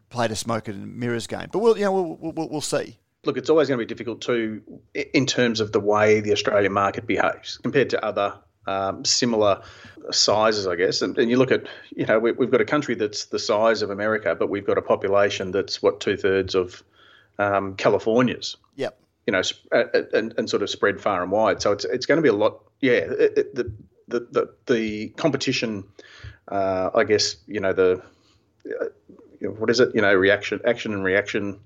played 0.10 0.32
a 0.32 0.36
smoke 0.36 0.68
and 0.68 0.98
mirrors 0.98 1.28
game. 1.28 1.48
But 1.52 1.60
we'll, 1.60 1.78
you 1.78 1.86
know, 1.86 1.92
we'll, 1.92 2.34
we'll, 2.34 2.50
we'll 2.50 2.62
see 2.62 2.98
look, 3.28 3.38
it's 3.38 3.50
always 3.50 3.68
going 3.68 3.78
to 3.78 3.86
be 3.86 3.88
difficult 3.88 4.22
too 4.22 4.62
in 5.14 5.28
terms 5.28 5.60
of 5.60 5.72
the 5.72 5.80
way 5.80 6.22
the 6.22 6.32
Australian 6.32 6.74
market 6.74 7.06
behaves 7.06 7.58
compared 7.58 7.90
to 7.92 8.04
other 8.04 8.34
um, 8.66 9.06
similar 9.06 9.62
sizes, 10.12 10.66
I 10.66 10.76
guess. 10.76 11.02
And, 11.02 11.18
and, 11.18 11.30
you 11.30 11.38
look 11.38 11.52
at, 11.52 11.68
you 11.96 12.06
know, 12.06 12.20
we, 12.20 12.32
have 12.32 12.52
got 12.52 12.62
a 12.62 12.66
country 12.66 12.96
that's 12.96 13.26
the 13.26 13.40
size 13.40 13.82
of 13.82 13.90
America, 13.90 14.36
but 14.36 14.50
we've 14.50 14.66
got 14.66 14.78
a 14.78 14.82
population 14.82 15.52
that's 15.52 15.82
what 15.82 16.00
two 16.00 16.18
thirds 16.18 16.56
of 16.56 16.84
um, 17.38 17.76
California's. 17.76 18.58
Yep. 18.76 19.00
You 19.26 19.34
know, 19.34 19.42
and, 20.14 20.34
and 20.38 20.50
sort 20.50 20.64
of 20.64 20.70
spread 20.70 21.02
far 21.02 21.22
and 21.22 21.32
wide. 21.32 21.62
So 21.62 21.74
it's 21.74 21.84
it's 21.84 22.06
going 22.06 22.16
to 22.16 22.22
be 22.22 22.30
a 22.30 22.34
lot. 22.34 22.62
Yeah, 22.80 22.94
it, 22.94 23.38
it, 23.38 23.56
the, 23.56 23.72
the 24.08 24.20
the 24.32 24.54
the 24.68 25.10
competition. 25.10 25.84
Uh, 26.48 26.92
I 26.96 27.04
guess 27.04 27.36
you 27.46 27.60
know 27.60 27.74
the 27.74 28.02
uh, 28.66 28.86
what 29.42 29.70
is 29.70 29.80
it? 29.80 29.94
You 29.96 30.02
know, 30.02 30.14
reaction, 30.14 30.60
action, 30.66 30.94
and 30.94 31.04
reaction, 31.04 31.60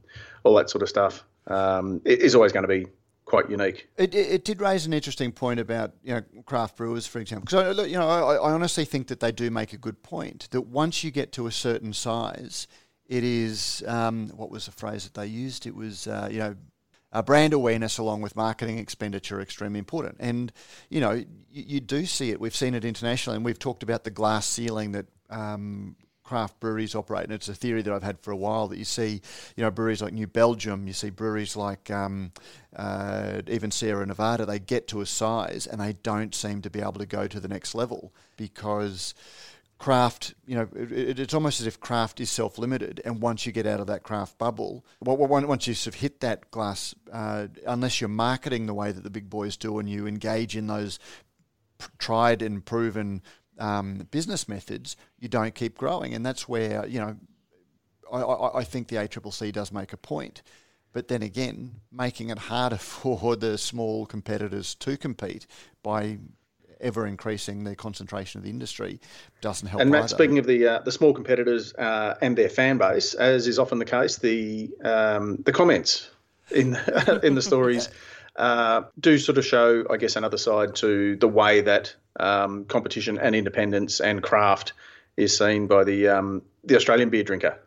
all 0.44 0.56
that 0.56 0.70
sort 0.70 0.82
of 0.82 0.90
stuff. 0.90 1.24
Um, 1.48 2.02
is 2.06 2.36
always 2.36 2.52
going 2.52 2.64
to 2.64 2.68
be 2.68 2.86
quite 3.32 3.50
unique. 3.50 3.88
It, 3.98 4.14
it, 4.14 4.32
it, 4.32 4.46
did 4.46 4.62
raise 4.62 4.86
an 4.86 4.94
interesting 4.94 5.32
point 5.32 5.60
about 5.60 5.94
you 6.04 6.14
know 6.14 6.22
craft 6.46 6.76
brewers, 6.76 7.08
for 7.08 7.20
example. 7.20 7.46
Because 7.46 7.90
you 7.90 7.98
know, 7.98 8.08
I, 8.08 8.36
I, 8.36 8.52
honestly 8.52 8.86
think 8.86 9.08
that 9.08 9.22
they 9.22 9.32
do 9.32 9.50
make 9.50 9.74
a 9.74 9.78
good 9.78 10.04
point 10.04 10.50
that 10.52 10.64
once 10.64 11.04
you 11.04 11.12
get 11.12 11.32
to 11.34 11.48
a 11.48 11.52
certain 11.52 11.94
size, 11.94 12.68
it 13.08 13.24
is 13.24 13.84
um, 13.88 14.28
what 14.30 14.52
was 14.52 14.66
the 14.66 14.72
phrase 14.72 15.06
that 15.06 15.14
they 15.14 15.28
used? 15.28 15.66
It 15.66 15.76
was 15.76 16.08
uh, 16.08 16.28
you 16.30 16.40
know. 16.40 16.56
Uh, 17.14 17.22
brand 17.22 17.52
awareness 17.52 17.98
along 17.98 18.22
with 18.22 18.38
marketing 18.38 18.78
expenditure 18.78 19.40
are 19.40 19.42
extremely 19.42 19.80
important. 19.80 20.16
And, 20.22 20.50
you 20.90 21.02
know, 21.02 21.12
you, 21.12 21.26
you, 21.50 21.80
do 21.82 22.06
see 22.06 22.32
it. 22.32 22.40
We've 22.40 22.56
seen 22.56 22.74
it 22.74 22.86
internationally, 22.86 23.36
and 23.36 23.44
we've 23.44 23.60
talked 23.60 23.84
about 23.84 24.06
the 24.06 24.12
glass 24.12 24.46
ceiling 24.46 24.94
that 24.94 25.08
um, 25.30 25.98
craft 26.32 26.62
breweries 26.62 26.96
operate, 26.96 27.26
and 27.26 27.34
it's 27.34 27.50
a 27.50 27.54
theory 27.54 27.82
that 27.82 27.94
I've 27.94 28.04
had 28.04 28.18
for 28.22 28.32
a 28.32 28.38
while 28.38 28.70
that 28.70 28.78
you 28.78 28.86
see, 28.86 29.22
you 29.58 29.64
know, 29.66 29.70
breweries 29.70 30.02
like 30.02 30.14
New 30.14 30.28
Belgium, 30.28 30.88
you 30.88 30.94
see 30.94 31.10
breweries 31.10 31.58
like 31.58 31.92
um, 31.92 32.32
uh, 32.74 33.42
even 33.50 33.70
Sierra 33.70 34.06
Nevada, 34.06 34.46
they 34.46 34.58
get 34.58 34.88
to 34.88 35.02
a 35.02 35.06
size 35.06 35.68
and 35.68 35.82
they 35.82 35.92
don't 35.92 36.34
seem 36.34 36.62
to 36.62 36.70
be 36.70 36.80
able 36.80 36.94
to 36.94 37.06
go 37.06 37.28
to 37.28 37.38
the 37.42 37.50
next 37.50 37.76
level 37.76 38.14
because 38.38 39.14
craft, 39.78 40.34
you 40.48 40.56
know, 40.56 40.70
it, 40.74 41.20
it's 41.20 41.34
almost 41.34 41.60
as 41.60 41.68
if 41.68 41.82
craft 41.82 42.22
is 42.22 42.30
self 42.30 42.58
limited. 42.58 43.02
And 43.04 43.22
once 43.22 43.46
you 43.46 43.52
get 43.52 43.68
out 43.68 43.82
of 43.82 43.88
that 43.88 44.04
craft 44.04 44.38
bubble, 44.38 44.86
once 45.02 45.68
you 45.68 45.74
sort 45.74 45.94
of 45.94 46.00
hit 46.00 46.22
that 46.22 46.50
glass, 46.50 46.96
uh, 47.12 47.48
unless 47.68 48.00
you're 48.00 48.08
marketing 48.08 48.68
the 48.68 48.74
way 48.74 48.94
that 48.94 49.04
the 49.04 49.10
big 49.10 49.30
boys 49.30 49.58
do 49.58 49.80
and 49.80 49.90
you 49.90 50.08
engage 50.08 50.56
in 50.56 50.68
those 50.68 50.98
tried 51.98 52.42
and 52.42 52.64
proven 52.64 53.22
um, 53.62 54.08
business 54.12 54.50
methods, 54.50 54.98
you 55.20 55.30
don't 55.30 55.56
keep 55.56 55.78
growing. 55.78 56.14
And 56.14 56.26
that's 56.26 56.50
where, 56.50 56.86
you 56.88 57.00
know, 57.00 57.16
I, 58.12 58.22
I, 58.22 58.60
I 58.60 58.64
think 58.64 58.88
the 58.88 58.98
ACCC 58.98 59.52
does 59.54 59.72
make 59.72 59.94
a 59.94 59.98
point. 59.98 60.42
But 60.94 61.08
then 61.08 61.22
again, 61.22 61.76
making 61.92 62.30
it 62.30 62.38
harder 62.38 62.78
for 62.78 63.36
the 63.36 63.58
small 63.58 64.06
competitors 64.06 64.76
to 64.76 64.98
compete 64.98 65.48
by 65.84 66.18
ever 66.82 67.06
increasing 67.06 67.64
the 67.64 67.76
concentration 67.76 68.40
of 68.40 68.44
the 68.44 68.50
industry 68.50 69.00
doesn't 69.40 69.68
help. 69.68 69.82
And 69.82 69.92
Matt, 69.92 70.06
either. 70.06 70.08
speaking 70.10 70.40
of 70.40 70.48
the 70.48 70.68
uh, 70.68 70.80
the 70.80 70.92
small 70.92 71.14
competitors 71.14 71.74
uh, 71.76 72.16
and 72.22 72.36
their 72.36 72.50
fan 72.50 72.80
base, 72.80 73.14
as 73.14 73.48
is 73.48 73.60
often 73.60 73.78
the 73.78 73.86
case, 73.86 74.18
the 74.18 74.72
um, 74.84 75.38
the 75.46 75.52
comments 75.52 76.10
in 76.50 76.76
in 77.24 77.36
the 77.36 77.42
stories 77.42 77.90
uh, 78.36 78.84
do 79.00 79.18
sort 79.18 79.38
of 79.38 79.46
show, 79.46 79.86
I 79.90 79.98
guess, 79.98 80.16
another 80.16 80.38
side 80.38 80.76
to 80.78 81.16
the 81.18 81.28
way 81.28 81.62
that 81.62 81.96
um, 82.20 82.66
competition 82.66 83.18
and 83.18 83.36
independence 83.36 84.00
and 84.00 84.22
craft 84.22 84.74
is 85.18 85.38
seen 85.38 85.68
by 85.68 85.84
the 85.84 86.08
um, 86.08 86.42
the 86.64 86.76
Australian 86.76 87.10
beer 87.10 87.24
drinker. 87.24 87.58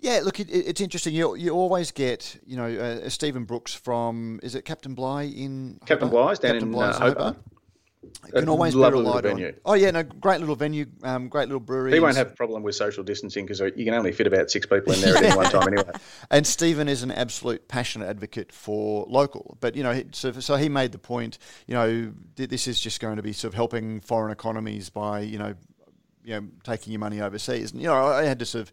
Yeah, 0.00 0.20
look, 0.24 0.40
it, 0.40 0.50
it's 0.50 0.80
interesting. 0.80 1.14
You 1.14 1.36
you 1.36 1.52
always 1.52 1.92
get, 1.92 2.36
you 2.44 2.56
know, 2.56 2.66
uh, 2.66 3.08
Stephen 3.08 3.44
Brooks 3.44 3.74
from 3.74 4.40
is 4.42 4.54
it 4.54 4.64
Captain 4.64 4.94
Bligh 4.94 5.22
in 5.22 5.78
Captain 5.86 6.08
Bligh's 6.08 6.38
down 6.38 6.52
Captain 6.52 6.74
in 6.74 6.80
uh, 6.80 6.98
Hobart 6.98 7.36
can 8.30 8.48
always 8.48 8.74
be 8.74 8.80
relied 8.80 9.26
on. 9.26 9.54
Oh 9.64 9.74
yeah, 9.74 9.90
no, 9.90 10.02
great 10.02 10.40
little 10.40 10.56
venue, 10.56 10.86
um, 11.02 11.28
great 11.28 11.48
little 11.48 11.60
brewery. 11.60 11.92
He 11.92 12.00
won't 12.00 12.16
have 12.16 12.28
a 12.32 12.34
problem 12.34 12.62
with 12.62 12.74
social 12.74 13.04
distancing 13.04 13.46
because 13.46 13.60
you 13.60 13.84
can 13.84 13.94
only 13.94 14.12
fit 14.12 14.26
about 14.26 14.50
six 14.50 14.66
people 14.66 14.92
in 14.92 15.00
there 15.00 15.16
at 15.16 15.22
any 15.24 15.36
one 15.36 15.50
time 15.50 15.68
anyway. 15.68 15.90
And 16.30 16.46
Stephen 16.46 16.88
is 16.88 17.02
an 17.02 17.10
absolute 17.12 17.68
passionate 17.68 18.08
advocate 18.08 18.52
for 18.52 19.06
local, 19.08 19.56
but 19.60 19.76
you 19.76 19.82
know, 19.82 20.02
so, 20.12 20.32
so 20.32 20.56
he 20.56 20.68
made 20.68 20.92
the 20.92 20.98
point. 20.98 21.38
You 21.66 21.74
know, 21.74 22.12
this 22.36 22.66
is 22.66 22.80
just 22.80 23.00
going 23.00 23.16
to 23.16 23.22
be 23.22 23.32
sort 23.32 23.50
of 23.50 23.54
helping 23.54 24.00
foreign 24.00 24.32
economies 24.32 24.90
by 24.90 25.20
you 25.20 25.38
know 25.38 25.54
you 26.24 26.40
know 26.40 26.48
taking 26.64 26.92
your 26.92 27.00
money 27.00 27.20
overseas. 27.20 27.72
And 27.72 27.80
you 27.80 27.86
know, 27.86 28.06
I 28.06 28.24
had 28.24 28.38
to 28.40 28.46
sort 28.46 28.62
of 28.62 28.72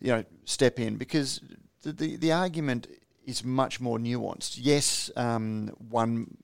you 0.00 0.08
know 0.08 0.24
step 0.44 0.78
in 0.78 0.96
because 0.96 1.40
the 1.82 1.92
the, 1.92 2.16
the 2.16 2.32
argument 2.32 2.86
is 3.24 3.44
much 3.44 3.80
more 3.80 3.98
nuanced. 3.98 4.58
Yes, 4.58 5.10
um, 5.16 5.68
one 5.88 6.36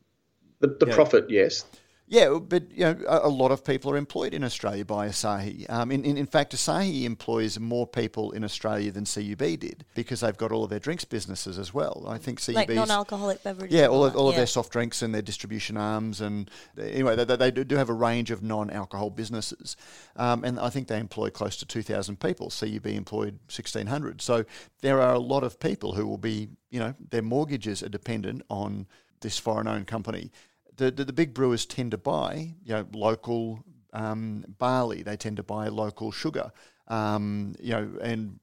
the, 0.61 0.69
the 0.69 0.87
profit, 0.87 1.29
know, 1.29 1.35
yes. 1.35 1.65
Yeah, 2.09 2.39
but 2.41 2.71
you 2.71 2.85
know, 2.85 2.97
a, 3.09 3.29
lot 3.29 3.51
of 3.51 3.65
people 3.65 3.91
are 3.91 3.97
employed 3.97 4.33
in 4.33 4.45
Australia 4.45 4.85
by 4.85 5.09
Asahi. 5.09 5.69
Um, 5.69 5.91
in, 5.91 6.05
in, 6.05 6.17
in, 6.17 6.27
fact, 6.27 6.55
Asahi 6.55 7.03
employs 7.03 7.59
more 7.59 7.85
people 7.85 8.31
in 8.31 8.45
Australia 8.45 8.93
than 8.93 9.05
CUB 9.05 9.59
did 9.59 9.85
because 9.97 10.21
they've 10.21 10.37
got 10.37 10.53
all 10.53 10.63
of 10.63 10.71
their 10.71 10.79
drinks 10.79 11.05
businesses 11.05 11.59
as 11.59 11.75
well. 11.75 12.05
I 12.07 12.19
think 12.19 12.41
CUB 12.41 12.55
like 12.55 12.69
non-alcoholic 12.69 13.43
beverages. 13.43 13.77
Yeah, 13.77 13.89
all 13.89 14.05
of, 14.05 14.15
all 14.15 14.29
of 14.29 14.37
their 14.37 14.47
soft 14.47 14.71
drinks 14.71 15.03
and 15.03 15.13
their 15.13 15.23
distribution 15.23 15.77
arms, 15.77 16.21
and 16.21 16.49
anyway, 16.79 17.17
they, 17.17 17.37
they 17.37 17.51
do 17.51 17.75
have 17.75 17.89
a 17.89 17.95
range 17.95 18.31
of 18.31 18.41
non-alcohol 18.41 19.11
businesses, 19.11 19.77
um, 20.15 20.45
and 20.45 20.61
I 20.61 20.71
think 20.71 20.87
they 20.87 21.01
employ 21.01 21.31
close 21.31 21.57
to 21.57 21.67
two 21.67 21.83
thousand 21.83 22.21
people. 22.21 22.51
CUB 22.51 22.87
employed 22.87 23.41
sixteen 23.49 23.89
hundred, 23.89 24.23
so 24.23 24.45
there 24.81 25.01
are 25.01 25.15
a 25.15 25.19
lot 25.19 25.43
of 25.43 25.59
people 25.59 25.95
who 25.95 26.07
will 26.07 26.19
be, 26.19 26.51
you 26.71 26.79
know, 26.79 26.95
their 27.11 27.23
mortgages 27.23 27.83
are 27.83 27.89
dependent 27.89 28.43
on 28.49 28.87
this 29.23 29.39
foreign-owned 29.39 29.89
company 29.89 30.31
the, 30.77 30.91
the, 30.91 31.05
the 31.05 31.13
big 31.13 31.35
brewers 31.35 31.67
tend 31.67 31.91
to 31.93 31.99
buy 31.99 32.55
you 32.65 32.75
know 32.75 32.87
local 32.93 33.65
um, 33.93 34.45
barley. 34.59 35.03
They 35.03 35.17
tend 35.17 35.37
to 35.39 35.43
buy 35.43 35.69
local 35.69 36.13
sugar, 36.13 36.53
um, 36.89 37.55
you 37.61 37.73
know, 37.73 37.91
and 38.03 38.39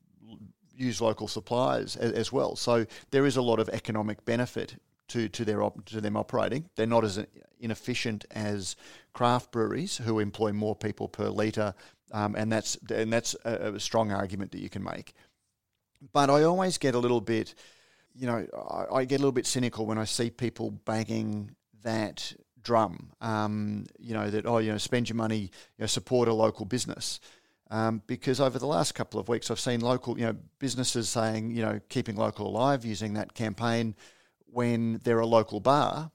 use 0.75 0.99
local 1.01 1.27
suppliers 1.27 1.95
as, 1.95 2.11
as, 2.13 2.31
well. 2.31 2.55
So 2.55 2.85
there 3.11 3.25
is 3.25 3.37
a 3.37 3.41
lot 3.41 3.59
of 3.59 3.69
economic 3.69 4.25
benefit 4.25 4.75
to 5.09 5.29
to 5.29 5.45
their 5.45 5.61
op- 5.63 5.85
to 5.85 6.01
them 6.01 6.17
operating. 6.17 6.69
They're 6.75 6.87
not 6.87 7.03
as 7.03 7.23
inefficient 7.59 8.25
as 8.31 8.75
craft 9.13 9.51
breweries 9.51 9.97
who 9.97 10.19
employ 10.19 10.51
more 10.51 10.75
people 10.75 11.07
per 11.07 11.29
litre 11.29 11.73
um, 12.13 12.35
and 12.35 12.51
that's 12.51 12.77
and 12.89 13.11
that's 13.11 13.35
a, 13.43 13.73
a 13.73 13.79
strong 13.79 14.11
argument 14.11 14.51
that 14.51 14.59
you 14.59 14.69
can 14.69 14.83
make. 14.83 15.13
But 16.13 16.29
I 16.29 16.43
always 16.43 16.77
get 16.77 16.95
a 16.95 16.99
little 16.99 17.21
bit, 17.21 17.55
you 18.13 18.27
know, 18.27 18.45
I, 18.55 18.97
I 18.97 19.05
get 19.05 19.15
a 19.15 19.19
little 19.19 19.31
bit 19.31 19.47
cynical 19.47 19.85
when 19.85 19.97
I 19.97 20.05
see 20.05 20.29
people 20.29 20.71
banging 20.71 21.51
that 21.83 22.33
drum. 22.61 23.11
Um, 23.21 23.85
you 23.99 24.13
know 24.13 24.29
that 24.29 24.45
oh, 24.45 24.57
you 24.57 24.71
know, 24.71 24.77
spend 24.77 25.09
your 25.09 25.15
money, 25.15 25.39
you 25.39 25.49
know, 25.79 25.85
support 25.85 26.27
a 26.27 26.33
local 26.33 26.65
business. 26.65 27.19
Um, 27.69 28.03
because 28.05 28.39
over 28.39 28.59
the 28.59 28.67
last 28.67 28.93
couple 28.93 29.19
of 29.19 29.29
weeks, 29.29 29.49
I've 29.49 29.59
seen 29.59 29.81
local, 29.81 30.17
you 30.19 30.25
know, 30.25 30.35
businesses 30.59 31.09
saying, 31.09 31.51
you 31.51 31.63
know, 31.63 31.79
keeping 31.89 32.15
local 32.15 32.47
alive 32.47 32.85
using 32.85 33.15
that 33.15 33.33
campaign 33.33 33.95
when 34.45 34.99
they're 35.03 35.19
a 35.19 35.25
local 35.25 35.59
bar, 35.59 36.11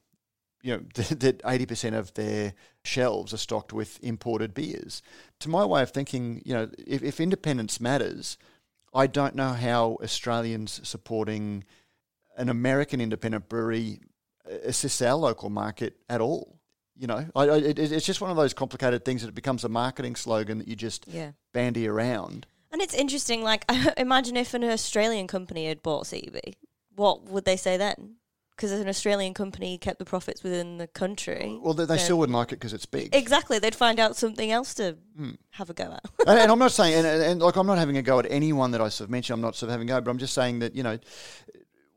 you 0.61 0.77
know, 0.77 0.83
that 0.93 1.41
eighty 1.45 1.65
percent 1.65 1.95
of 1.95 2.13
their 2.13 2.53
shelves 2.83 3.33
are 3.33 3.37
stocked 3.37 3.73
with 3.73 3.99
imported 4.01 4.53
beers. 4.53 5.01
To 5.39 5.49
my 5.49 5.65
way 5.65 5.81
of 5.81 5.91
thinking, 5.91 6.41
you 6.45 6.53
know, 6.53 6.69
if, 6.77 7.03
if 7.03 7.19
independence 7.19 7.81
matters, 7.81 8.37
I 8.93 9.07
don't 9.07 9.35
know 9.35 9.53
how 9.53 9.97
Australians 10.01 10.79
supporting 10.87 11.65
an 12.37 12.47
American 12.47 13.01
independent 13.01 13.49
brewery 13.49 13.99
assists 14.63 15.01
our 15.01 15.13
local 15.15 15.49
market 15.49 15.97
at 16.09 16.21
all. 16.21 16.55
You 16.97 17.07
know, 17.07 17.25
I, 17.35 17.43
I, 17.43 17.57
it, 17.57 17.79
it's 17.79 18.05
just 18.05 18.19
one 18.19 18.29
of 18.29 18.35
those 18.37 18.53
complicated 18.53 19.05
things 19.05 19.21
that 19.21 19.29
it 19.29 19.35
becomes 19.35 19.63
a 19.63 19.69
marketing 19.69 20.15
slogan 20.15 20.57
that 20.57 20.67
you 20.67 20.75
just 20.75 21.07
Yeah. 21.07 21.31
bandy 21.53 21.87
around. 21.87 22.45
And 22.71 22.81
it's 22.81 22.93
interesting, 22.93 23.41
like, 23.41 23.63
imagine 23.97 24.35
if 24.37 24.53
an 24.53 24.63
Australian 24.63 25.25
company 25.27 25.67
had 25.67 25.81
bought 25.81 26.09
CUB. 26.09 26.37
What 26.95 27.23
would 27.25 27.45
they 27.45 27.55
say 27.57 27.77
then? 27.77 28.15
Because 28.51 28.73
an 28.73 28.89
Australian 28.89 29.33
company 29.33 29.77
kept 29.77 29.99
the 29.99 30.03
profits 30.05 30.43
within 30.43 30.77
the 30.79 30.87
country. 30.87 31.57
Well, 31.61 31.73
they, 31.73 31.85
they 31.85 31.97
still 31.97 32.17
wouldn't 32.19 32.35
like 32.35 32.49
it 32.51 32.57
because 32.57 32.73
it's 32.73 32.85
big. 32.85 33.15
Exactly. 33.15 33.57
They'd 33.57 33.73
find 33.73 34.01
out 34.01 34.17
something 34.17 34.51
else 34.51 34.73
to 34.73 34.97
Hmm. 35.15 35.31
have 35.51 35.69
a 35.69 35.73
go 35.73 35.85
at. 35.93 36.03
and, 36.27 36.37
and 36.39 36.51
I'm 36.51 36.59
not 36.59 36.71
saying, 36.79 36.93
and, 36.95 37.07
and, 37.07 37.23
and 37.23 37.41
like 37.41 37.55
I'm 37.55 37.65
not 37.67 37.77
having 37.77 37.95
a 37.95 38.01
go 38.01 38.19
at 38.19 38.25
anyone 38.29 38.71
that 38.71 38.81
I 38.81 38.89
sort 38.89 39.05
of 39.07 39.11
mentioned. 39.11 39.35
I'm 39.35 39.41
not 39.41 39.55
sort 39.55 39.69
of 39.69 39.71
having 39.71 39.89
a 39.89 39.93
go, 39.93 40.01
but 40.01 40.11
I'm 40.11 40.17
just 40.17 40.33
saying 40.33 40.59
that 40.59 40.75
you 40.75 40.83
know, 40.83 40.99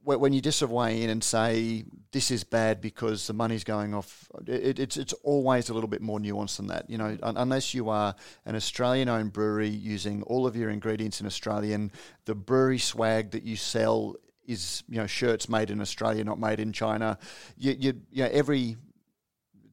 when 0.04 0.32
you 0.32 0.40
just 0.40 0.58
sort 0.58 0.70
of 0.70 0.74
weigh 0.74 1.02
in 1.02 1.10
and 1.10 1.22
say 1.22 1.84
this 2.10 2.30
is 2.30 2.44
bad 2.44 2.80
because 2.80 3.26
the 3.26 3.32
money's 3.32 3.64
going 3.64 3.94
off, 3.94 4.28
it, 4.46 4.78
it's 4.78 4.96
it's 4.96 5.12
always 5.22 5.68
a 5.68 5.74
little 5.74 5.88
bit 5.88 6.02
more 6.02 6.18
nuanced 6.18 6.56
than 6.56 6.66
that. 6.68 6.90
You 6.90 6.98
know, 6.98 7.16
un- 7.22 7.36
unless 7.36 7.72
you 7.72 7.88
are 7.88 8.14
an 8.44 8.56
Australian-owned 8.56 9.32
brewery 9.32 9.68
using 9.68 10.22
all 10.24 10.46
of 10.46 10.56
your 10.56 10.70
ingredients 10.70 11.20
in 11.20 11.26
Australian, 11.26 11.92
the 12.24 12.34
brewery 12.34 12.78
swag 12.78 13.30
that 13.30 13.44
you 13.44 13.56
sell 13.56 14.16
is 14.46 14.82
you 14.88 14.96
know 14.96 15.06
shirts 15.06 15.48
made 15.48 15.70
in 15.70 15.80
Australia, 15.80 16.24
not 16.24 16.40
made 16.40 16.60
in 16.60 16.72
China. 16.72 17.18
You 17.56 17.76
you, 17.78 18.00
you 18.10 18.24
know 18.24 18.30
every 18.32 18.76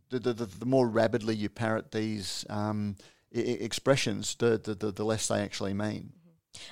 the, 0.10 0.20
the, 0.20 0.34
the, 0.34 0.66
more 0.66 0.88
rapidly 0.88 1.36
you 1.36 1.50
parrot 1.50 1.92
these 1.92 2.46
um, 2.50 2.96
I- 3.36 3.40
expressions, 3.40 4.36
the, 4.36 4.58
the, 4.58 4.92
the 4.92 5.06
less 5.06 5.28
they 5.28 5.42
actually 5.42 5.74
mean. 5.74 6.14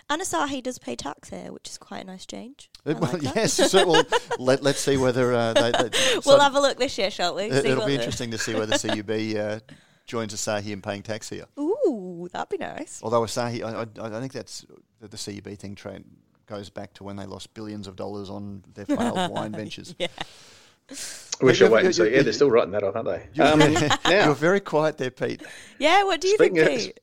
And 0.10 0.22
Asahi 0.22 0.62
does 0.64 0.80
pay 0.80 0.96
tax 0.96 1.30
here, 1.30 1.52
which 1.52 1.70
is 1.70 1.78
quite 1.78 2.04
a 2.04 2.08
nice 2.08 2.26
change. 2.26 2.70
I 2.86 2.92
Uh, 2.92 3.00
well, 3.00 3.12
like 3.14 3.22
yes, 3.36 3.54
so 3.54 3.88
well, 3.88 4.04
let, 4.40 4.64
let's 4.64 4.80
see 4.80 4.98
whether 4.98 5.34
uh, 5.34 5.54
they, 5.54 5.72
they, 5.72 5.90
we'll 6.14 6.22
so 6.22 6.40
have 6.40 6.56
a 6.56 6.60
look 6.60 6.78
this 6.78 6.98
year, 6.98 7.12
shall 7.12 7.36
we? 7.36 7.44
it, 7.44 7.64
See 7.64 7.74
will 7.74 7.86
be 7.86 7.96
interesting 7.96 8.32
to 8.32 8.38
see 8.38 8.56
whether 8.56 8.78
CUB 8.78 9.10
uh, 9.38 9.60
joins 10.06 10.34
Asahi 10.34 10.72
in 10.72 10.82
paying 10.82 11.04
tax 11.04 11.30
here. 11.30 11.46
Ooh, 11.60 12.28
that'd 12.32 12.50
be 12.50 12.58
nice. 12.58 13.00
Although 13.04 13.22
Asahi, 13.22 13.64
I, 13.64 13.82
I, 14.02 14.18
I 14.18 14.20
think 14.20 14.34
that's 14.34 14.66
the, 15.00 15.08
the 15.08 15.18
CUB 15.18 15.58
thing 15.58 15.76
trend 15.76 16.06
goes 16.48 16.70
back 16.70 16.94
to 16.96 17.04
when 17.04 17.16
they 17.18 17.26
lost 17.26 17.54
billions 17.54 17.88
of 17.88 17.96
dollars 17.96 18.30
on 18.30 18.64
their 18.74 18.86
failed 18.86 19.32
wine 19.32 19.52
ventures. 19.52 19.94
Yeah. 20.00 20.08
We 21.42 21.50
Yeah, 21.50 21.54
shall 21.54 21.70
wait 21.70 21.86
and 21.86 21.94
see. 21.94 22.10
Yeah, 22.10 22.22
they're 22.24 22.32
still 22.34 22.50
writing 22.50 22.72
that 22.72 22.84
off, 22.84 22.96
aren't 22.96 23.10
they? 23.10 23.28
You're, 23.34 23.48
Um, 23.48 23.60
now, 23.60 24.26
you're 24.26 24.34
very 24.34 24.62
quiet 24.62 24.98
there, 24.98 25.12
Pete. 25.12 25.44
Yeah, 25.78 26.04
what 26.06 26.22
do 26.22 26.30
you 26.30 26.36
Speaking 26.36 26.56
think, 26.56 26.68
of- 26.68 26.78
Pete? 26.78 27.00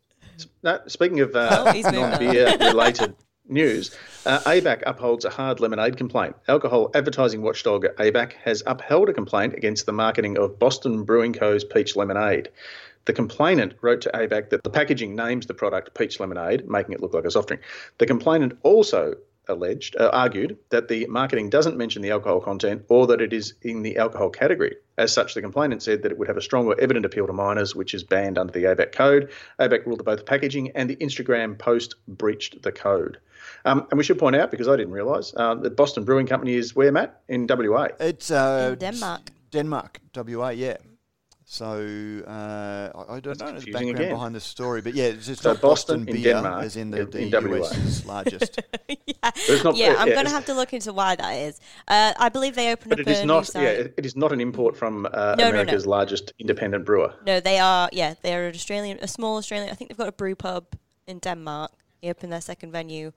No, 0.63 0.81
speaking 0.87 1.21
of 1.21 1.35
uh, 1.35 1.65
Oh, 1.67 1.73
he's 1.73 1.85
moving 1.85 2.03
on. 2.03 2.11
non-beer 2.11 2.57
related 2.61 3.15
news, 3.49 3.95
uh, 4.25 4.39
ABAC 4.41 4.83
upholds 4.87 5.25
a 5.25 5.31
hard 5.31 5.61
lemonade 5.61 5.97
complaint. 5.97 6.35
Alcohol 6.49 6.91
advertising 6.95 7.43
watchdog 7.43 7.85
ABAC 7.99 8.33
has 8.45 8.63
upheld 8.67 9.09
a 9.09 9.13
complaint 9.13 9.55
against 9.55 9.85
the 9.87 9.93
marketing 9.93 10.39
of 10.39 10.59
Boston 10.59 11.05
Brewing 11.05 11.33
Co.'s 11.35 11.65
peach 11.65 11.95
lemonade. 11.97 12.49
The 13.05 13.13
complainant 13.13 13.75
wrote 13.83 14.01
to 14.03 14.11
ABAC 14.15 14.49
that 14.49 14.63
the 14.63 14.71
packaging 14.71 15.15
names 15.15 15.47
the 15.47 15.53
product 15.53 15.95
peach 15.95 16.19
lemonade, 16.21 16.67
making 16.71 16.95
it 16.95 17.03
look 17.03 17.13
like 17.13 17.27
a 17.27 17.31
soft 17.31 17.49
drink. 17.49 17.63
The 17.99 18.07
complainant 18.07 18.59
also 18.63 19.17
alleged, 19.49 19.97
uh, 19.97 20.11
argued 20.13 20.59
that 20.71 20.89
the 20.89 21.07
marketing 21.07 21.51
doesn't 21.51 21.77
mention 21.77 22.03
the 22.03 22.11
alcohol 22.11 22.41
content 22.41 22.85
or 22.89 23.07
that 23.07 23.21
it 23.21 23.33
is 23.33 23.55
in 23.63 23.83
the 23.83 23.97
alcohol 23.99 24.31
category. 24.31 24.77
As 24.97 25.13
such, 25.13 25.35
the 25.35 25.43
complainant 25.43 25.83
said 25.83 26.03
that 26.03 26.13
it 26.13 26.19
would 26.19 26.29
have 26.29 26.37
a 26.37 26.43
strong 26.43 26.67
or 26.67 26.81
evident 26.81 27.05
appeal 27.05 27.27
to 27.27 27.33
minors, 27.33 27.75
which 27.75 27.95
is 27.95 28.05
banned 28.05 28.39
under 28.39 28.53
the 28.53 28.65
ABAC 28.65 28.93
code. 28.93 29.31
ABAC 29.59 29.87
ruled 29.87 30.01
that 30.01 30.05
both 30.05 30.19
the 30.19 30.25
packaging 30.25 30.71
and 30.75 30.89
the 30.89 30.97
Instagram 30.97 31.59
post 31.59 31.97
breached 32.07 32.63
the 32.63 32.73
code. 32.73 33.19
Um, 33.65 33.87
and 33.91 33.99
we 33.99 34.05
should 34.05 34.19
point 34.19 34.37
out, 34.37 34.51
because 34.51 34.69
I 34.69 34.77
didn't 34.77 34.93
realise, 34.93 35.33
uh, 35.37 35.55
that 35.57 35.77
Boston 35.77 36.05
Brewing 36.05 36.27
Company 36.27 36.55
is 36.55 36.75
where, 36.77 36.93
Matt? 36.93 37.21
In 37.29 37.47
WA. 37.49 37.89
It's 37.99 38.31
uh, 38.31 38.71
In 38.73 38.79
Denmark. 38.79 39.31
Denmark, 39.51 40.01
WA, 40.15 40.49
yeah. 40.51 40.77
So 41.47 42.23
uh, 42.27 42.91
I, 43.09 43.17
I 43.17 43.21
don't 43.21 43.39
know 43.39 43.53
the 43.61 43.71
background 43.71 43.99
again. 43.99 44.11
behind 44.11 44.35
the 44.35 44.41
story, 44.41 44.81
but 44.81 44.95
yeah, 44.95 45.05
it's, 45.05 45.29
it's 45.29 45.43
So 45.43 45.51
Boston, 45.55 45.69
Boston 45.69 46.09
in 46.09 46.23
beer, 46.23 46.33
Denmark, 46.35 46.65
as 46.65 46.77
in 46.77 46.91
the, 46.91 47.03
in- 47.03 47.11
the 47.11 47.19
in 47.39 47.51
WA. 47.51 47.59
US's 47.59 48.07
largest. 48.15 48.61
yeah, 48.89 49.31
not- 49.63 49.77
yeah, 49.77 49.95
I'm 49.99 50.09
yeah, 50.09 50.15
going 50.15 50.25
to 50.27 50.31
have 50.33 50.47
to 50.47 50.55
look 50.55 50.73
into 50.73 50.93
why 50.95 51.17
that 51.17 51.33
is. 51.33 51.61
Uh, 51.87 52.15
I 52.19 52.31
believe 52.31 52.55
they 52.55 52.73
opened 52.73 52.91
But 52.91 53.01
up 53.01 53.07
it 53.07 53.11
is 53.11 53.21
a 53.21 53.27
not. 53.27 53.41
new 53.41 53.45
site. 53.45 53.63
Yeah, 53.63 53.69
it 53.71 53.95
it 53.99 54.07
is 54.07 54.17
not 54.17 54.33
an 54.33 54.41
import 54.41 54.75
from 54.77 55.05
uh, 55.07 55.11
No, 55.11 55.35
no, 55.35 55.45
no. 55.45 55.49
America's 55.51 55.87
largest 55.87 56.33
independent 56.39 56.85
brewer. 56.87 57.13
No, 57.27 57.41
they 57.41 57.59
are. 57.59 57.91
Yeah, 57.93 58.15
they 58.23 58.35
are 58.35 58.47
an 58.47 58.55
Australian, 58.55 58.99
a 59.03 59.09
small 59.09 59.37
Australian. 59.37 59.71
I 59.71 59.75
think 59.75 59.91
they've 59.91 59.99
got 59.99 60.09
a 60.09 60.13
brew 60.13 60.35
pub 60.35 60.65
in 61.07 61.19
Denmark. 61.19 61.73
They 62.03 62.09
opened 62.11 62.33
their 62.33 62.41
second 62.41 62.73
venue 62.73 63.13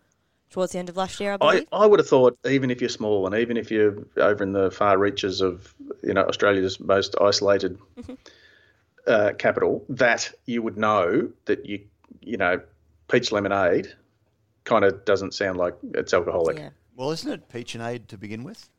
towards 0.49 0.71
the 0.71 0.79
end 0.79 0.89
of 0.89 0.97
last 0.97 1.19
year, 1.19 1.31
I 1.31 1.33
I, 1.33 1.37
believe. 1.37 1.67
I 1.71 1.85
would 1.85 1.99
have 1.99 2.07
thought, 2.07 2.37
even 2.45 2.71
if 2.71 2.79
you're 2.81 2.89
small 2.89 3.25
and 3.25 3.35
even 3.35 3.57
if 3.57 3.69
you're 3.71 3.95
over 4.17 4.43
in 4.43 4.53
the 4.53 4.71
far 4.71 4.97
reaches 4.97 5.41
of 5.41 5.73
you 6.03 6.13
know 6.13 6.23
Australia's 6.23 6.79
most 6.79 7.15
isolated 7.21 7.77
uh, 9.07 9.31
capital, 9.37 9.83
that 9.89 10.31
you 10.45 10.61
would 10.61 10.77
know 10.77 11.29
that 11.45 11.65
you 11.65 11.81
you 12.21 12.37
know 12.37 12.59
peach 13.09 13.31
lemonade 13.31 13.93
kind 14.65 14.83
of 14.83 15.05
doesn't 15.05 15.33
sound 15.33 15.57
like 15.57 15.75
it's 15.93 16.13
alcoholic. 16.13 16.57
yeah. 16.57 16.69
well, 16.95 17.11
isn't 17.11 17.31
it 17.31 17.47
peach 17.49 17.73
and 17.75 17.83
aid 17.83 18.07
to 18.09 18.17
begin 18.17 18.43
with? 18.43 18.69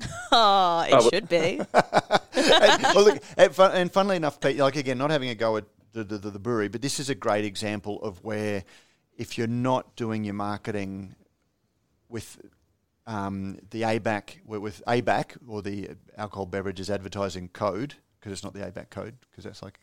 Oh, 0.32 0.80
it 0.86 0.92
Oh, 0.92 1.08
should 1.10 1.28
be. 1.28 1.58
and, 1.60 1.62
well, 2.94 3.04
look, 3.04 3.22
and, 3.36 3.54
fun, 3.54 3.70
and 3.72 3.90
funnily 3.90 4.16
enough, 4.16 4.40
Pete, 4.40 4.56
like 4.58 4.76
again, 4.76 4.98
not 4.98 5.10
having 5.10 5.28
a 5.30 5.34
go 5.34 5.56
at 5.56 5.64
the, 5.92 6.04
the, 6.04 6.18
the, 6.18 6.30
the 6.32 6.38
brewery, 6.38 6.68
but 6.68 6.82
this 6.82 6.98
is 7.00 7.08
a 7.08 7.14
great 7.14 7.44
example 7.44 8.02
of 8.02 8.22
where 8.24 8.64
if 9.16 9.36
you're 9.38 9.46
not 9.46 9.96
doing 9.96 10.24
your 10.24 10.34
marketing 10.34 11.14
with 12.08 12.38
um, 13.06 13.58
the 13.70 13.82
ABAC, 13.82 14.38
with- 14.44 14.60
with 14.60 14.82
ABAC 14.86 15.36
or 15.48 15.62
the 15.62 15.90
Alcohol 16.16 16.46
Beverages 16.46 16.90
Advertising 16.90 17.48
Code, 17.48 17.94
because 18.18 18.32
it's 18.32 18.42
not 18.44 18.52
the 18.54 18.60
ABAC 18.60 18.90
code, 18.90 19.14
because 19.30 19.44
that's 19.44 19.62
like 19.62 19.78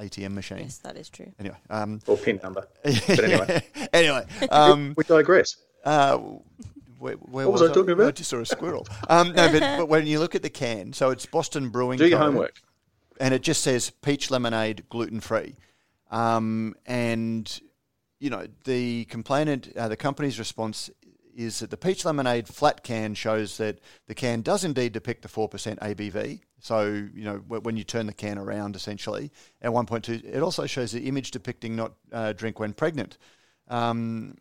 ATM 0.00 0.32
machine. 0.34 0.58
yes, 0.58 0.78
that 0.78 0.96
is 0.96 1.08
true. 1.08 1.32
Anyway, 1.38 1.56
um, 1.70 2.00
Or 2.06 2.16
pin 2.16 2.40
number. 2.42 2.66
But 2.82 3.24
anyway, 3.24 3.62
anyway, 3.92 4.26
um, 4.50 4.94
we 4.96 5.04
digress. 5.04 5.56
uh, 5.84 6.18
where, 6.98 7.14
where 7.14 7.46
What 7.48 7.60
was 7.60 7.62
I 7.70 7.72
talking 7.72 7.90
about? 7.92 8.08
I 8.08 8.10
just 8.12 8.30
saw 8.30 8.38
a 8.40 8.46
squirrel. 8.46 8.86
Um, 9.08 9.32
no, 9.32 9.52
but, 9.52 9.60
but 9.78 9.88
when 9.88 10.06
you 10.06 10.18
look 10.18 10.34
at 10.34 10.42
the 10.42 10.50
can, 10.50 10.92
so 10.92 11.10
it's 11.10 11.26
Boston 11.26 11.68
Brewing. 11.68 11.98
Do 11.98 12.06
your 12.06 12.18
Co. 12.18 12.24
homework. 12.24 12.60
and 13.20 13.32
it 13.34 13.42
just 13.42 13.62
says 13.62 13.90
peach 13.90 14.30
lemonade 14.30 14.84
gluten 14.88 15.20
free. 15.20 15.54
Um, 16.10 16.74
and 16.86 17.60
you 18.24 18.30
know 18.30 18.46
the 18.64 19.04
complainant, 19.04 19.70
uh, 19.76 19.86
the 19.86 19.98
company's 19.98 20.38
response 20.38 20.90
is 21.36 21.58
that 21.58 21.68
the 21.68 21.76
peach 21.76 22.06
lemonade 22.06 22.48
flat 22.48 22.82
can 22.82 23.12
shows 23.12 23.58
that 23.58 23.80
the 24.06 24.14
can 24.14 24.40
does 24.40 24.64
indeed 24.64 24.94
depict 24.94 25.20
the 25.20 25.28
four 25.28 25.46
percent 25.46 25.78
ABV. 25.80 26.40
So 26.58 26.84
you 26.86 27.24
know 27.24 27.36
when 27.46 27.76
you 27.76 27.84
turn 27.84 28.06
the 28.06 28.14
can 28.14 28.38
around, 28.38 28.76
essentially 28.76 29.30
at 29.60 29.74
one 29.74 29.84
point 29.84 30.04
two, 30.04 30.22
it 30.24 30.40
also 30.40 30.64
shows 30.64 30.92
the 30.92 31.06
image 31.06 31.32
depicting 31.32 31.76
not 31.76 31.92
uh, 32.12 32.32
drink 32.32 32.58
when 32.58 32.72
pregnant. 32.72 33.18
Um, 33.68 34.36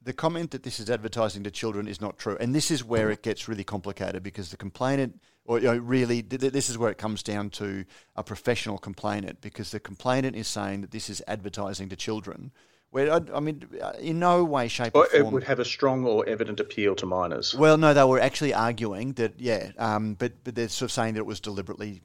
the 0.00 0.12
comment 0.12 0.52
that 0.52 0.62
this 0.62 0.78
is 0.78 0.88
advertising 0.88 1.42
to 1.42 1.50
children 1.50 1.88
is 1.88 2.00
not 2.00 2.16
true, 2.16 2.36
and 2.38 2.54
this 2.54 2.70
is 2.70 2.84
where 2.84 3.10
it 3.10 3.24
gets 3.24 3.48
really 3.48 3.64
complicated 3.64 4.22
because 4.22 4.52
the 4.52 4.56
complainant, 4.56 5.20
or 5.44 5.58
you 5.58 5.66
know, 5.66 5.76
really, 5.78 6.22
th- 6.22 6.52
this 6.52 6.70
is 6.70 6.78
where 6.78 6.90
it 6.92 6.98
comes 6.98 7.24
down 7.24 7.50
to 7.50 7.84
a 8.14 8.22
professional 8.22 8.78
complainant 8.78 9.40
because 9.40 9.72
the 9.72 9.80
complainant 9.80 10.36
is 10.36 10.46
saying 10.46 10.82
that 10.82 10.92
this 10.92 11.10
is 11.10 11.20
advertising 11.26 11.88
to 11.88 11.96
children. 11.96 12.52
Where 12.94 13.12
I, 13.12 13.20
I 13.34 13.40
mean, 13.40 13.60
in 13.98 14.20
no 14.20 14.44
way, 14.44 14.68
shape, 14.68 14.94
or 14.94 15.06
Or 15.06 15.16
it 15.16 15.26
would 15.26 15.42
have 15.42 15.58
a 15.58 15.64
strong 15.64 16.04
or 16.04 16.24
evident 16.28 16.60
appeal 16.60 16.94
to 16.94 17.06
minors. 17.06 17.52
Well, 17.52 17.76
no, 17.76 17.92
they 17.92 18.04
were 18.04 18.20
actually 18.20 18.54
arguing 18.54 19.14
that, 19.14 19.32
yeah, 19.36 19.72
um, 19.78 20.14
but 20.14 20.44
but 20.44 20.54
they're 20.54 20.68
sort 20.68 20.90
of 20.90 20.92
saying 20.92 21.14
that 21.14 21.20
it 21.22 21.26
was 21.26 21.40
deliberately 21.40 22.02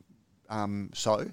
um, 0.50 0.90
so. 0.96 1.30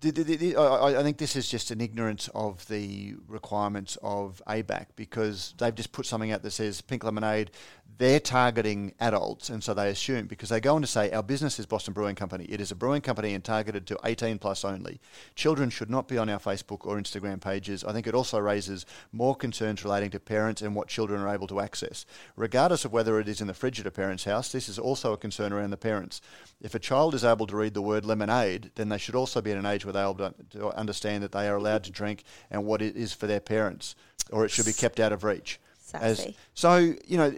the, 0.00 0.10
the, 0.10 0.36
the, 0.36 0.56
I, 0.56 0.98
I 1.00 1.02
think 1.02 1.18
this 1.18 1.36
is 1.36 1.50
just 1.50 1.70
an 1.70 1.82
ignorance 1.82 2.30
of 2.34 2.66
the 2.68 3.14
requirements 3.28 3.98
of 4.02 4.40
ABAC 4.48 4.86
because 4.96 5.52
they've 5.58 5.74
just 5.74 5.92
put 5.92 6.06
something 6.06 6.32
out 6.32 6.42
that 6.42 6.52
says 6.52 6.80
pink 6.80 7.04
lemonade. 7.04 7.50
They're 7.98 8.20
targeting 8.20 8.94
adults, 9.00 9.50
and 9.50 9.62
so 9.62 9.74
they 9.74 9.90
assume 9.90 10.26
because 10.26 10.48
they 10.48 10.60
go 10.60 10.74
on 10.74 10.80
to 10.80 10.86
say 10.86 11.10
our 11.10 11.22
business 11.22 11.58
is 11.58 11.66
Boston 11.66 11.92
Brewing 11.92 12.14
Company. 12.14 12.46
It 12.46 12.60
is 12.60 12.70
a 12.70 12.74
brewing 12.74 13.02
company 13.02 13.34
and 13.34 13.44
targeted 13.44 13.86
to 13.88 13.98
18 14.04 14.38
plus 14.38 14.64
only. 14.64 15.00
Children 15.34 15.70
should 15.70 15.90
not 15.90 16.08
be 16.08 16.18
on 16.18 16.28
our 16.28 16.38
Facebook 16.38 16.86
or 16.86 16.96
Instagram 16.96 17.40
pages. 17.40 17.84
I 17.84 17.92
think 17.92 18.06
it 18.06 18.14
also 18.14 18.38
raises 18.38 18.86
more 19.12 19.34
concerns 19.34 19.84
relating 19.84 20.10
to 20.10 20.20
parents 20.20 20.62
and 20.62 20.74
what 20.74 20.88
children 20.88 21.20
are 21.20 21.32
able 21.32 21.46
to 21.48 21.60
access. 21.60 22.06
Regardless 22.34 22.84
of 22.84 22.92
whether 22.92 23.20
it 23.20 23.28
is 23.28 23.40
in 23.40 23.46
the 23.46 23.54
fridge 23.54 23.78
at 23.78 23.86
a 23.86 23.90
parent's 23.90 24.24
house, 24.24 24.50
this 24.50 24.68
is 24.68 24.78
also 24.78 25.12
a 25.12 25.18
concern 25.18 25.52
around 25.52 25.70
the 25.70 25.76
parents. 25.76 26.20
If 26.60 26.74
a 26.74 26.78
child 26.78 27.14
is 27.14 27.24
able 27.24 27.46
to 27.46 27.56
read 27.56 27.74
the 27.74 27.82
word 27.82 28.04
lemonade, 28.04 28.70
then 28.74 28.88
they 28.88 28.98
should 28.98 29.14
also 29.14 29.40
be 29.40 29.52
at 29.52 29.58
an 29.58 29.66
age 29.66 29.84
where 29.84 29.92
they're 29.92 30.04
able 30.04 30.32
to 30.50 30.68
understand 30.76 31.22
that 31.22 31.32
they 31.32 31.48
are 31.48 31.56
allowed 31.56 31.84
to 31.84 31.90
drink 31.90 32.24
and 32.50 32.64
what 32.64 32.80
it 32.80 32.96
is 32.96 33.12
for 33.12 33.26
their 33.26 33.40
parents, 33.40 33.94
or 34.30 34.44
it 34.44 34.50
should 34.50 34.66
be 34.66 34.72
kept 34.72 34.98
out 34.98 35.12
of 35.12 35.24
reach. 35.24 35.60
As, 35.94 36.26
so, 36.54 36.76
you 36.78 37.18
know, 37.18 37.34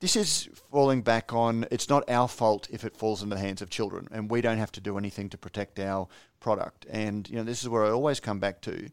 this 0.00 0.16
is 0.16 0.48
falling 0.70 1.02
back 1.02 1.32
on 1.32 1.66
it's 1.70 1.88
not 1.88 2.08
our 2.10 2.26
fault 2.26 2.66
if 2.70 2.84
it 2.84 2.96
falls 2.96 3.22
into 3.22 3.36
the 3.36 3.40
hands 3.40 3.62
of 3.62 3.70
children, 3.70 4.08
and 4.10 4.30
we 4.30 4.40
don't 4.40 4.58
have 4.58 4.72
to 4.72 4.80
do 4.80 4.98
anything 4.98 5.28
to 5.30 5.38
protect 5.38 5.78
our 5.78 6.08
product. 6.40 6.86
And, 6.90 7.28
you 7.28 7.36
know, 7.36 7.44
this 7.44 7.62
is 7.62 7.68
where 7.68 7.84
I 7.84 7.90
always 7.90 8.18
come 8.18 8.40
back 8.40 8.62
to 8.62 8.88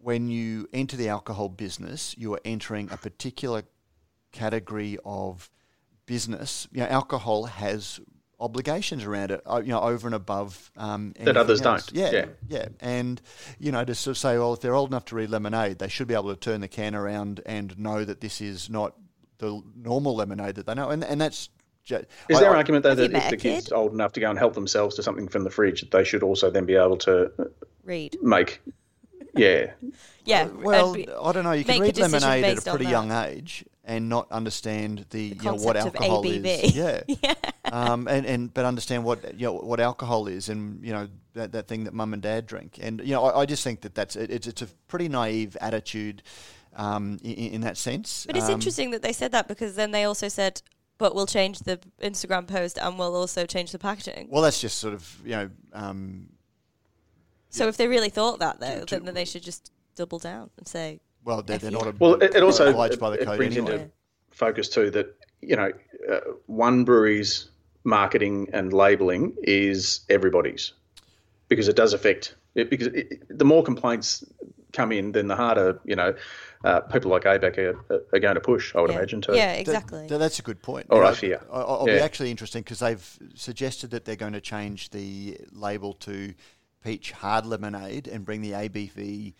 when 0.00 0.28
you 0.28 0.68
enter 0.72 0.96
the 0.96 1.08
alcohol 1.08 1.48
business, 1.48 2.14
you 2.16 2.32
are 2.34 2.40
entering 2.44 2.88
a 2.90 2.96
particular 2.96 3.64
category 4.32 4.96
of 5.04 5.50
business. 6.06 6.68
You 6.72 6.80
know, 6.80 6.86
alcohol 6.86 7.44
has 7.44 8.00
obligations 8.38 9.04
around 9.04 9.32
it, 9.32 9.42
uh, 9.44 9.60
you 9.62 9.68
know, 9.68 9.80
over 9.82 10.08
and 10.08 10.14
above 10.14 10.70
um, 10.76 11.12
that 11.18 11.36
others 11.36 11.60
else. 11.60 11.86
don't. 11.86 11.96
Yeah, 11.96 12.10
yeah, 12.12 12.26
yeah, 12.48 12.68
and 12.80 13.20
you 13.58 13.70
know, 13.72 13.84
to 13.84 13.94
sort 13.94 14.16
of 14.16 14.18
say, 14.18 14.38
well, 14.38 14.54
if 14.54 14.60
they're 14.60 14.74
old 14.74 14.90
enough 14.90 15.04
to 15.06 15.16
read 15.16 15.28
lemonade, 15.28 15.78
they 15.78 15.88
should 15.88 16.08
be 16.08 16.14
able 16.14 16.30
to 16.30 16.40
turn 16.40 16.60
the 16.60 16.68
can 16.68 16.94
around 16.94 17.42
and 17.44 17.78
know 17.78 18.04
that 18.04 18.20
this 18.20 18.40
is 18.40 18.70
not 18.70 18.94
the 19.40 19.62
normal 19.76 20.14
lemonade 20.14 20.54
that 20.54 20.66
they 20.66 20.74
know, 20.74 20.90
and 20.90 21.02
and 21.04 21.20
that's. 21.20 21.48
Is 21.88 22.36
I, 22.36 22.40
there 22.40 22.50
an 22.50 22.56
argument 22.56 22.84
though 22.84 22.94
that 22.94 23.12
if 23.12 23.30
the 23.30 23.36
kid's 23.36 23.68
kid? 23.68 23.74
old 23.74 23.92
enough 23.92 24.12
to 24.12 24.20
go 24.20 24.30
and 24.30 24.38
help 24.38 24.54
themselves 24.54 24.94
to 24.96 25.02
something 25.02 25.26
from 25.26 25.42
the 25.42 25.50
fridge, 25.50 25.80
that 25.80 25.90
they 25.90 26.04
should 26.04 26.22
also 26.22 26.48
then 26.48 26.64
be 26.64 26.76
able 26.76 26.98
to 26.98 27.32
read, 27.84 28.16
make, 28.22 28.60
yeah, 29.34 29.72
yeah. 30.24 30.46
Well, 30.46 30.94
I 30.96 31.32
don't 31.32 31.42
know. 31.42 31.52
You 31.52 31.64
can 31.64 31.80
read 31.80 31.98
lemonade 31.98 32.44
at 32.44 32.58
a 32.64 32.70
pretty 32.70 32.86
young 32.86 33.10
age, 33.10 33.64
and 33.84 34.08
not 34.08 34.30
understand 34.30 35.06
the, 35.10 35.30
the 35.30 35.36
you 35.36 35.42
know 35.42 35.54
what 35.54 35.76
alcohol 35.76 36.24
is. 36.24 36.76
Yeah. 36.76 37.00
yeah. 37.22 37.34
Um, 37.64 38.06
and, 38.08 38.26
and 38.26 38.54
but 38.54 38.64
understand 38.64 39.04
what 39.04 39.34
you 39.38 39.46
know 39.46 39.54
what 39.54 39.80
alcohol 39.80 40.28
is, 40.28 40.48
and 40.48 40.84
you 40.84 40.92
know 40.92 41.08
that, 41.34 41.52
that 41.52 41.66
thing 41.66 41.84
that 41.84 41.94
mum 41.94 42.12
and 42.12 42.22
dad 42.22 42.46
drink. 42.46 42.78
And 42.80 43.00
you 43.00 43.12
know, 43.12 43.24
I, 43.24 43.40
I 43.40 43.46
just 43.46 43.64
think 43.64 43.80
that 43.80 43.94
that's 43.94 44.16
it, 44.16 44.30
it's 44.30 44.46
it's 44.46 44.62
a 44.62 44.66
pretty 44.88 45.08
naive 45.08 45.56
attitude 45.60 46.22
um, 46.76 47.18
in, 47.22 47.34
in, 47.34 47.60
that 47.62 47.76
sense. 47.76 48.26
But 48.26 48.36
it's 48.36 48.46
um, 48.46 48.52
interesting 48.52 48.90
that 48.90 49.02
they 49.02 49.12
said 49.12 49.32
that 49.32 49.48
because 49.48 49.74
then 49.76 49.90
they 49.90 50.04
also 50.04 50.28
said. 50.28 50.62
But 50.98 51.14
we'll 51.14 51.24
change 51.24 51.60
the 51.60 51.80
Instagram 52.02 52.46
post 52.46 52.76
and 52.76 52.98
we'll 52.98 53.16
also 53.16 53.46
change 53.46 53.72
the 53.72 53.78
packaging. 53.78 54.28
Well, 54.30 54.42
that's 54.42 54.60
just 54.60 54.78
sort 54.78 54.92
of 54.92 55.18
you 55.24 55.30
know. 55.30 55.50
Um, 55.72 56.28
so 57.48 57.64
yeah. 57.64 57.70
if 57.70 57.78
they 57.78 57.88
really 57.88 58.10
thought 58.10 58.38
that 58.40 58.60
though, 58.60 58.80
to, 58.80 58.98
to, 58.98 59.00
then 59.00 59.14
they 59.14 59.24
should 59.24 59.42
just 59.42 59.72
double 59.96 60.18
down 60.18 60.50
and 60.58 60.68
say 60.68 61.00
well, 61.24 61.42
they're, 61.42 61.58
they're 61.58 61.70
not. 61.70 61.86
A, 61.86 61.94
well, 61.98 62.14
it, 62.14 62.34
it 62.34 62.42
also 62.42 62.72
by 62.72 62.88
the 62.88 63.20
it 63.20 63.26
code 63.26 63.36
brings 63.36 63.56
anyway. 63.56 63.74
into 63.74 63.90
focus 64.30 64.68
too 64.68 64.90
that 64.90 65.14
you 65.42 65.56
know 65.56 65.70
uh, 66.10 66.20
one 66.46 66.84
brewery's 66.84 67.50
marketing 67.84 68.48
and 68.52 68.72
labeling 68.72 69.34
is 69.42 70.00
everybody's 70.08 70.72
because 71.48 71.68
it 71.68 71.76
does 71.76 71.92
affect 71.92 72.36
it. 72.54 72.70
Because 72.70 72.88
it, 72.88 73.38
the 73.38 73.44
more 73.44 73.62
complaints 73.62 74.24
come 74.72 74.92
in, 74.92 75.12
then 75.12 75.28
the 75.28 75.36
harder 75.36 75.78
you 75.84 75.96
know. 75.96 76.14
Uh, 76.62 76.80
people 76.80 77.10
like 77.10 77.22
ABAC 77.22 77.58
are, 77.58 78.02
are, 78.12 78.18
going 78.18 78.34
to 78.34 78.40
push, 78.40 78.74
I 78.74 78.80
would 78.80 78.90
yeah. 78.90 78.98
imagine, 78.98 79.22
too. 79.22 79.34
Yeah, 79.34 79.52
exactly. 79.52 80.06
That, 80.08 80.18
that's 80.18 80.38
a 80.38 80.42
good 80.42 80.60
point. 80.60 80.88
Or 80.90 81.04
I 81.04 81.14
fear. 81.14 81.40
I'll, 81.50 81.84
yeah. 81.86 81.94
be 81.94 82.00
actually 82.00 82.30
interesting 82.30 82.62
because 82.62 82.80
they've 82.80 83.18
suggested 83.34 83.90
that 83.92 84.04
they're 84.04 84.16
going 84.16 84.34
to 84.34 84.42
change 84.42 84.90
the 84.90 85.38
label 85.52 85.94
to 85.94 86.34
peach 86.84 87.12
hard 87.12 87.46
lemonade 87.46 88.08
and 88.08 88.26
bring 88.26 88.42
the 88.42 88.52
ABV 88.52 89.34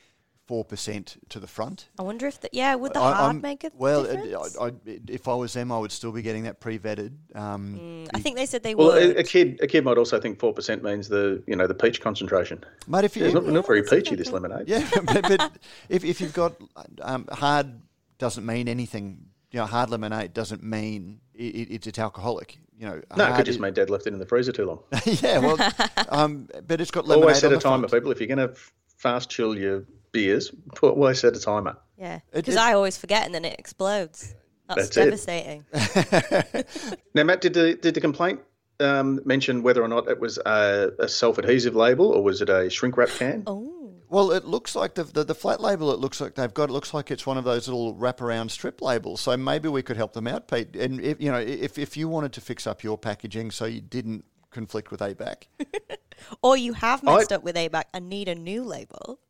four 0.50 0.64
percent 0.64 1.16
to 1.28 1.38
the 1.38 1.46
front. 1.46 1.88
I 1.96 2.02
wonder 2.02 2.26
if 2.26 2.40
that. 2.40 2.52
Yeah, 2.52 2.74
would 2.74 2.92
the 2.92 2.98
I, 2.98 3.12
hard 3.12 3.36
I'm, 3.36 3.40
make 3.40 3.62
a 3.62 3.70
well, 3.72 4.02
difference? 4.02 4.58
I, 4.58 4.66
I, 4.66 4.72
if 5.06 5.28
I 5.28 5.34
was 5.36 5.52
them, 5.52 5.70
I 5.70 5.78
would 5.78 5.92
still 5.92 6.10
be 6.10 6.22
getting 6.22 6.42
that 6.42 6.58
pre-vetted. 6.58 7.12
Um, 7.36 7.78
mm, 7.80 8.08
I 8.12 8.18
think 8.18 8.34
they 8.34 8.46
said 8.46 8.64
they 8.64 8.74
well, 8.74 8.88
would. 8.88 9.10
Well, 9.10 9.18
a, 9.18 9.22
kid, 9.22 9.60
a 9.62 9.68
kid 9.68 9.84
might 9.84 9.96
also 9.96 10.18
think 10.18 10.40
four 10.40 10.52
percent 10.52 10.82
means 10.82 11.08
the 11.08 11.40
you 11.46 11.54
know 11.54 11.68
the 11.68 11.74
peach 11.74 12.00
concentration. 12.00 12.64
Mate, 12.88 13.04
if 13.04 13.16
you, 13.16 13.26
it's 13.26 13.34
not, 13.34 13.46
not 13.46 13.64
very 13.64 13.84
peachy 13.84 14.16
this 14.16 14.32
lemonade. 14.32 14.66
Yeah, 14.66 14.88
but, 15.04 15.22
but 15.22 15.52
if 15.88 16.04
if 16.04 16.20
you've 16.20 16.34
got 16.34 16.56
um, 17.00 17.28
hard 17.30 17.80
doesn't 18.18 18.44
mean 18.44 18.66
anything. 18.66 19.26
You 19.52 19.60
know, 19.60 19.66
hard 19.66 19.88
lemonade 19.90 20.34
doesn't 20.34 20.64
mean 20.64 21.20
it, 21.32 21.70
it, 21.70 21.86
it's 21.86 21.98
alcoholic. 22.00 22.58
You 22.76 22.86
know, 22.86 23.02
no, 23.16 23.26
it 23.26 23.36
could 23.36 23.46
just 23.46 23.60
mean 23.60 23.72
dad 23.72 23.88
left 23.88 24.08
it 24.08 24.12
in 24.12 24.18
the 24.18 24.26
freezer 24.26 24.50
too 24.50 24.66
long. 24.66 24.80
yeah, 25.04 25.38
well, 25.38 25.56
um, 26.08 26.48
but 26.66 26.80
it's 26.80 26.90
got 26.90 27.06
lemonade. 27.06 27.22
Always 27.22 27.38
set 27.38 27.52
a 27.52 27.58
timer, 27.58 27.86
people. 27.86 28.10
If 28.10 28.18
you're 28.18 28.34
going 28.34 28.48
to 28.48 28.52
fast 28.96 29.30
chill 29.30 29.56
your 29.56 29.84
beers, 30.12 30.51
put 30.75 30.94
always 30.94 31.20
set 31.20 31.37
a 31.37 31.40
timer. 31.40 31.77
Yeah, 31.99 32.20
because 32.33 32.57
I 32.57 32.73
always 32.73 32.96
forget 32.96 33.27
and 33.27 33.35
then 33.35 33.44
it 33.44 33.59
explodes. 33.59 34.35
That's, 34.68 34.88
That's 34.88 35.27
devastating. 35.27 35.64
now, 37.14 37.25
Matt, 37.25 37.40
did 37.40 37.55
the 37.55 37.75
did 37.75 37.94
the 37.94 38.01
complaint 38.01 38.40
um, 38.79 39.20
mention 39.25 39.62
whether 39.62 39.83
or 39.83 39.88
not 39.88 40.09
it 40.09 40.20
was 40.20 40.38
a, 40.38 40.92
a 40.99 41.09
self 41.09 41.38
adhesive 41.38 41.75
label 41.75 42.07
or 42.07 42.23
was 42.23 42.40
it 42.40 42.49
a 42.49 42.70
shrink 42.70 42.96
wrap 42.96 43.09
can? 43.09 43.42
Oh. 43.46 43.77
Well, 44.09 44.33
it 44.33 44.44
looks 44.44 44.75
like 44.75 44.94
the, 44.94 45.05
the, 45.05 45.23
the 45.23 45.37
flat 45.37 45.61
label. 45.61 45.92
It 45.92 46.01
looks 46.01 46.20
like 46.20 46.35
they've 46.35 46.53
got. 46.53 46.68
It 46.68 46.73
looks 46.73 46.92
like 46.92 47.12
it's 47.12 47.27
one 47.27 47.38
of 47.38 47.44
those 47.44 47.68
little 47.68 47.94
wraparound 47.94 48.51
strip 48.51 48.83
labels. 48.83 49.20
So 49.20 49.37
maybe 49.37 49.68
we 49.68 49.83
could 49.83 49.96
help 49.96 50.14
them 50.14 50.27
out, 50.27 50.49
Pete. 50.49 50.75
And 50.75 51.01
if 51.01 51.20
you 51.20 51.31
know, 51.31 51.38
if 51.38 51.79
if 51.79 51.96
you 51.96 52.09
wanted 52.09 52.33
to 52.33 52.40
fix 52.40 52.66
up 52.66 52.83
your 52.83 52.99
packaging 52.99 53.53
so 53.53 53.66
you 53.66 53.81
didn't 53.81 54.25
conflict 54.51 54.90
with 54.90 54.99
ABAC, 54.99 55.44
or 56.42 56.57
you 56.57 56.73
have 56.73 57.05
messed 57.05 57.31
I, 57.31 57.37
up 57.37 57.44
with 57.44 57.55
ABAC 57.55 57.85
and 57.94 58.09
need 58.09 58.29
a 58.29 58.35
new 58.35 58.64
label. 58.64 59.20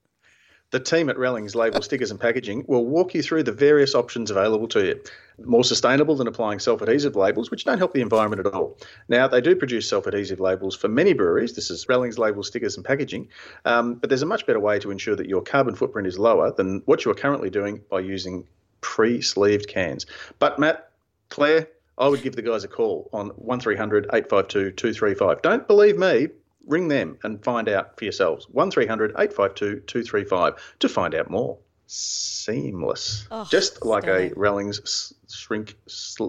The 0.70 0.78
team 0.78 1.09
at 1.11 1.18
Rallings 1.18 1.56
Label 1.56 1.83
Stickers 1.83 2.12
and 2.12 2.20
Packaging 2.20 2.64
will 2.68 2.87
walk 2.87 3.12
you 3.12 3.22
through 3.22 3.42
the 3.42 3.50
various 3.50 3.96
options 3.96 4.30
available 4.30 4.68
to 4.68 4.87
you. 4.87 5.00
More 5.44 5.64
sustainable 5.64 6.14
than 6.14 6.28
applying 6.28 6.61
self 6.61 6.80
adhesive 6.80 7.16
labels, 7.16 7.50
which 7.50 7.64
don't 7.64 7.78
help 7.78 7.92
the 7.92 8.00
environment 8.00 8.46
at 8.46 8.54
all. 8.54 8.78
Now, 9.09 9.26
they 9.26 9.40
do 9.40 9.56
produce 9.56 9.88
self 9.88 10.06
adhesive 10.06 10.38
labels 10.38 10.76
for 10.76 10.87
many 10.87 11.12
breweries. 11.12 11.54
This 11.54 11.70
is 11.70 11.88
Rallings 11.88 12.18
Label 12.18 12.44
Stickers 12.44 12.76
and 12.76 12.85
Packaging. 12.85 13.28
Um, 13.64 13.94
but 13.94 14.11
there's 14.11 14.22
a 14.22 14.26
much 14.26 14.46
better 14.46 14.61
way 14.61 14.78
to 14.78 14.92
ensure 14.92 15.16
that 15.16 15.28
your 15.28 15.42
carbon 15.42 15.74
footprint 15.74 16.06
is 16.06 16.20
lower 16.20 16.52
than 16.52 16.83
what 16.85 17.04
you 17.04 17.11
are 17.11 17.16
currently 17.16 17.50
doing 17.50 17.83
by 17.90 17.98
using 17.98 18.46
pre 18.80 19.20
sleeved 19.20 19.66
cans. 19.66 20.06
But, 20.38 20.61
Matt, 20.61 20.90
Claire, 21.30 21.66
I 21.98 22.06
would 22.06 22.22
give 22.22 22.37
the 22.37 22.42
guys 22.42 22.62
a 22.62 22.68
call 22.68 23.11
on 23.12 23.30
1300 23.30 24.04
852 24.12 24.70
235. 24.72 25.42
Don't 25.42 25.66
believe 25.66 25.98
me, 25.98 26.28
ring 26.70 26.88
them 26.88 27.18
and 27.22 27.42
find 27.44 27.68
out 27.68 27.98
for 27.98 28.04
yourselves. 28.04 28.46
1300 28.50 29.11
852 29.11 29.80
235 29.80 30.76
to 30.78 30.88
find 30.88 31.14
out 31.14 31.30
more. 31.30 31.59
Seamless. 31.87 33.26
Oh, 33.30 33.46
Just 33.50 33.85
like 33.85 34.06
a 34.06 34.33
Rallings 34.37 35.12
shrink 35.28 35.76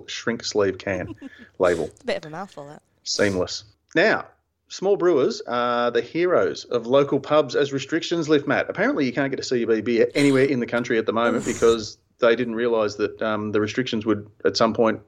shrink 0.08 0.44
sleeve 0.44 0.80
can 0.80 1.16
label. 1.60 1.86
It's 1.86 2.02
a 2.02 2.06
bit 2.06 2.18
of 2.18 2.26
a 2.26 2.30
mouthful, 2.32 2.68
that. 2.68 2.82
Seamless. 3.04 3.66
Now, 3.94 4.26
small 4.70 4.98
brewers 4.98 5.42
are 5.42 5.92
the 5.92 6.02
heroes 6.02 6.64
of 6.66 6.88
local 6.88 7.20
pubs 7.20 7.56
as 7.56 7.72
restrictions 7.72 8.28
lift, 8.28 8.48
Matt. 8.48 8.70
Apparently, 8.70 9.06
you 9.06 9.14
can't 9.14 9.30
get 9.30 9.40
a 9.40 9.66
CUB 9.66 9.84
beer 9.84 10.10
anywhere 10.16 10.46
in 10.46 10.60
the 10.60 10.66
country 10.66 10.98
at 10.98 11.06
the 11.06 11.14
moment 11.14 11.46
because 11.54 12.00
they 12.20 12.36
didn't 12.36 12.56
realise 12.56 12.96
that 12.96 13.22
um, 13.22 13.52
the 13.52 13.62
restrictions 13.62 14.06
would 14.06 14.30
at 14.44 14.58
some 14.58 14.74
point 14.74 15.02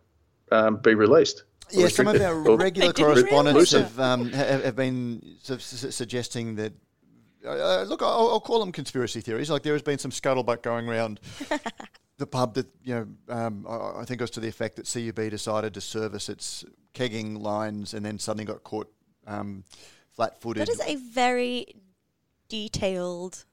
um, 0.52 0.78
be 0.78 0.94
released. 0.94 1.44
Yeah, 1.74 1.88
some 1.88 2.08
of 2.08 2.22
our 2.22 2.36
regular 2.58 2.94
correspondents 2.94 3.72
have, 3.72 4.00
um, 4.00 4.30
have 4.32 4.76
been 4.76 5.38
suggesting 5.42 6.56
that. 6.56 6.74
Uh, 7.46 7.50
uh, 7.50 7.86
look, 7.88 8.02
I'll, 8.02 8.30
I'll, 8.30 8.40
call 8.40 8.62
them 8.62 8.72
conspiracy 8.72 9.20
theories. 9.20 9.50
Like 9.50 9.64
there 9.64 9.74
has 9.74 9.82
been 9.82 9.98
some 9.98 10.12
scuttlebutt 10.12 10.64
going 10.64 10.88
around 10.88 11.20
the 12.18 12.26
pub 12.26 12.54
that 12.54 12.68
you 12.84 12.96
know. 12.96 13.36
Um, 13.36 13.66
I, 13.68 14.02
I, 14.02 14.06
think 14.06 14.22
it 14.22 14.24
was 14.24 14.32
to 14.32 14.40
the 14.40 14.48
effect 14.48 14.78
that 14.78 14.88
CUB 14.88 15.30
decided 15.30 15.74
to 15.74 15.82
service 15.82 16.30
its 16.30 16.64
kegging 16.94 17.42
lines 17.42 17.94
and 17.94 18.06
then 18.06 18.18
suddenly 18.18 18.46
got 18.46 18.64
caught 18.64 18.90
um, 19.28 19.66
flat-footed. 20.16 20.68
That 20.68 20.72
is 20.72 20.82
a 20.82 20.96
very 20.96 21.76
detailed 22.48 23.44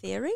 theory. 0.00 0.32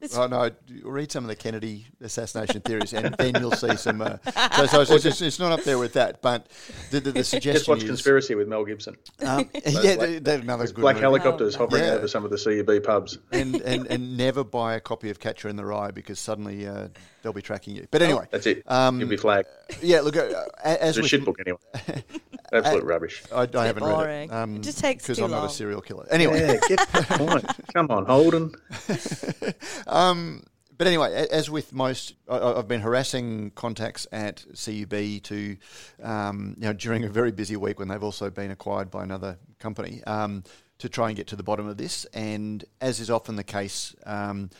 It's 0.00 0.16
oh 0.16 0.26
no, 0.26 0.50
read 0.82 1.10
some 1.10 1.24
of 1.24 1.28
the 1.28 1.36
Kennedy 1.36 1.86
assassination 2.00 2.60
theories, 2.60 2.92
and 2.92 3.14
then 3.18 3.34
you'll 3.40 3.52
see 3.52 3.76
some. 3.76 4.00
Uh, 4.00 4.18
so, 4.66 4.84
so 4.84 4.94
it's, 4.94 5.04
it's, 5.04 5.22
it's, 5.22 5.38
not 5.38 5.52
up 5.52 5.64
there 5.64 5.78
with 5.78 5.94
that, 5.94 6.20
but 6.22 6.48
the, 6.90 7.00
the, 7.00 7.12
the 7.12 7.24
suggestion 7.24 7.54
Just 7.54 7.68
watch 7.68 7.78
is, 7.78 7.88
Conspiracy 7.88 8.34
with 8.34 8.48
Mel 8.48 8.64
Gibson. 8.64 8.96
Um, 9.20 9.48
yeah, 9.66 9.96
black, 9.96 10.24
that, 10.24 10.40
another 10.40 10.66
good. 10.66 10.76
Black 10.76 10.96
movie. 10.96 11.04
helicopters 11.04 11.56
oh, 11.56 11.60
hovering 11.60 11.84
yeah. 11.84 11.90
over 11.90 12.08
some 12.08 12.24
of 12.24 12.30
the 12.30 12.36
CUB 12.36 12.82
pubs, 12.82 13.18
and, 13.32 13.56
and 13.62 13.86
and 13.86 14.16
never 14.16 14.44
buy 14.44 14.74
a 14.74 14.80
copy 14.80 15.10
of 15.10 15.20
Catcher 15.20 15.48
in 15.48 15.56
the 15.56 15.64
Rye 15.64 15.90
because 15.90 16.18
suddenly 16.18 16.66
uh, 16.66 16.88
they'll 17.22 17.32
be 17.32 17.42
tracking 17.42 17.74
you. 17.74 17.86
But 17.90 18.02
anyway, 18.02 18.26
that's 18.30 18.46
it. 18.46 18.62
Um, 18.66 19.00
You'll 19.00 19.08
be 19.08 19.16
flagged. 19.16 19.48
Yeah, 19.82 20.00
look, 20.00 20.16
uh, 20.16 20.44
as 20.62 20.96
It's 20.98 21.06
a 21.06 21.08
shit 21.08 21.24
book 21.24 21.38
anyway. 21.40 21.58
Absolute 22.52 22.84
rubbish. 22.84 23.22
I, 23.34 23.48
I 23.54 23.66
haven't 23.66 23.82
read 23.84 24.24
it. 24.24 24.32
Um, 24.32 24.56
It 24.56 24.62
just 24.62 24.78
takes 24.78 25.04
because 25.04 25.18
I'm 25.18 25.30
not 25.30 25.46
a 25.46 25.48
serial 25.48 25.80
killer. 25.80 26.06
Anyway, 26.10 26.40
Yeah, 26.40 26.60
get 26.68 26.88
the 26.92 27.02
point. 27.18 27.46
Come 27.74 27.90
on, 27.90 28.06
Holden. 28.06 28.54
Um, 29.86 30.44
but 30.76 30.86
anyway, 30.86 31.26
as 31.30 31.48
with 31.50 31.72
most, 31.72 32.14
I- 32.28 32.36
I- 32.38 32.58
I've 32.58 32.68
been 32.68 32.80
harassing 32.80 33.50
contacts 33.52 34.06
at 34.10 34.44
CUB 34.54 35.20
to, 35.24 35.56
um, 36.02 36.54
you 36.58 36.64
know, 36.66 36.72
during 36.72 37.04
a 37.04 37.08
very 37.08 37.30
busy 37.32 37.56
week 37.56 37.78
when 37.78 37.88
they've 37.88 38.02
also 38.02 38.28
been 38.30 38.50
acquired 38.50 38.90
by 38.90 39.02
another 39.04 39.38
company, 39.60 40.02
um, 40.04 40.42
to 40.78 40.88
try 40.88 41.08
and 41.08 41.16
get 41.16 41.28
to 41.28 41.36
the 41.36 41.42
bottom 41.44 41.66
of 41.68 41.76
this. 41.76 42.04
And 42.12 42.64
as 42.80 42.98
is 42.98 43.08
often 43.08 43.36
the 43.36 43.44
case, 43.44 43.94
um, 44.04 44.50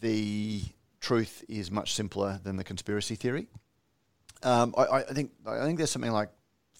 the 0.00 0.62
truth 1.00 1.44
is 1.48 1.70
much 1.70 1.92
simpler 1.94 2.40
than 2.44 2.56
the 2.56 2.64
conspiracy 2.64 3.16
theory. 3.16 3.48
Um, 4.42 4.74
I, 4.76 4.82
I 4.82 4.98
I 5.00 5.12
think 5.12 5.32
I 5.46 5.64
think 5.64 5.78
there's 5.78 5.90
something 5.90 6.12
like 6.12 6.30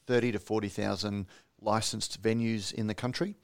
thirty 0.07 0.33
to 0.33 0.39
forty 0.39 0.69
thousand 0.69 1.27
licensed 1.61 2.23
venues 2.23 2.73
in 2.73 2.87
the 2.87 2.95
country 2.95 3.37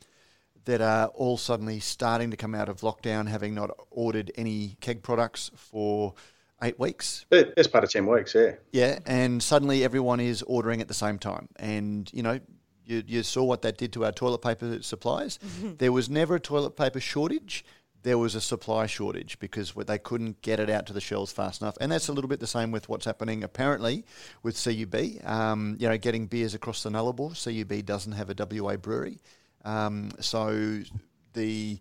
that 0.64 0.80
are 0.80 1.08
all 1.08 1.36
suddenly 1.36 1.80
starting 1.80 2.30
to 2.30 2.36
come 2.36 2.54
out 2.54 2.68
of 2.68 2.80
lockdown, 2.80 3.28
having 3.28 3.54
not 3.54 3.70
ordered 3.90 4.32
any 4.36 4.76
keg 4.80 5.02
products 5.02 5.50
for 5.54 6.14
eight 6.62 6.78
weeks. 6.78 7.26
But 7.28 7.54
Best 7.54 7.70
part 7.72 7.84
of 7.84 7.90
10 7.90 8.06
weeks, 8.06 8.34
yeah. 8.34 8.52
Yeah, 8.72 8.98
and 9.06 9.42
suddenly 9.42 9.84
everyone 9.84 10.20
is 10.20 10.42
ordering 10.42 10.80
at 10.80 10.88
the 10.88 10.94
same 10.94 11.18
time. 11.18 11.48
And, 11.56 12.10
you 12.12 12.22
know, 12.22 12.40
you, 12.86 13.02
you 13.06 13.22
saw 13.22 13.44
what 13.44 13.62
that 13.62 13.76
did 13.76 13.92
to 13.94 14.04
our 14.04 14.12
toilet 14.12 14.38
paper 14.38 14.82
supplies. 14.82 15.38
there 15.78 15.92
was 15.92 16.08
never 16.08 16.36
a 16.36 16.40
toilet 16.40 16.76
paper 16.76 17.00
shortage. 17.00 17.64
There 18.04 18.18
was 18.18 18.34
a 18.34 18.40
supply 18.40 18.86
shortage 18.86 19.38
because 19.40 19.72
they 19.72 19.98
couldn't 19.98 20.40
get 20.42 20.60
it 20.60 20.70
out 20.70 20.86
to 20.86 20.92
the 20.92 21.00
shelves 21.00 21.32
fast 21.32 21.60
enough. 21.60 21.76
And 21.80 21.90
that's 21.90 22.08
a 22.08 22.12
little 22.12 22.28
bit 22.28 22.38
the 22.38 22.46
same 22.46 22.70
with 22.70 22.88
what's 22.88 23.04
happening 23.04 23.42
apparently 23.42 24.04
with 24.42 24.62
CUB. 24.62 25.26
Um, 25.26 25.76
you 25.80 25.88
know, 25.88 25.98
getting 25.98 26.26
beers 26.26 26.54
across 26.54 26.82
the 26.82 26.90
Nullarbor. 26.90 27.34
CUB 27.42 27.84
doesn't 27.84 28.12
have 28.12 28.30
a 28.30 28.34
WA 28.38 28.76
brewery. 28.76 29.18
Um, 29.64 30.10
so 30.20 30.82
the, 31.32 31.78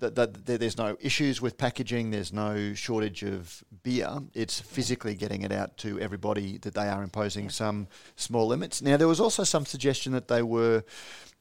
the, 0.00 0.10
the, 0.10 0.26
the, 0.26 0.58
there's 0.58 0.76
no 0.78 0.96
issues 1.00 1.40
with 1.40 1.56
packaging. 1.56 2.10
There's 2.10 2.32
no 2.32 2.74
shortage 2.74 3.22
of 3.22 3.62
beer. 3.82 4.18
It's 4.34 4.60
physically 4.60 5.14
getting 5.14 5.42
it 5.42 5.52
out 5.52 5.76
to 5.78 6.00
everybody 6.00 6.58
that 6.58 6.74
they 6.74 6.88
are 6.88 7.02
imposing 7.02 7.50
some 7.50 7.86
small 8.16 8.46
limits. 8.46 8.82
Now 8.82 8.96
there 8.96 9.08
was 9.08 9.20
also 9.20 9.44
some 9.44 9.64
suggestion 9.66 10.12
that 10.12 10.28
they 10.28 10.42
were 10.42 10.82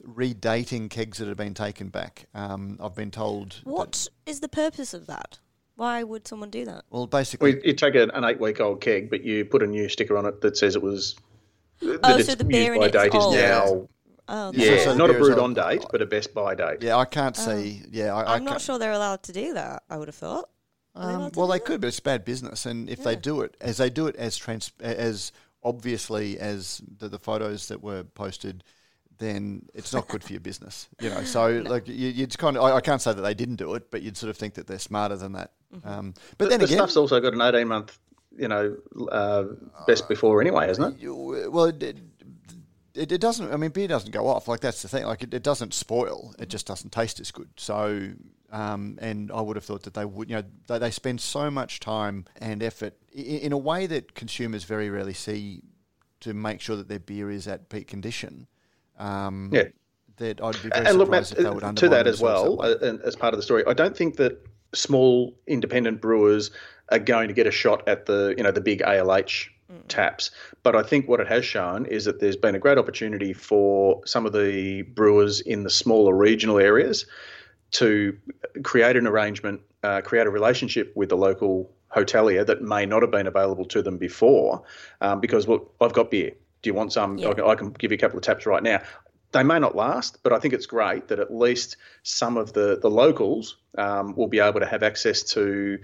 redating 0.07 0.89
kegs 0.89 1.17
that 1.17 1.27
had 1.27 1.37
been 1.37 1.53
taken 1.53 1.89
back. 1.89 2.25
Um, 2.33 2.77
I've 2.81 2.95
been 2.95 3.11
told. 3.11 3.61
What 3.63 4.07
is 4.25 4.39
the 4.39 4.49
purpose 4.49 4.93
of 4.93 5.07
that? 5.07 5.39
Why 5.75 6.03
would 6.03 6.27
someone 6.27 6.49
do 6.49 6.65
that? 6.65 6.83
well, 6.89 7.07
basically, 7.07 7.55
We, 7.55 7.61
you 7.67 7.73
take 7.73 7.95
an 7.95 8.11
eight 8.25 8.39
week 8.39 8.59
old 8.59 8.81
keg, 8.81 9.09
but 9.09 9.23
you 9.23 9.45
put 9.45 9.63
a 9.63 9.67
new 9.67 9.87
sticker 9.87 10.17
on 10.17 10.25
it 10.25 10.41
that 10.41 10.57
says 10.57 10.75
it 10.75 10.83
was. 10.83 11.15
That 11.81 11.99
Oh, 12.03 12.19
so 12.19 12.35
the 12.35 12.43
beer 12.43 12.73
in 12.73 12.81
by 12.81 12.87
it's 12.87 12.93
date 12.97 13.15
is 13.15 13.23
old. 13.23 13.35
now. 13.35 13.87
Oh, 14.31 14.51
Yeah, 14.53 14.71
Yeah, 14.73 14.83
so 14.83 14.93
not 14.95 15.09
a 15.09 15.13
beer 15.13 15.21
is 15.21 15.27
brewed 15.29 15.39
on 15.39 15.53
date, 15.53 15.83
but 15.91 16.01
a 16.01 16.05
best 16.05 16.33
by 16.33 16.55
date. 16.55 16.81
yeah, 16.81 16.97
I 16.97 17.05
can't 17.05 17.35
see. 17.35 17.81
Yeah, 17.89 18.13
I, 18.13 18.23
I 18.23 18.35
I'm 18.35 18.43
not 18.43 18.61
sure 18.61 18.77
they're 18.79 18.91
allowed 18.91 19.23
to 19.23 19.31
do 19.33 19.53
that. 19.53 19.83
I 19.89 19.97
would 19.97 20.07
have 20.07 20.15
thought. 20.15 20.49
Are 20.95 21.07
they 21.07 21.13
Um, 21.13 21.19
allowed 21.21 21.33
to 21.33 21.39
well, 21.39 21.47
they 21.47 21.57
that? 21.57 21.65
could, 21.65 21.81
but 21.81 21.87
it's 21.87 21.99
bad 21.99 22.25
business. 22.25 22.65
And 22.65 22.89
if 22.89 23.03
they 23.03 23.15
do 23.15 23.41
it, 23.41 23.55
as 23.61 23.77
they 23.77 23.89
do 23.89 24.07
it 24.07 24.15
as 24.17 24.37
trans, 24.37 24.71
as 24.79 25.31
obviously 25.63 26.39
as 26.39 26.81
the, 26.97 27.09
the 27.09 27.19
photos 27.19 27.67
that 27.69 27.81
were 27.83 28.03
posted, 28.03 28.63
then 29.17 29.65
it's 29.73 29.93
not 29.93 30.07
good 30.07 30.23
for 30.23 30.31
your 30.33 30.39
business. 30.39 30.87
You 31.01 31.09
know, 31.09 31.23
so 31.23 31.61
like 31.67 31.87
you, 31.87 32.07
you'd 32.09 32.37
kind 32.37 32.55
of, 32.57 32.63
I, 32.63 32.75
I 32.77 32.81
can't 32.81 33.01
say 33.01 33.13
that 33.13 33.21
they 33.21 33.33
didn't 33.33 33.57
do 33.57 33.73
it, 33.75 33.91
but 33.91 34.01
you'd 34.01 34.15
sort 34.17 34.29
of 34.29 34.37
think 34.37 34.53
that 34.55 34.67
they're 34.67 34.79
smarter 34.79 35.17
than 35.17 35.33
that. 35.33 35.51
Um, 35.83 36.13
but 36.37 36.45
The, 36.45 36.49
then 36.51 36.59
the 36.59 36.65
again, 36.65 36.77
stuff's 36.77 36.97
also 36.97 37.19
got 37.19 37.33
an 37.33 37.41
18 37.41 37.67
month, 37.67 37.99
you 38.37 38.47
know, 38.47 38.77
uh, 39.11 39.43
best 39.87 40.07
before 40.07 40.39
anyway, 40.41 40.67
hasn't 40.67 40.95
it? 40.95 41.01
you- 41.01 41.49
well, 41.51 41.71
it, 42.99 43.11
it, 43.11 43.21
doesn't. 43.21 43.51
I 43.51 43.57
mean, 43.57 43.71
beer 43.71 43.87
doesn't 43.87 44.11
go 44.11 44.27
off. 44.27 44.47
Like 44.47 44.59
that's 44.59 44.81
the 44.81 44.87
thing. 44.87 45.05
Like 45.05 45.23
it, 45.23 45.33
it 45.33 45.43
doesn't 45.43 45.73
spoil. 45.73 46.35
It 46.37 46.49
just 46.49 46.67
doesn't 46.67 46.91
taste 46.91 47.19
as 47.19 47.31
good. 47.31 47.49
So, 47.57 48.11
um, 48.51 48.97
and 49.01 49.31
I 49.31 49.41
would 49.41 49.55
have 49.55 49.65
thought 49.65 49.83
that 49.83 49.93
they 49.93 50.05
would. 50.05 50.29
You 50.29 50.37
know, 50.37 50.43
they, 50.67 50.79
they 50.79 50.91
spend 50.91 51.21
so 51.21 51.49
much 51.49 51.79
time 51.79 52.25
and 52.41 52.61
effort 52.61 52.93
in, 53.11 53.23
in 53.23 53.51
a 53.53 53.57
way 53.57 53.87
that 53.87 54.15
consumers 54.15 54.65
very 54.65 54.89
rarely 54.89 55.13
see 55.13 55.61
to 56.21 56.33
make 56.33 56.59
sure 56.59 56.75
that 56.75 56.89
their 56.89 56.99
beer 56.99 57.31
is 57.31 57.47
at 57.47 57.69
peak 57.69 57.87
condition. 57.87 58.47
Um, 58.97 59.49
Yeah. 59.53 59.63
That 60.17 60.43
I'd 60.43 60.61
be 60.61 60.67
very 60.67 60.85
And 60.85 60.97
look, 60.97 61.09
Matt, 61.09 61.27
surprised 61.27 61.47
if 61.47 61.61
they 61.61 61.65
would 61.65 61.77
to 61.77 61.89
that 61.89 62.05
as 62.05 62.21
well, 62.21 62.57
that 62.57 62.83
uh, 62.83 62.85
and 62.85 63.01
as 63.03 63.15
part 63.15 63.33
of 63.33 63.37
the 63.37 63.43
story, 63.43 63.63
I 63.65 63.73
don't 63.73 63.95
think 63.95 64.17
that 64.17 64.45
small 64.73 65.33
independent 65.47 66.01
brewers 66.01 66.51
are 66.89 66.99
going 66.99 67.29
to 67.29 67.33
get 67.33 67.47
a 67.47 67.51
shot 67.51 67.87
at 67.87 68.05
the 68.05 68.33
you 68.37 68.43
know 68.43 68.51
the 68.51 68.59
big 68.59 68.81
ALH 68.81 69.47
taps. 69.87 70.31
But 70.63 70.75
I 70.75 70.83
think 70.83 71.07
what 71.07 71.19
it 71.19 71.27
has 71.27 71.45
shown 71.45 71.85
is 71.85 72.05
that 72.05 72.19
there's 72.19 72.35
been 72.35 72.55
a 72.55 72.59
great 72.59 72.77
opportunity 72.77 73.33
for 73.33 74.01
some 74.05 74.25
of 74.25 74.33
the 74.33 74.83
brewers 74.83 75.41
in 75.41 75.63
the 75.63 75.69
smaller 75.69 76.15
regional 76.15 76.59
areas 76.59 77.05
to 77.71 78.17
create 78.63 78.95
an 78.95 79.05
arrangement, 79.07 79.61
uh, 79.83 80.01
create 80.01 80.27
a 80.27 80.29
relationship 80.29 80.91
with 80.95 81.09
the 81.09 81.17
local 81.17 81.71
hotelier 81.95 82.45
that 82.45 82.61
may 82.61 82.85
not 82.85 83.01
have 83.01 83.11
been 83.11 83.27
available 83.27 83.65
to 83.65 83.81
them 83.81 83.97
before, 83.97 84.63
um, 85.01 85.19
because 85.19 85.47
look, 85.47 85.73
I've 85.81 85.93
got 85.93 86.11
beer. 86.11 86.31
Do 86.61 86.69
you 86.69 86.73
want 86.73 86.91
some? 86.91 87.17
Yeah. 87.17 87.29
I, 87.29 87.33
can, 87.33 87.43
I 87.45 87.55
can 87.55 87.71
give 87.71 87.91
you 87.91 87.95
a 87.95 87.99
couple 87.99 88.17
of 88.17 88.23
taps 88.23 88.45
right 88.45 88.61
now. 88.61 88.81
They 89.31 89.43
may 89.43 89.59
not 89.59 89.75
last, 89.75 90.23
but 90.23 90.33
I 90.33 90.39
think 90.39 90.53
it's 90.55 90.65
great 90.65 91.07
that 91.09 91.19
at 91.19 91.33
least 91.33 91.77
some 92.03 92.35
of 92.37 92.53
the 92.53 92.79
the 92.81 92.89
locals 92.89 93.57
um, 93.77 94.15
will 94.15 94.27
be 94.27 94.39
able 94.39 94.59
to 94.59 94.65
have 94.65 94.83
access 94.83 95.23
to 95.35 95.79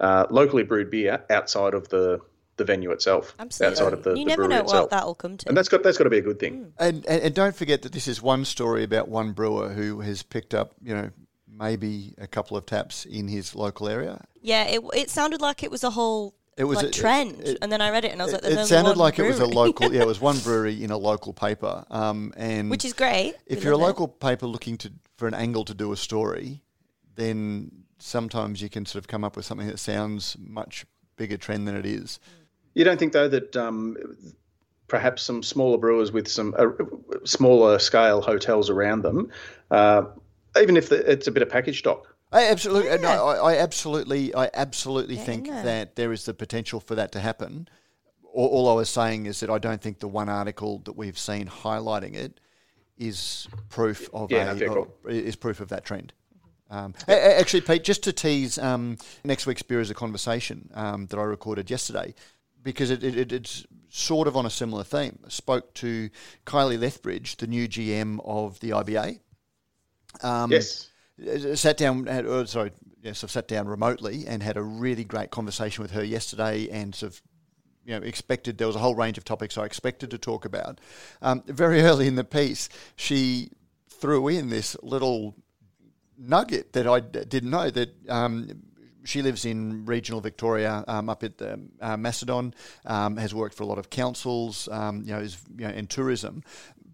uh, 0.00 0.26
locally 0.30 0.62
brewed 0.62 0.90
beer 0.90 1.22
outside 1.30 1.74
of 1.74 1.88
the 1.90 2.20
the 2.56 2.64
venue 2.64 2.90
itself, 2.90 3.34
Absolutely. 3.38 3.72
outside 3.72 3.92
of 3.92 4.02
the, 4.04 4.10
you 4.10 4.24
the 4.24 4.24
never 4.24 4.42
brewery 4.44 4.54
know 4.58 4.64
itself. 4.64 4.82
what 4.84 4.90
that'll 4.90 5.14
come 5.14 5.36
to. 5.36 5.48
and 5.48 5.56
that's 5.56 5.68
got 5.68 5.82
that's 5.82 5.98
got 5.98 6.04
to 6.04 6.10
be 6.10 6.18
a 6.18 6.22
good 6.22 6.38
thing. 6.38 6.72
And, 6.78 7.04
and 7.06 7.22
and 7.22 7.34
don't 7.34 7.54
forget 7.56 7.82
that 7.82 7.92
this 7.92 8.08
is 8.08 8.22
one 8.22 8.44
story 8.44 8.82
about 8.84 9.08
one 9.08 9.32
brewer 9.32 9.68
who 9.70 10.00
has 10.00 10.22
picked 10.22 10.54
up, 10.54 10.74
you 10.82 10.94
know, 10.94 11.10
maybe 11.48 12.14
a 12.18 12.26
couple 12.26 12.56
of 12.56 12.66
taps 12.66 13.04
in 13.04 13.28
his 13.28 13.54
local 13.54 13.88
area. 13.88 14.24
yeah, 14.42 14.64
it, 14.64 14.80
it 14.94 15.10
sounded 15.10 15.40
like 15.40 15.62
it 15.62 15.70
was 15.70 15.82
a 15.84 15.90
whole 15.90 16.34
It 16.56 16.64
was 16.64 16.78
like 16.78 16.86
a- 16.86 16.90
trend, 16.90 17.40
it- 17.42 17.58
and 17.62 17.70
then 17.72 17.80
I 17.80 17.90
read 17.90 18.04
it 18.04 18.12
and 18.12 18.20
I 18.20 18.24
was 18.24 18.32
like, 18.34 18.42
It, 18.42 18.50
"There's 18.50 18.56
it 18.56 18.58
only 18.58 18.68
sounded 18.68 18.90
one 18.90 18.98
like 18.98 19.18
it 19.18 19.22
was 19.26 19.40
a 19.40 19.46
local. 19.46 19.92
Yeah, 19.92 20.02
it 20.02 20.06
was 20.06 20.20
one 20.20 20.38
brewery 20.44 20.82
in 20.84 20.90
a 20.90 20.98
local 20.98 21.32
paper. 21.32 21.84
Um, 21.90 22.32
and 22.36 22.70
which 22.70 22.84
is 22.84 22.92
great. 22.92 23.34
if 23.46 23.58
We 23.58 23.64
you're 23.64 23.72
a 23.72 23.76
love 23.76 23.84
it. 23.84 23.86
local 23.88 24.08
paper 24.08 24.46
looking 24.46 24.76
to 24.78 24.92
for 25.16 25.26
an 25.28 25.34
angle 25.34 25.64
to 25.66 25.74
do 25.74 25.92
a 25.92 25.96
story, 25.96 26.62
then 27.14 27.70
sometimes 27.98 28.60
you 28.60 28.68
can 28.68 28.84
sort 28.86 29.02
of 29.02 29.08
come 29.08 29.24
up 29.24 29.36
with 29.36 29.44
something 29.46 29.66
that 29.66 29.78
sounds 29.78 30.36
much 30.38 30.84
bigger 31.16 31.38
trend 31.38 31.66
than 31.66 31.74
it 31.74 31.86
is. 31.86 32.20
You 32.76 32.84
don't 32.84 32.98
think 32.98 33.14
though 33.14 33.26
that 33.28 33.56
um, 33.56 33.96
perhaps 34.86 35.22
some 35.22 35.42
smaller 35.42 35.78
brewers 35.78 36.12
with 36.12 36.28
some 36.28 36.54
uh, 36.58 36.66
smaller 37.24 37.78
scale 37.78 38.20
hotels 38.20 38.68
around 38.68 39.00
them, 39.00 39.30
uh, 39.70 40.02
even 40.60 40.76
if 40.76 40.90
the, 40.90 41.10
it's 41.10 41.26
a 41.26 41.30
bit 41.30 41.42
of 41.42 41.48
package 41.48 41.78
stock, 41.78 42.14
I 42.32 42.48
absolutely, 42.48 42.98
no, 42.98 43.08
I, 43.28 43.54
I 43.54 43.56
absolutely, 43.56 44.34
I 44.34 44.50
absolutely 44.52 45.14
Get 45.14 45.20
in 45.22 45.26
think 45.26 45.46
there. 45.48 45.62
that 45.62 45.96
there 45.96 46.12
is 46.12 46.26
the 46.26 46.34
potential 46.34 46.80
for 46.80 46.94
that 46.96 47.12
to 47.12 47.20
happen. 47.20 47.66
All, 48.34 48.48
all 48.48 48.68
I 48.68 48.74
was 48.74 48.90
saying 48.90 49.24
is 49.24 49.40
that 49.40 49.48
I 49.48 49.58
don't 49.58 49.80
think 49.80 50.00
the 50.00 50.08
one 50.08 50.28
article 50.28 50.80
that 50.84 50.96
we've 50.98 51.18
seen 51.18 51.46
highlighting 51.46 52.14
it 52.14 52.40
is 52.98 53.48
proof 53.70 54.10
of 54.12 54.30
Yeah, 54.30 54.50
a, 54.50 54.54
no, 54.54 54.88
fair 55.02 55.12
is 55.12 55.34
proof 55.34 55.60
of 55.60 55.68
that 55.70 55.86
trend. 55.86 56.12
Um, 56.68 56.92
a- 57.08 57.12
a- 57.12 57.40
actually, 57.40 57.62
Pete, 57.62 57.84
just 57.84 58.02
to 58.04 58.12
tease 58.12 58.58
um, 58.58 58.98
next 59.24 59.46
week's 59.46 59.62
beer 59.62 59.80
is 59.80 59.88
a 59.88 59.94
conversation 59.94 60.68
um, 60.74 61.06
that 61.06 61.18
I 61.18 61.22
recorded 61.22 61.70
yesterday 61.70 62.14
because 62.66 62.90
it, 62.90 63.04
it, 63.04 63.32
it's 63.32 63.64
sort 63.88 64.26
of 64.26 64.36
on 64.36 64.44
a 64.44 64.50
similar 64.50 64.82
theme. 64.82 65.20
I 65.24 65.28
Spoke 65.28 65.72
to 65.74 66.10
Kylie 66.44 66.80
Lethbridge, 66.80 67.36
the 67.36 67.46
new 67.46 67.68
GM 67.68 68.18
of 68.24 68.58
the 68.58 68.70
IBA. 68.70 69.20
Um, 70.20 70.50
yes, 70.50 70.90
uh, 71.24 71.54
sat 71.54 71.76
down. 71.76 72.06
Had, 72.06 72.26
uh, 72.26 72.44
sorry, 72.44 72.72
yes, 73.00 73.22
I've 73.22 73.30
sat 73.30 73.46
down 73.46 73.68
remotely 73.68 74.26
and 74.26 74.42
had 74.42 74.56
a 74.56 74.62
really 74.62 75.04
great 75.04 75.30
conversation 75.30 75.82
with 75.82 75.92
her 75.92 76.02
yesterday, 76.04 76.68
and 76.68 76.94
sort 76.94 77.12
of. 77.12 77.22
You 77.84 78.00
know, 78.00 78.04
expected 78.04 78.58
there 78.58 78.66
was 78.66 78.74
a 78.74 78.80
whole 78.80 78.96
range 78.96 79.16
of 79.16 79.22
topics 79.22 79.56
I 79.56 79.64
expected 79.64 80.10
to 80.10 80.18
talk 80.18 80.44
about. 80.44 80.80
Um, 81.22 81.44
very 81.46 81.82
early 81.88 82.08
in 82.08 82.16
the 82.16 82.24
piece, 82.24 82.68
she 82.96 83.50
threw 83.88 84.26
in 84.26 84.48
this 84.48 84.76
little 84.82 85.36
nugget 86.18 86.72
that 86.72 86.88
I 86.88 86.98
d- 86.98 87.24
didn't 87.26 87.50
know 87.50 87.70
that 87.70 87.94
um, 88.10 88.60
she 89.06 89.22
lives 89.22 89.44
in 89.44 89.86
regional 89.86 90.20
Victoria, 90.20 90.84
um, 90.88 91.08
up 91.08 91.22
at 91.22 91.38
the, 91.38 91.60
uh, 91.80 91.96
Macedon, 91.96 92.54
um, 92.84 93.16
has 93.16 93.34
worked 93.34 93.54
for 93.54 93.62
a 93.62 93.66
lot 93.66 93.78
of 93.78 93.88
councils, 93.90 94.68
um, 94.70 95.02
you 95.04 95.12
know, 95.12 95.20
is, 95.20 95.38
you 95.56 95.66
know, 95.66 95.72
in 95.72 95.86
tourism, 95.86 96.42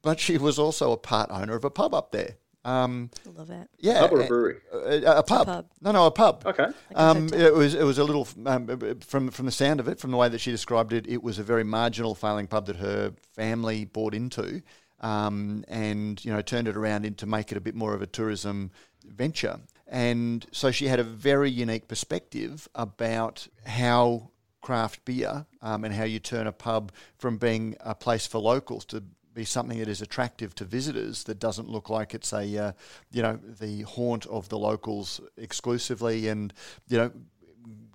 but 0.02 0.20
she 0.20 0.36
was 0.38 0.58
also 0.58 0.92
a 0.92 0.96
part 0.96 1.30
owner 1.30 1.54
of 1.56 1.64
a 1.64 1.70
pub 1.70 1.94
up 1.94 2.12
there. 2.12 2.36
Um, 2.64 3.10
love 3.34 3.50
it. 3.50 3.68
yeah, 3.80 4.00
pub 4.02 4.12
or 4.12 4.20
a 4.20 4.24
a- 4.24 4.28
brewery. 4.28 4.56
a, 4.72 5.18
a 5.18 5.22
pub. 5.24 5.46
pub. 5.46 5.66
No, 5.80 5.90
no, 5.90 6.06
a 6.06 6.12
pub. 6.12 6.44
Okay, 6.46 6.66
a 6.94 7.00
Um, 7.00 7.22
hotel. 7.24 7.40
it 7.40 7.54
was 7.54 7.74
it 7.74 7.82
was 7.82 7.98
a 7.98 8.04
little 8.04 8.28
um, 8.46 8.68
from 9.00 9.30
from 9.32 9.46
the 9.46 9.52
sound 9.52 9.80
of 9.80 9.88
it, 9.88 9.98
from 9.98 10.12
the 10.12 10.16
way 10.16 10.28
that 10.28 10.38
she 10.40 10.52
described 10.52 10.92
it, 10.92 11.04
it 11.08 11.24
was 11.24 11.40
a 11.40 11.42
very 11.42 11.64
marginal 11.64 12.14
failing 12.14 12.46
pub 12.46 12.66
that 12.66 12.76
her 12.76 13.14
family 13.34 13.84
bought 13.84 14.14
into, 14.14 14.62
um, 15.00 15.64
and 15.66 16.24
you 16.24 16.32
know 16.32 16.40
turned 16.40 16.68
it 16.68 16.76
around 16.76 17.04
into 17.04 17.26
make 17.26 17.50
it 17.50 17.58
a 17.58 17.60
bit 17.60 17.74
more 17.74 17.94
of 17.94 18.02
a 18.02 18.06
tourism 18.06 18.70
venture. 19.04 19.58
And 19.93 20.47
so 20.53 20.70
she 20.70 20.86
had 20.88 20.99
a 20.99 21.05
very 21.05 21.51
unique 21.51 21.86
perspective 21.86 22.66
about 22.74 23.47
how 23.66 24.30
craft 24.62 25.05
beer 25.05 25.45
um, 25.61 25.84
and 25.84 25.93
how 25.95 26.05
you 26.05 26.18
turn 26.18 26.47
a 26.47 26.53
pub 26.53 26.90
from 27.18 27.36
being 27.36 27.76
a 27.80 27.95
place 27.95 28.26
for 28.26 28.38
locals 28.38 28.86
to 28.86 29.03
be 29.34 29.45
something 29.45 29.78
that 29.78 29.88
is 29.88 30.01
attractive 30.01 30.55
to 30.55 30.64
visitors 30.64 31.24
that 31.24 31.38
doesn't 31.38 31.68
look 31.68 31.90
like 31.90 32.14
it's 32.14 32.32
a 32.32 32.57
uh, 32.59 32.72
you 33.11 33.20
know 33.22 33.38
the 33.61 33.82
haunt 33.82 34.24
of 34.26 34.49
the 34.51 34.59
locals 34.59 35.20
exclusively 35.36 36.28
and 36.28 36.53
you 36.88 36.97
know 36.99 37.11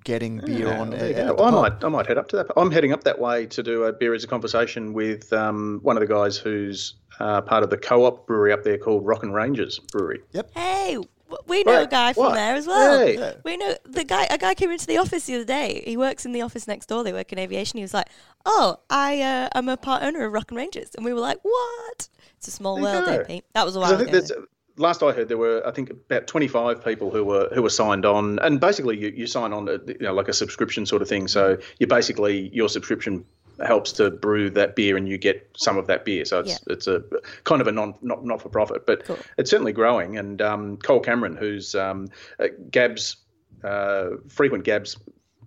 getting 0.04 0.38
beer 0.40 0.68
Yeah, 0.68 0.80
on 0.80 0.90
well, 0.92 0.94
at, 0.94 1.00
there 1.00 1.10
at 1.30 1.38
the 1.38 1.44
I 1.44 1.52
pub. 1.52 1.54
might, 1.54 1.84
I 1.84 1.90
might 1.90 2.08
head 2.08 2.18
up 2.18 2.28
to 2.30 2.38
that. 2.38 2.48
I'm 2.56 2.72
heading 2.72 2.92
up 2.94 3.04
that 3.04 3.20
way 3.20 3.46
to 3.48 3.62
do 3.64 3.84
a 3.84 3.92
beer 3.94 4.14
as 4.14 4.24
a 4.24 4.28
conversation 4.28 4.94
with 4.94 5.32
um, 5.34 5.80
one 5.84 5.96
of 5.98 6.02
the 6.02 6.08
guys 6.08 6.38
who's 6.38 6.96
uh, 7.20 7.42
part 7.42 7.64
of 7.64 7.70
the 7.70 7.78
co-op 7.78 8.26
brewery 8.28 8.54
up 8.54 8.64
there 8.64 8.78
called 8.78 9.06
Rock 9.06 9.24
and 9.24 9.34
Rangers 9.34 9.80
Brewery. 9.80 10.22
Yep. 10.32 10.52
Hey, 10.56 10.94
w- 10.94 11.10
we 11.48 11.64
know 11.64 11.84
a 11.84 11.88
guy 11.88 12.14
from 12.14 12.24
what? 12.24 12.34
there 12.36 12.56
as 12.56 12.68
well. 12.68 13.06
Hey. 13.06 13.36
We 13.44 13.58
know 13.58 13.76
the 13.86 14.04
guy. 14.04 14.26
A 14.30 14.38
guy 14.38 14.54
came 14.54 14.72
into 14.72 14.86
the 14.86 14.98
office 14.98 15.26
the 15.26 15.36
other 15.36 15.46
day. 15.46 15.84
He 15.86 15.98
works 15.98 16.26
in 16.26 16.32
the 16.32 16.42
office 16.42 16.68
next 16.68 16.88
door. 16.88 17.04
They 17.04 17.14
work 17.14 17.32
in 17.32 17.40
aviation. 17.40 17.78
He 17.78 17.84
was 17.84 17.94
like, 17.94 18.08
"Oh, 18.46 18.78
I 18.90 19.22
uh, 19.22 19.50
I'm 19.54 19.70
a 19.70 19.78
part 19.78 20.04
owner 20.04 20.26
of 20.26 20.34
Rock 20.34 20.52
and 20.52 20.58
Rangers," 20.58 20.92
and 20.96 21.06
we 21.06 21.14
were 21.14 21.20
like, 21.20 21.40
"What?" 21.42 22.10
It's 22.38 22.48
a 22.48 22.52
small 22.52 22.80
world, 22.80 23.08
eh, 23.08 23.24
Pete? 23.24 23.46
That 23.54 23.66
was 23.66 23.76
a 23.76 23.80
while 23.80 23.94
I 23.94 23.98
think 23.98 24.10
ago. 24.10 24.46
last 24.78 25.02
I 25.02 25.12
heard, 25.12 25.28
there 25.28 25.38
were 25.38 25.62
I 25.66 25.72
think 25.72 25.90
about 25.90 26.28
25 26.28 26.84
people 26.84 27.12
who 27.12 27.24
were 27.26 27.50
who 27.54 27.62
were 27.62 27.70
signed 27.70 28.06
on, 28.06 28.40
and 28.40 28.60
basically 28.60 28.98
you, 28.98 29.10
you 29.10 29.28
sign 29.28 29.54
on 29.54 29.68
you 29.68 29.98
know 30.00 30.14
like 30.14 30.28
a 30.28 30.34
subscription 30.34 30.86
sort 30.86 31.02
of 31.02 31.10
thing. 31.10 31.28
So 31.28 31.58
you 31.80 31.88
basically 31.88 32.50
your 32.54 32.70
subscription 32.70 33.26
helps 33.66 33.92
to 33.94 34.12
brew 34.12 34.50
that 34.52 34.76
beer, 34.76 34.98
and 34.98 35.08
you 35.10 35.18
get 35.18 35.50
some 35.58 35.78
of 35.78 35.88
that 35.88 36.06
beer. 36.06 36.26
So 36.26 36.40
it's 36.42 36.60
it's 36.68 36.88
a 36.88 37.04
kind 37.44 37.62
of 37.62 37.68
a 37.68 37.72
non 37.72 37.96
not 38.02 38.24
not 38.26 38.42
for 38.42 38.50
profit, 38.50 38.86
but 38.86 39.04
Cool. 39.06 39.18
it's 39.38 39.50
certainly 39.50 39.72
growing. 39.74 40.18
And 40.18 40.42
um, 40.42 40.78
Cole 40.78 41.00
Cameron, 41.00 41.36
who's 41.36 41.74
um, 41.76 42.08
uh, 42.40 42.48
Gabs 42.72 43.18
uh, 43.64 44.10
frequent 44.28 44.64
Gabs 44.64 44.98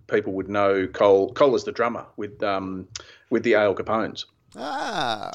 people 0.07 0.33
would 0.33 0.49
know 0.49 0.87
Cole. 0.87 1.31
Cole 1.33 1.55
is 1.55 1.63
the 1.63 1.71
drummer 1.71 2.05
with 2.17 2.41
um, 2.43 2.87
with 3.29 3.43
the 3.43 3.53
Ale 3.53 3.73
Capones. 3.75 4.25
Ah, 4.57 5.31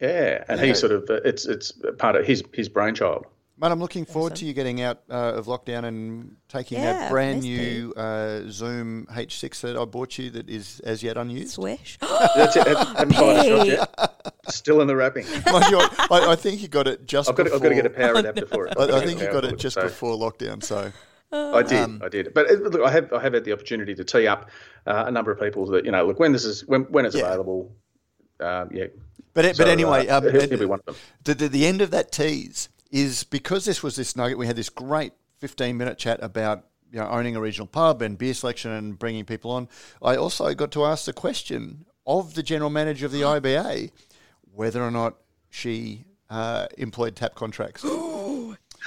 Yeah, 0.00 0.44
and 0.48 0.60
Yeah. 0.60 0.66
he 0.66 0.74
sort 0.74 0.92
of 0.92 1.08
uh, 1.08 1.20
it's 1.24 1.46
it's 1.46 1.72
part 1.98 2.16
of 2.16 2.26
his 2.26 2.42
his 2.52 2.68
brainchild. 2.68 3.24
Mate, 3.62 3.70
I'm 3.72 3.80
looking 3.80 4.04
forward 4.04 4.32
Awesome. 4.32 4.40
to 4.40 4.46
you 4.46 4.52
getting 4.52 4.82
out 4.82 5.02
uh, 5.10 5.14
of 5.34 5.46
lockdown 5.46 5.84
and 5.84 6.36
taking 6.48 6.78
Yeah, 6.78 6.92
that 6.92 7.10
brand 7.10 7.42
new 7.42 7.92
uh, 7.96 8.42
Zoom 8.50 9.06
H6 9.10 9.60
that 9.60 9.76
I 9.76 9.84
bought 9.84 10.18
you 10.18 10.30
that 10.30 10.50
is 10.50 10.80
as 10.80 11.02
yet 11.02 11.16
unused. 11.16 11.52
Swish. 11.54 11.98
That's 12.36 12.56
it. 12.56 12.66
I 12.66 12.84
haven't 12.98 13.14
fired 13.14 13.46
a 13.62 13.66
yet. 13.66 14.32
Still 14.48 14.80
in 14.80 14.88
the 14.88 14.96
wrapping. 14.96 15.24
Mind 15.52 15.66
you, 15.70 15.78
I, 15.78 16.32
I 16.32 16.36
think 16.36 16.60
you 16.60 16.68
got 16.68 16.88
it 16.88 17.06
just 17.06 17.28
I've 17.30 17.36
got, 17.36 17.44
to, 17.44 17.50
before. 17.50 17.56
I've 17.56 17.62
got 17.62 17.68
to 17.68 17.74
get 17.76 17.86
a 17.86 17.90
power 17.90 18.14
adapter 18.16 18.46
for 18.46 18.66
it. 18.66 18.74
I, 18.76 18.98
I 18.98 19.04
think 19.06 19.20
you 19.20 19.26
Power 19.28 19.40
got 19.40 19.44
it 19.52 19.58
just 19.58 19.74
so- 19.74 19.82
before 19.82 20.16
lockdown. 20.16 20.62
So 20.62 20.92
I 21.32 21.62
did, 21.62 21.78
Um, 21.78 22.02
I 22.04 22.08
did. 22.08 22.34
But 22.34 22.50
uh, 22.50 22.54
look, 22.54 22.82
I 22.82 22.90
have, 22.90 23.12
I 23.12 23.20
have 23.22 23.32
had 23.32 23.44
the 23.44 23.52
opportunity 23.52 23.94
to 23.94 24.04
tee 24.04 24.26
up 24.26 24.50
uh, 24.86 25.04
a 25.06 25.10
number 25.10 25.30
of 25.30 25.40
people 25.40 25.64
that 25.66 25.84
you 25.86 25.90
know. 25.92 26.04
Look, 26.06 26.18
when 26.18 26.32
this 26.32 26.44
is 26.44 26.66
when 26.66 26.82
when 26.90 27.06
it's 27.06 27.14
Yeah. 27.14 27.26
available, 27.26 27.72
um, 28.40 28.68
yeah. 28.72 28.86
But 29.34 29.56
So, 29.56 29.64
but 29.64 29.70
anyway, 29.70 30.08
uh, 30.08 30.18
um, 30.18 30.24
he'll, 30.30 30.46
he'll 30.46 30.58
be 30.58 30.66
one 30.66 30.80
of 30.80 30.84
them. 30.84 30.94
the, 31.24 31.34
the, 31.34 31.48
the 31.48 31.64
end 31.66 31.80
of 31.80 31.90
that 31.92 32.12
tease 32.12 32.68
is 32.92 33.24
because 33.24 33.64
this 33.64 33.82
was 33.82 33.96
this 33.96 34.14
nugget. 34.14 34.38
We 34.38 34.46
had 34.46 34.56
this 34.56 34.68
great 34.68 35.14
fifteen 35.38 35.76
minute 35.76 35.98
chat 35.98 36.22
about 36.22 36.64
you 36.92 37.00
know 37.00 37.08
owning 37.08 37.34
a 37.34 37.40
regional 37.40 37.66
pub 37.66 38.02
and 38.02 38.16
beer 38.16 38.34
selection 38.34 38.70
and 38.70 38.96
bringing 38.98 39.24
people 39.24 39.50
on. 39.50 39.68
I 40.00 40.16
also 40.16 40.54
got 40.54 40.70
to 40.72 40.84
ask 40.84 41.06
the 41.06 41.12
question 41.12 41.86
of 42.06 42.34
the 42.34 42.42
general 42.42 42.70
manager 42.70 43.06
of 43.06 43.12
the 43.12 43.22
IBA 43.22 43.90
whether 44.54 44.82
or 44.82 44.90
not 44.90 45.16
she 45.48 46.04
uh, 46.30 46.66
employed 46.76 47.16
tap 47.16 47.34
contracts. 47.34 47.84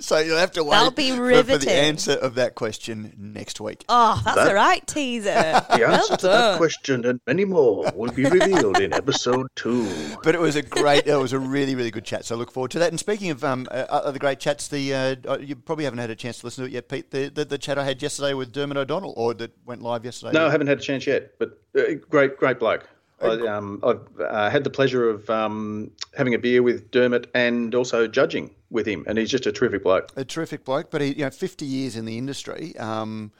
so 0.00 0.18
you'll 0.18 0.38
have 0.38 0.52
to 0.52 0.62
wait 0.62 0.70
That'll 0.70 0.92
be 0.92 1.10
for- 1.10 1.42
for, 1.42 1.58
the 1.58 1.72
answer 1.72 2.12
of 2.12 2.36
that 2.36 2.54
question 2.54 3.12
next 3.18 3.60
week. 3.60 3.84
Oh, 3.88 4.20
that's 4.24 4.36
That- 4.36 4.48
the 4.48 4.54
right 4.54 4.86
teaser. 4.86 5.30
The 5.70 5.80
well 5.80 5.94
answer 5.94 6.16
to 6.18 6.26
that 6.28 6.58
question 6.58 7.04
and 7.06 7.20
many 7.26 7.44
more 7.44 7.90
will 7.96 8.12
be 8.12 8.26
revealed 8.26 8.78
in 8.80 8.92
episode 8.92 9.48
two. 9.56 9.88
But 10.22 10.34
it 10.34 10.40
was 10.40 10.56
a 10.56 10.62
great, 10.62 11.06
it 11.06 11.16
was 11.16 11.32
a 11.32 11.38
really, 11.38 11.74
really 11.74 11.90
good 11.90 12.04
chat. 12.04 12.24
So 12.24 12.36
I 12.36 12.38
look 12.38 12.52
forward 12.52 12.70
to 12.72 12.78
that. 12.80 12.90
And 12.90 13.00
speaking 13.00 13.30
of 13.30 13.42
um, 13.42 13.66
uh, 13.70 13.86
other 13.90 14.18
great 14.18 14.38
chats, 14.38 14.68
the 14.68 14.94
uh, 14.94 15.16
uh, 15.26 15.38
you 15.38 15.56
probably 15.56 15.84
haven't 15.84 15.98
had 15.98 16.10
a 16.10 16.16
chance 16.16 16.40
to 16.40 16.46
listen 16.46 16.64
to 16.64 16.70
it 16.70 16.74
yet, 16.74 16.88
Pete. 16.88 17.10
The, 17.10 17.28
the, 17.28 17.44
the 17.44 17.58
chat 17.58 17.78
I 17.78 17.84
had 17.84 18.00
yesterday 18.02 18.34
with 18.34 18.52
Dermot 18.52 18.76
O'Donnell, 18.76 19.14
or 19.16 19.34
that 19.34 19.52
went 19.64 19.82
live 19.82 20.04
yesterday. 20.04 20.32
No, 20.32 20.46
I 20.46 20.50
haven't 20.50 20.68
had 20.68 20.78
a 20.78 20.82
chance 20.82 21.06
yet, 21.06 21.32
but 21.38 21.58
uh, 21.76 21.94
great, 22.08 22.36
great 22.36 22.58
bloke. 22.58 22.88
I, 23.20 23.46
um, 23.46 23.80
I've 23.82 24.20
uh, 24.20 24.50
had 24.50 24.64
the 24.64 24.70
pleasure 24.70 25.08
of 25.08 25.28
um, 25.28 25.90
having 26.16 26.34
a 26.34 26.38
beer 26.38 26.62
with 26.62 26.90
Dermot 26.90 27.28
and 27.34 27.74
also 27.74 28.06
judging 28.06 28.54
with 28.70 28.86
him, 28.86 29.04
and 29.06 29.18
he's 29.18 29.30
just 29.30 29.46
a 29.46 29.52
terrific 29.52 29.82
bloke. 29.82 30.10
a 30.16 30.24
terrific 30.24 30.64
bloke, 30.64 30.90
but 30.90 31.00
he, 31.00 31.08
you 31.08 31.24
know, 31.24 31.30
fifty 31.30 31.66
years 31.66 31.96
in 31.96 32.04
the 32.04 32.16
industry. 32.18 32.76
Um, 32.78 33.32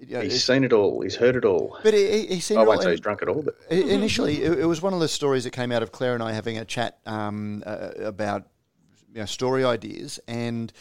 you 0.00 0.16
know, 0.16 0.22
He's 0.22 0.44
seen 0.44 0.64
it 0.64 0.72
all. 0.72 1.00
He's 1.00 1.14
heard 1.14 1.36
it 1.36 1.44
all. 1.44 1.78
but 1.82 1.94
he, 1.94 2.10
he, 2.10 2.26
he 2.26 2.40
seen 2.40 2.58
I 2.58 2.60
it 2.60 2.64
all 2.64 2.68
won't 2.70 2.82
say 2.82 2.90
he's 2.90 3.00
drunk 3.00 3.22
at 3.22 3.28
all, 3.28 3.42
but 3.42 3.54
Initially, 3.70 4.42
it, 4.42 4.58
it 4.58 4.66
was 4.66 4.82
one 4.82 4.92
of 4.92 5.00
the 5.00 5.08
stories 5.08 5.44
that 5.44 5.52
came 5.52 5.72
out 5.72 5.82
of 5.82 5.92
Claire 5.92 6.14
and 6.14 6.22
I 6.22 6.32
having 6.32 6.58
a 6.58 6.64
chat 6.64 6.98
um, 7.06 7.62
uh, 7.64 7.90
about 7.98 8.48
you 9.14 9.20
know, 9.20 9.26
story 9.26 9.64
ideas, 9.64 10.18
and 10.26 10.72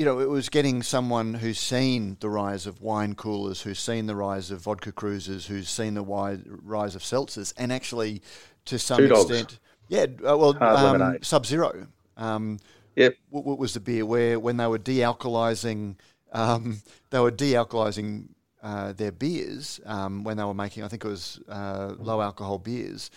you 0.00 0.06
know, 0.06 0.18
it 0.18 0.30
was 0.30 0.48
getting 0.48 0.82
someone 0.82 1.34
who's 1.34 1.60
seen 1.60 2.16
the 2.20 2.30
rise 2.30 2.66
of 2.66 2.80
wine 2.80 3.14
coolers, 3.14 3.60
who's 3.60 3.78
seen 3.78 4.06
the 4.06 4.16
rise 4.16 4.50
of 4.50 4.62
vodka 4.62 4.92
cruisers, 4.92 5.46
who's 5.46 5.68
seen 5.68 5.92
the 5.92 6.02
rise 6.02 6.94
of 6.94 7.02
seltzers, 7.02 7.52
and 7.58 7.70
actually, 7.70 8.22
to 8.64 8.78
some 8.78 8.96
Two 8.96 9.08
dogs. 9.08 9.30
extent, 9.30 9.58
yeah, 9.88 10.06
uh, 10.26 10.38
well, 10.38 10.56
um. 10.62 11.18
Sub 11.20 11.44
Zero. 11.44 11.86
Um, 12.16 12.60
yep. 12.96 13.14
what, 13.28 13.44
what 13.44 13.58
was 13.58 13.74
the 13.74 13.80
beer 13.80 14.06
where 14.06 14.40
when 14.40 14.56
they 14.56 14.66
were 14.66 14.78
de-alkalizing 14.78 15.96
um, 16.32 16.80
they 17.10 17.18
were 17.18 17.30
de-alkalizing 17.30 18.28
uh, 18.62 18.94
their 18.94 19.12
beers 19.12 19.80
um, 19.84 20.24
when 20.24 20.38
they 20.38 20.44
were 20.44 20.54
making 20.54 20.82
I 20.82 20.88
think 20.88 21.04
it 21.04 21.08
was 21.08 21.40
uh, 21.46 21.92
low 21.98 22.22
alcohol 22.22 22.58
beers 22.58 23.10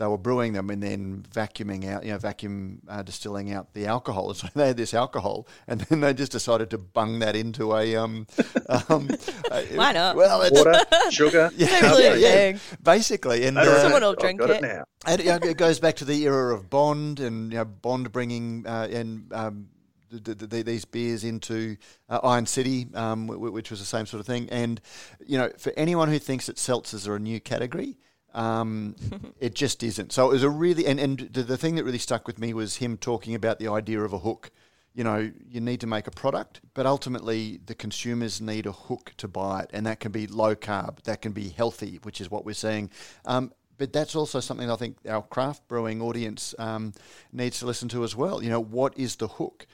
they 0.00 0.06
were 0.06 0.18
brewing 0.18 0.54
them 0.54 0.70
and 0.70 0.82
then 0.82 1.24
vacuuming 1.32 1.86
out 1.86 2.04
you 2.04 2.10
know 2.10 2.18
vacuum 2.18 2.80
uh, 2.88 3.02
distilling 3.02 3.52
out 3.52 3.72
the 3.74 3.86
alcohol 3.86 4.28
and 4.28 4.36
so 4.38 4.48
they 4.54 4.68
had 4.68 4.76
this 4.76 4.94
alcohol 4.94 5.46
and 5.68 5.82
then 5.82 6.00
they 6.00 6.14
just 6.14 6.32
decided 6.32 6.70
to 6.70 6.78
bung 6.78 7.18
that 7.20 7.36
into 7.36 7.76
a 7.76 7.94
um, 7.96 8.26
um 8.88 9.08
Why 9.74 9.92
not? 9.92 10.16
well 10.16 10.40
it's, 10.42 10.58
Water, 10.58 10.80
sugar. 11.10 11.50
yeah, 11.54 11.68
Absolutely. 11.82 12.22
yeah, 12.22 12.48
yeah, 12.50 12.58
basically 12.82 13.44
and 13.46 13.58
I 13.58 13.64
don't 13.64 13.74
uh. 13.74 13.82
Someone 13.82 14.02
will 14.02 14.10
I've 14.12 14.18
drink 14.18 14.40
got 14.40 14.50
it. 14.50 14.62
now. 14.62 14.84
and 15.06 15.20
you 15.20 15.26
know, 15.26 15.38
it 15.42 15.56
goes 15.58 15.78
back 15.78 15.96
to 15.96 16.04
the 16.06 16.22
era 16.24 16.54
of 16.54 16.70
Bond 16.70 17.20
and 17.20 17.52
you 17.52 17.58
know, 17.58 17.64
Bond 17.66 18.10
bringing 18.10 18.66
uh, 18.66 18.88
and 18.90 19.30
um, 19.34 19.68
the, 20.10 20.34
the, 20.34 20.46
the, 20.46 20.62
these 20.62 20.84
beers 20.84 21.24
into 21.24 21.76
uh, 22.08 22.20
Iron 22.24 22.46
City, 22.46 22.88
um, 22.94 23.26
w- 23.26 23.38
w- 23.38 23.52
which 23.52 23.70
was 23.70 23.80
the 23.80 23.86
same 23.86 24.06
sort 24.06 24.20
of 24.20 24.26
thing. 24.26 24.48
And 24.50 24.80
you 25.24 25.38
know, 25.38 25.50
for 25.58 25.72
anyone 25.76 26.08
who 26.08 26.18
thinks 26.18 26.46
that 26.46 26.56
seltzers 26.56 27.06
are 27.06 27.16
a 27.16 27.20
new 27.20 27.38
category, 27.40 27.96
um, 28.34 28.96
it 29.40 29.54
just 29.54 29.82
isn't. 29.82 30.12
So 30.12 30.28
it 30.30 30.32
was 30.32 30.42
a 30.42 30.50
really 30.50 30.86
and, 30.86 31.00
and 31.00 31.18
the, 31.32 31.42
the 31.42 31.56
thing 31.56 31.76
that 31.76 31.84
really 31.84 31.98
stuck 31.98 32.26
with 32.26 32.38
me 32.38 32.54
was 32.54 32.76
him 32.76 32.96
talking 32.96 33.34
about 33.34 33.58
the 33.58 33.68
idea 33.68 34.00
of 34.00 34.12
a 34.12 34.18
hook. 34.18 34.50
You 34.92 35.04
know, 35.04 35.30
you 35.48 35.60
need 35.60 35.80
to 35.80 35.86
make 35.86 36.08
a 36.08 36.10
product, 36.10 36.60
but 36.74 36.84
ultimately 36.84 37.60
the 37.64 37.76
consumers 37.76 38.40
need 38.40 38.66
a 38.66 38.72
hook 38.72 39.14
to 39.18 39.28
buy 39.28 39.60
it, 39.60 39.70
and 39.72 39.86
that 39.86 40.00
can 40.00 40.10
be 40.10 40.26
low 40.26 40.56
carb, 40.56 41.02
that 41.04 41.22
can 41.22 41.30
be 41.32 41.48
healthy, 41.48 42.00
which 42.02 42.20
is 42.20 42.28
what 42.28 42.44
we're 42.44 42.54
seeing. 42.54 42.90
Um, 43.24 43.52
but 43.78 43.94
that's 43.94 44.14
also 44.14 44.40
something 44.40 44.70
I 44.70 44.76
think 44.76 44.98
our 45.08 45.22
craft 45.22 45.66
brewing 45.66 46.02
audience 46.02 46.54
um, 46.58 46.92
needs 47.32 47.60
to 47.60 47.66
listen 47.66 47.88
to 47.90 48.04
as 48.04 48.14
well. 48.14 48.42
You 48.42 48.50
know, 48.50 48.60
what 48.60 48.98
is 48.98 49.16
the 49.16 49.28
hook 49.28 49.66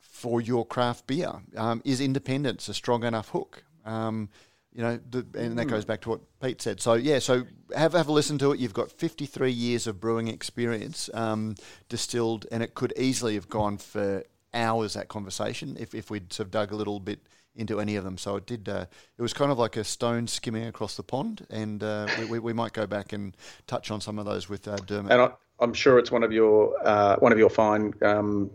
for 0.00 0.40
your 0.40 0.66
craft 0.66 1.06
beer? 1.06 1.32
Um, 1.56 1.80
is 1.84 2.00
independence 2.00 2.68
a 2.68 2.74
strong 2.74 3.04
enough 3.04 3.28
hook? 3.28 3.62
Um, 3.84 4.28
you 4.74 4.82
know, 4.82 4.98
the, 5.10 5.24
and 5.38 5.56
that 5.58 5.66
goes 5.66 5.84
back 5.84 6.00
to 6.02 6.10
what 6.10 6.20
Pete 6.40 6.60
said. 6.60 6.80
So 6.80 6.94
yeah, 6.94 7.20
so 7.20 7.44
have 7.76 7.92
have 7.92 8.08
a 8.08 8.12
listen 8.12 8.38
to 8.38 8.52
it. 8.52 8.58
You've 8.58 8.74
got 8.74 8.90
53 8.90 9.50
years 9.50 9.86
of 9.86 10.00
brewing 10.00 10.28
experience 10.28 11.08
um, 11.14 11.54
distilled, 11.88 12.46
and 12.50 12.62
it 12.62 12.74
could 12.74 12.92
easily 12.96 13.34
have 13.34 13.48
gone 13.48 13.78
for 13.78 14.24
hours 14.52 14.94
that 14.94 15.08
conversation 15.08 15.76
if, 15.78 15.94
if 15.94 16.10
we'd 16.10 16.32
sort 16.32 16.46
of 16.46 16.50
dug 16.50 16.72
a 16.72 16.76
little 16.76 17.00
bit 17.00 17.20
into 17.56 17.80
any 17.80 17.96
of 17.96 18.04
them. 18.04 18.18
So 18.18 18.36
it 18.36 18.46
did. 18.46 18.68
Uh, 18.68 18.86
it 19.16 19.22
was 19.22 19.32
kind 19.32 19.52
of 19.52 19.58
like 19.58 19.76
a 19.76 19.84
stone 19.84 20.26
skimming 20.26 20.66
across 20.66 20.96
the 20.96 21.04
pond, 21.04 21.46
and 21.50 21.82
uh, 21.82 22.08
we, 22.18 22.24
we, 22.24 22.38
we 22.40 22.52
might 22.52 22.72
go 22.72 22.86
back 22.86 23.12
and 23.12 23.36
touch 23.68 23.92
on 23.92 24.00
some 24.00 24.18
of 24.18 24.24
those 24.24 24.48
with 24.48 24.66
uh, 24.66 24.76
Dermot. 24.76 25.12
and 25.12 25.22
I, 25.22 25.30
I'm 25.60 25.72
sure 25.72 25.98
it's 26.00 26.10
one 26.10 26.24
of 26.24 26.32
your 26.32 26.74
uh, 26.84 27.16
one 27.16 27.30
of 27.30 27.38
your 27.38 27.50
fine 27.50 27.94
um, 28.02 28.50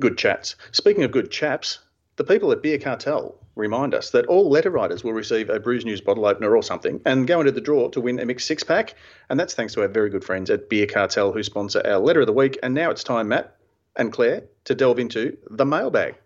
good 0.00 0.16
chats. 0.16 0.56
Speaking 0.72 1.04
of 1.04 1.10
good 1.10 1.30
chaps, 1.30 1.80
the 2.18 2.24
people 2.24 2.50
at 2.50 2.62
Beer 2.62 2.78
Cartel 2.78 3.34
remind 3.54 3.94
us 3.94 4.10
that 4.10 4.26
all 4.26 4.50
letter 4.50 4.70
writers 4.70 5.04
will 5.04 5.12
receive 5.12 5.48
a 5.48 5.60
Brews 5.60 5.84
News 5.84 6.00
bottle 6.00 6.26
opener 6.26 6.54
or 6.54 6.62
something 6.64 7.00
and 7.06 7.28
go 7.28 7.38
into 7.38 7.52
the 7.52 7.60
draw 7.60 7.88
to 7.90 8.00
win 8.00 8.18
a 8.18 8.26
mixed 8.26 8.48
six 8.48 8.64
pack. 8.64 8.94
And 9.30 9.38
that's 9.38 9.54
thanks 9.54 9.72
to 9.74 9.82
our 9.82 9.88
very 9.88 10.10
good 10.10 10.24
friends 10.24 10.50
at 10.50 10.68
Beer 10.68 10.86
Cartel 10.86 11.32
who 11.32 11.44
sponsor 11.44 11.80
our 11.84 11.98
letter 11.98 12.20
of 12.20 12.26
the 12.26 12.32
week. 12.32 12.58
And 12.62 12.74
now 12.74 12.90
it's 12.90 13.04
time, 13.04 13.28
Matt 13.28 13.56
and 13.96 14.12
Claire, 14.12 14.42
to 14.64 14.74
delve 14.74 14.98
into 14.98 15.38
the 15.48 15.64
mailbag. 15.64 16.16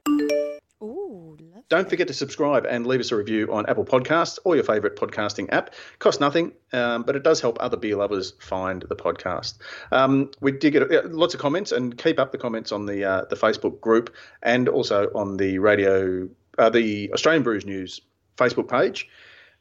Don't 1.73 1.89
forget 1.89 2.07
to 2.09 2.13
subscribe 2.13 2.67
and 2.67 2.87
leave 2.87 3.01
us 3.01 3.13
a 3.13 3.17
review 3.17 3.51
on 3.51 3.65
Apple 3.65 3.87
Podcasts 3.87 4.39
or 4.45 4.55
your 4.55 4.63
favourite 4.63 4.95
podcasting 4.95 5.51
app. 5.55 5.73
Costs 6.01 6.21
nothing, 6.21 6.53
um, 6.75 7.03
but 7.03 7.17
it 7.17 7.23
does 7.23 7.41
help 7.41 7.57
other 7.61 7.79
beer 7.79 7.97
lovers 7.97 8.35
find 8.41 8.83
the 8.83 8.95
podcast. 8.95 9.55
Um, 9.91 10.31
we 10.43 10.53
did 10.53 10.73
get 10.75 10.83
uh, 10.83 11.09
lots 11.09 11.33
of 11.33 11.41
comments, 11.41 11.73
and 11.73 11.97
keep 11.97 12.19
up 12.19 12.31
the 12.31 12.37
comments 12.37 12.73
on 12.73 12.85
the 12.85 13.03
uh, 13.07 13.25
the 13.31 13.37
Facebook 13.37 13.81
group 13.81 14.15
and 14.43 14.69
also 14.69 15.11
on 15.15 15.39
the 15.39 15.61
radio, 15.61 16.29
uh, 16.59 16.69
the 16.69 17.11
Australian 17.15 17.43
Brews 17.43 17.65
News 17.65 18.03
Facebook 18.37 18.69
page. 18.69 19.09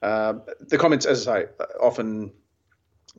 Uh, 0.01 0.33
the 0.59 0.77
comments, 0.77 1.05
as 1.05 1.25
I 1.29 1.43
say, 1.43 1.47
often 1.81 2.33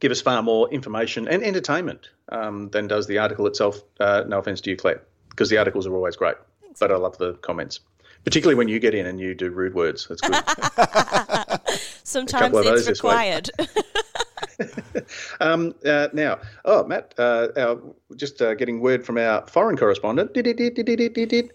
give 0.01 0.13
us 0.13 0.21
far 0.21 0.43
more 0.43 0.69
information 0.69 1.27
and 1.29 1.43
entertainment 1.43 2.11
um, 2.29 2.69
than 2.69 2.89
does 2.89 3.07
the 3.07 3.17
article 3.17 3.47
itself. 3.47 3.81
Uh, 3.99 4.25
no 4.27 4.39
offense 4.39 4.61
to 4.61 4.69
you, 4.69 4.77
Claire, 4.77 5.01
because 5.31 5.49
the 5.49 5.57
articles 5.57 5.87
are 5.87 5.95
always 5.95 6.17
great. 6.17 6.37
Thanks. 6.61 6.79
But 6.79 6.93
I 6.93 6.97
love 6.97 7.17
the 7.17 7.33
comments, 7.37 7.81
particularly 8.25 8.55
when 8.55 8.69
you 8.69 8.79
get 8.79 8.95
in 8.95 9.07
and 9.07 9.21
you 9.21 9.35
do 9.35 9.51
rude 9.51 9.75
words. 9.75 10.07
That's 10.09 10.21
good. 10.21 11.79
Sometimes 12.05 12.55
it's 12.57 12.89
required. 12.89 13.51
um, 15.41 15.75
uh, 15.85 16.09
now, 16.13 16.39
oh, 16.65 16.85
Matt, 16.85 17.15
uh, 17.19 17.49
our, 17.57 17.81
just 18.17 18.41
uh, 18.43 18.55
getting 18.55 18.81
word 18.81 19.05
from 19.05 19.19
our 19.19 19.47
foreign 19.47 19.77
correspondent, 19.77 20.37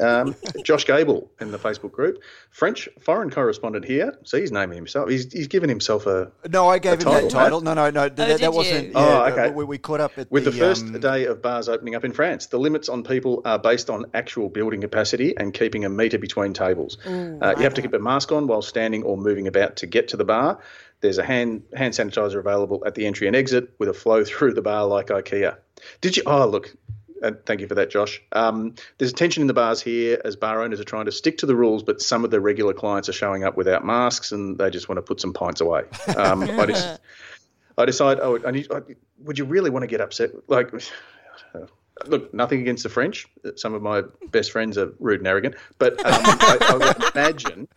um, 0.02 0.36
Josh 0.64 0.86
Gable 0.86 1.30
in 1.40 1.52
the 1.52 1.60
Facebook 1.60 1.92
group, 1.92 2.22
French 2.50 2.90
foreign 3.00 3.30
correspondent 3.30 3.86
here. 3.86 4.18
See, 4.26 4.42
he's 4.42 4.52
naming 4.52 4.78
himself. 4.78 5.10
He's, 5.10 5.32
he's 5.32 5.48
given 5.48 5.70
himself 5.70 6.06
a. 6.08 6.32
No, 6.50 6.68
I 6.68 6.80
gave 6.80 6.94
him 6.94 7.00
title, 7.00 7.22
that 7.22 7.30
title. 7.30 7.62
No, 7.62 7.74
no, 7.74 7.90
no. 7.90 8.04
Oh, 8.04 8.10
that, 8.10 8.40
that 8.40 8.54
wasn't. 8.54 8.88
you? 8.88 8.94
Oh, 8.96 9.26
okay. 9.26 9.52
We, 9.52 9.66
we 9.66 9.78
caught 9.78 10.00
up 10.00 10.18
at 10.18 10.32
With 10.32 10.46
the, 10.46 10.52
first 10.52 10.86
um, 10.86 11.00
day 11.00 11.26
of 11.26 11.42
bars 11.42 11.70
opening 11.70 11.96
up 11.96 12.04
in 12.04 12.14
France, 12.14 12.48
the 12.48 12.60
limits 12.60 12.90
on 12.90 13.04
people 13.04 13.42
are 13.46 13.60
based 13.60 13.90
on 13.90 14.06
actual 14.14 14.50
building 14.50 14.82
capacity 14.82 15.36
and 15.38 15.54
keeping 15.54 15.86
a 15.86 15.90
metre 15.90 16.18
between 16.18 16.54
tables. 16.54 16.98
uh, 17.06 17.56
you 17.58 17.64
have 17.64 17.74
to 17.76 17.82
keep 17.82 17.94
a 17.94 18.00
mask 18.00 18.32
on 18.32 18.48
while 18.48 18.62
standing 18.62 19.04
or 19.04 19.18
moving 19.18 19.48
about 19.48 19.78
to 19.78 19.88
get 19.88 20.10
to 20.10 20.18
the 20.18 20.26
bar. 20.26 20.60
There's 21.02 21.18
a 21.18 21.24
hand 21.24 21.64
hand 21.76 21.94
sanitizer 21.94 22.40
available 22.40 22.84
at 22.86 22.96
the 22.96 23.06
entry 23.06 23.28
and 23.28 23.36
exit 23.36 23.74
with 23.80 23.90
a 23.90 23.94
flow 23.94 24.24
through 24.24 24.54
the 24.54 24.62
bar 24.62 24.86
like 24.86 25.08
IKEA. 25.08 25.58
Did 26.02 26.18
you? 26.18 26.24
Oh, 26.26 26.48
look. 26.48 26.76
Uh, 27.24 27.32
thank 27.48 27.62
you 27.62 27.68
for 27.68 27.74
that, 27.76 27.90
Josh. 27.90 28.22
Um, 28.32 28.76
there's 29.00 29.12
tension 29.12 29.42
in 29.42 29.48
the 29.48 29.54
bars 29.54 29.82
here 29.82 30.22
as 30.24 30.36
bar 30.36 30.62
owners 30.62 30.80
are 30.80 30.84
trying 30.84 31.06
to 31.06 31.12
stick 31.12 31.40
to 31.40 31.48
the 31.48 31.56
rules, 31.56 31.82
but 31.82 32.00
some 32.00 32.24
of 32.24 32.30
the 32.30 32.40
regular 32.40 32.74
clients 32.74 33.10
are 33.10 33.14
showing 33.14 33.44
up 33.44 33.58
without 33.58 33.84
masks 33.84 34.32
and 34.32 34.58
they 34.58 34.70
just 34.70 34.88
want 34.88 34.98
to 34.98 35.02
put 35.02 35.20
some 35.20 35.34
pints 35.34 35.60
away. 35.60 35.84
Um, 36.16 36.44
I, 36.44 36.68
just, 36.68 37.00
I 37.78 37.86
decide, 37.86 38.20
oh, 38.22 38.38
I 38.46 38.52
need, 38.52 38.72
I, 38.72 38.82
would 39.24 39.40
you 39.40 39.46
really 39.46 39.72
want 39.72 39.82
to 39.82 39.88
get 39.88 40.00
upset? 40.00 40.30
Like, 40.48 40.72
look, 42.06 42.34
nothing 42.34 42.62
against 42.62 42.84
the 42.84 42.90
French. 42.90 43.28
Some 43.56 43.74
of 43.74 43.82
my 43.82 44.04
best 44.30 44.52
friends 44.52 44.78
are 44.78 44.94
rude 45.00 45.20
and 45.20 45.28
arrogant, 45.28 45.56
but 45.80 45.94
um, 46.06 46.22
I, 46.24 46.58
I 46.62 46.78
would 46.78 47.16
imagine 47.16 47.68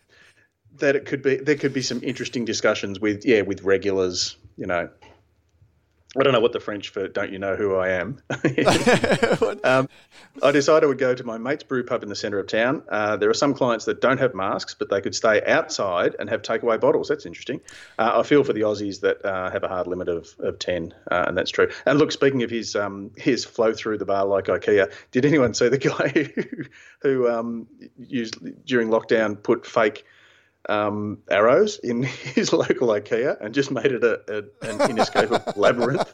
that 0.81 0.95
it 0.95 1.05
could 1.05 1.21
be 1.21 1.37
there 1.37 1.55
could 1.55 1.73
be 1.73 1.81
some 1.81 2.01
interesting 2.03 2.45
discussions 2.45 2.99
with 2.99 3.25
yeah 3.25 3.41
with 3.41 3.63
regulars. 3.63 4.35
You 4.57 4.67
know, 4.67 4.89
I 6.17 6.23
don't 6.23 6.33
know 6.33 6.41
what 6.41 6.51
the 6.51 6.59
French 6.59 6.89
for 6.89 7.07
"Don't 7.07 7.31
you 7.31 7.39
know 7.39 7.55
who 7.55 7.75
I 7.75 7.89
am?" 7.91 8.21
um, 9.63 9.87
I 10.43 10.51
decided 10.51 10.83
I 10.83 10.87
would 10.87 10.97
go 10.97 11.15
to 11.15 11.23
my 11.23 11.37
mate's 11.37 11.63
brew 11.63 11.85
pub 11.85 12.03
in 12.03 12.09
the 12.09 12.15
centre 12.15 12.37
of 12.37 12.47
town. 12.47 12.83
Uh, 12.89 13.15
there 13.15 13.29
are 13.29 13.33
some 13.33 13.53
clients 13.53 13.85
that 13.85 14.01
don't 14.01 14.17
have 14.17 14.35
masks, 14.35 14.75
but 14.77 14.89
they 14.89 14.99
could 14.99 15.15
stay 15.15 15.41
outside 15.45 16.17
and 16.19 16.29
have 16.29 16.41
takeaway 16.41 16.79
bottles. 16.79 17.07
That's 17.07 17.25
interesting. 17.25 17.61
Uh, 17.97 18.11
I 18.15 18.23
feel 18.23 18.43
for 18.43 18.51
the 18.51 18.61
Aussies 18.61 18.99
that 19.01 19.23
uh, 19.23 19.49
have 19.51 19.63
a 19.63 19.69
hard 19.69 19.87
limit 19.87 20.09
of, 20.09 20.27
of 20.39 20.59
ten, 20.59 20.93
uh, 21.09 21.25
and 21.27 21.37
that's 21.37 21.51
true. 21.51 21.71
And 21.85 21.97
look, 21.97 22.11
speaking 22.11 22.43
of 22.43 22.49
his 22.49 22.75
um, 22.75 23.11
his 23.15 23.45
flow 23.45 23.73
through 23.73 23.97
the 23.97 24.05
bar 24.05 24.25
like 24.25 24.45
IKEA, 24.45 24.91
did 25.11 25.25
anyone 25.25 25.53
see 25.53 25.69
the 25.69 25.77
guy 25.77 26.09
who, 26.35 26.65
who 27.01 27.29
um, 27.29 27.67
used 27.97 28.65
during 28.65 28.89
lockdown 28.89 29.41
put 29.41 29.65
fake 29.65 30.03
um, 30.69 31.19
arrows 31.29 31.79
in 31.79 32.03
his 32.35 32.53
local 32.53 32.89
IKEA 32.89 33.39
and 33.41 33.53
just 33.53 33.71
made 33.71 33.87
it 33.91 34.03
a, 34.03 34.19
a, 34.27 34.69
an 34.69 34.91
inescapable 34.91 35.53
labyrinth. 35.55 36.09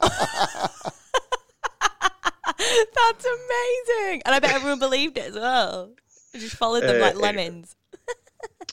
That's 2.58 3.24
amazing. 3.24 4.22
And 4.24 4.34
I 4.34 4.38
bet 4.40 4.52
everyone 4.52 4.78
believed 4.78 5.16
it 5.18 5.26
as 5.26 5.34
well. 5.34 5.92
They 6.32 6.40
just 6.40 6.56
followed 6.56 6.82
them 6.82 6.96
Uh, 6.96 7.06
like 7.06 7.16
lemons. 7.16 7.74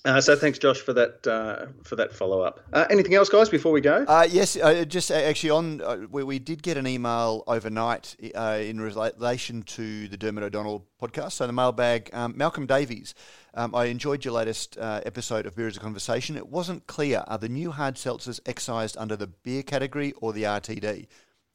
Uh, 0.03 0.21
so 0.21 0.35
thanks, 0.35 0.59
Josh, 0.59 0.79
for 0.79 0.93
that 0.93 1.25
uh, 1.25 1.65
for 1.83 1.95
that 1.95 2.13
follow 2.13 2.41
up. 2.41 2.59
Uh, 2.73 2.85
anything 2.91 3.15
else, 3.15 3.27
guys, 3.27 3.49
before 3.49 3.71
we 3.71 3.81
go? 3.81 4.05
Uh, 4.07 4.27
yes, 4.29 4.55
uh, 4.55 4.85
just 4.85 5.09
uh, 5.09 5.15
actually 5.15 5.49
on 5.49 5.81
uh, 5.81 5.97
we, 6.11 6.23
we 6.23 6.37
did 6.37 6.61
get 6.61 6.77
an 6.77 6.85
email 6.85 7.43
overnight 7.47 8.15
uh, 8.35 8.59
in 8.61 8.79
relation 8.79 9.63
to 9.63 10.07
the 10.07 10.15
Dermot 10.15 10.43
O'Donnell 10.43 10.85
podcast. 11.01 11.31
So 11.33 11.47
the 11.47 11.53
mailbag, 11.53 12.11
um, 12.13 12.37
Malcolm 12.37 12.67
Davies. 12.67 13.15
Um, 13.57 13.73
I 13.73 13.85
enjoyed 13.85 14.25
your 14.25 14.33
latest 14.33 14.77
uh, 14.77 14.99
episode 15.05 15.45
of 15.45 15.55
Beer 15.55 15.67
as 15.67 15.77
a 15.77 15.79
Conversation. 15.79 16.35
It 16.35 16.49
wasn't 16.49 16.87
clear 16.87 17.23
are 17.25 17.37
the 17.37 17.47
new 17.47 17.71
hard 17.71 17.95
seltzers 17.95 18.41
excised 18.45 18.97
under 18.97 19.15
the 19.15 19.27
beer 19.27 19.63
category 19.63 20.11
or 20.17 20.33
the 20.33 20.43
RTD. 20.43 21.07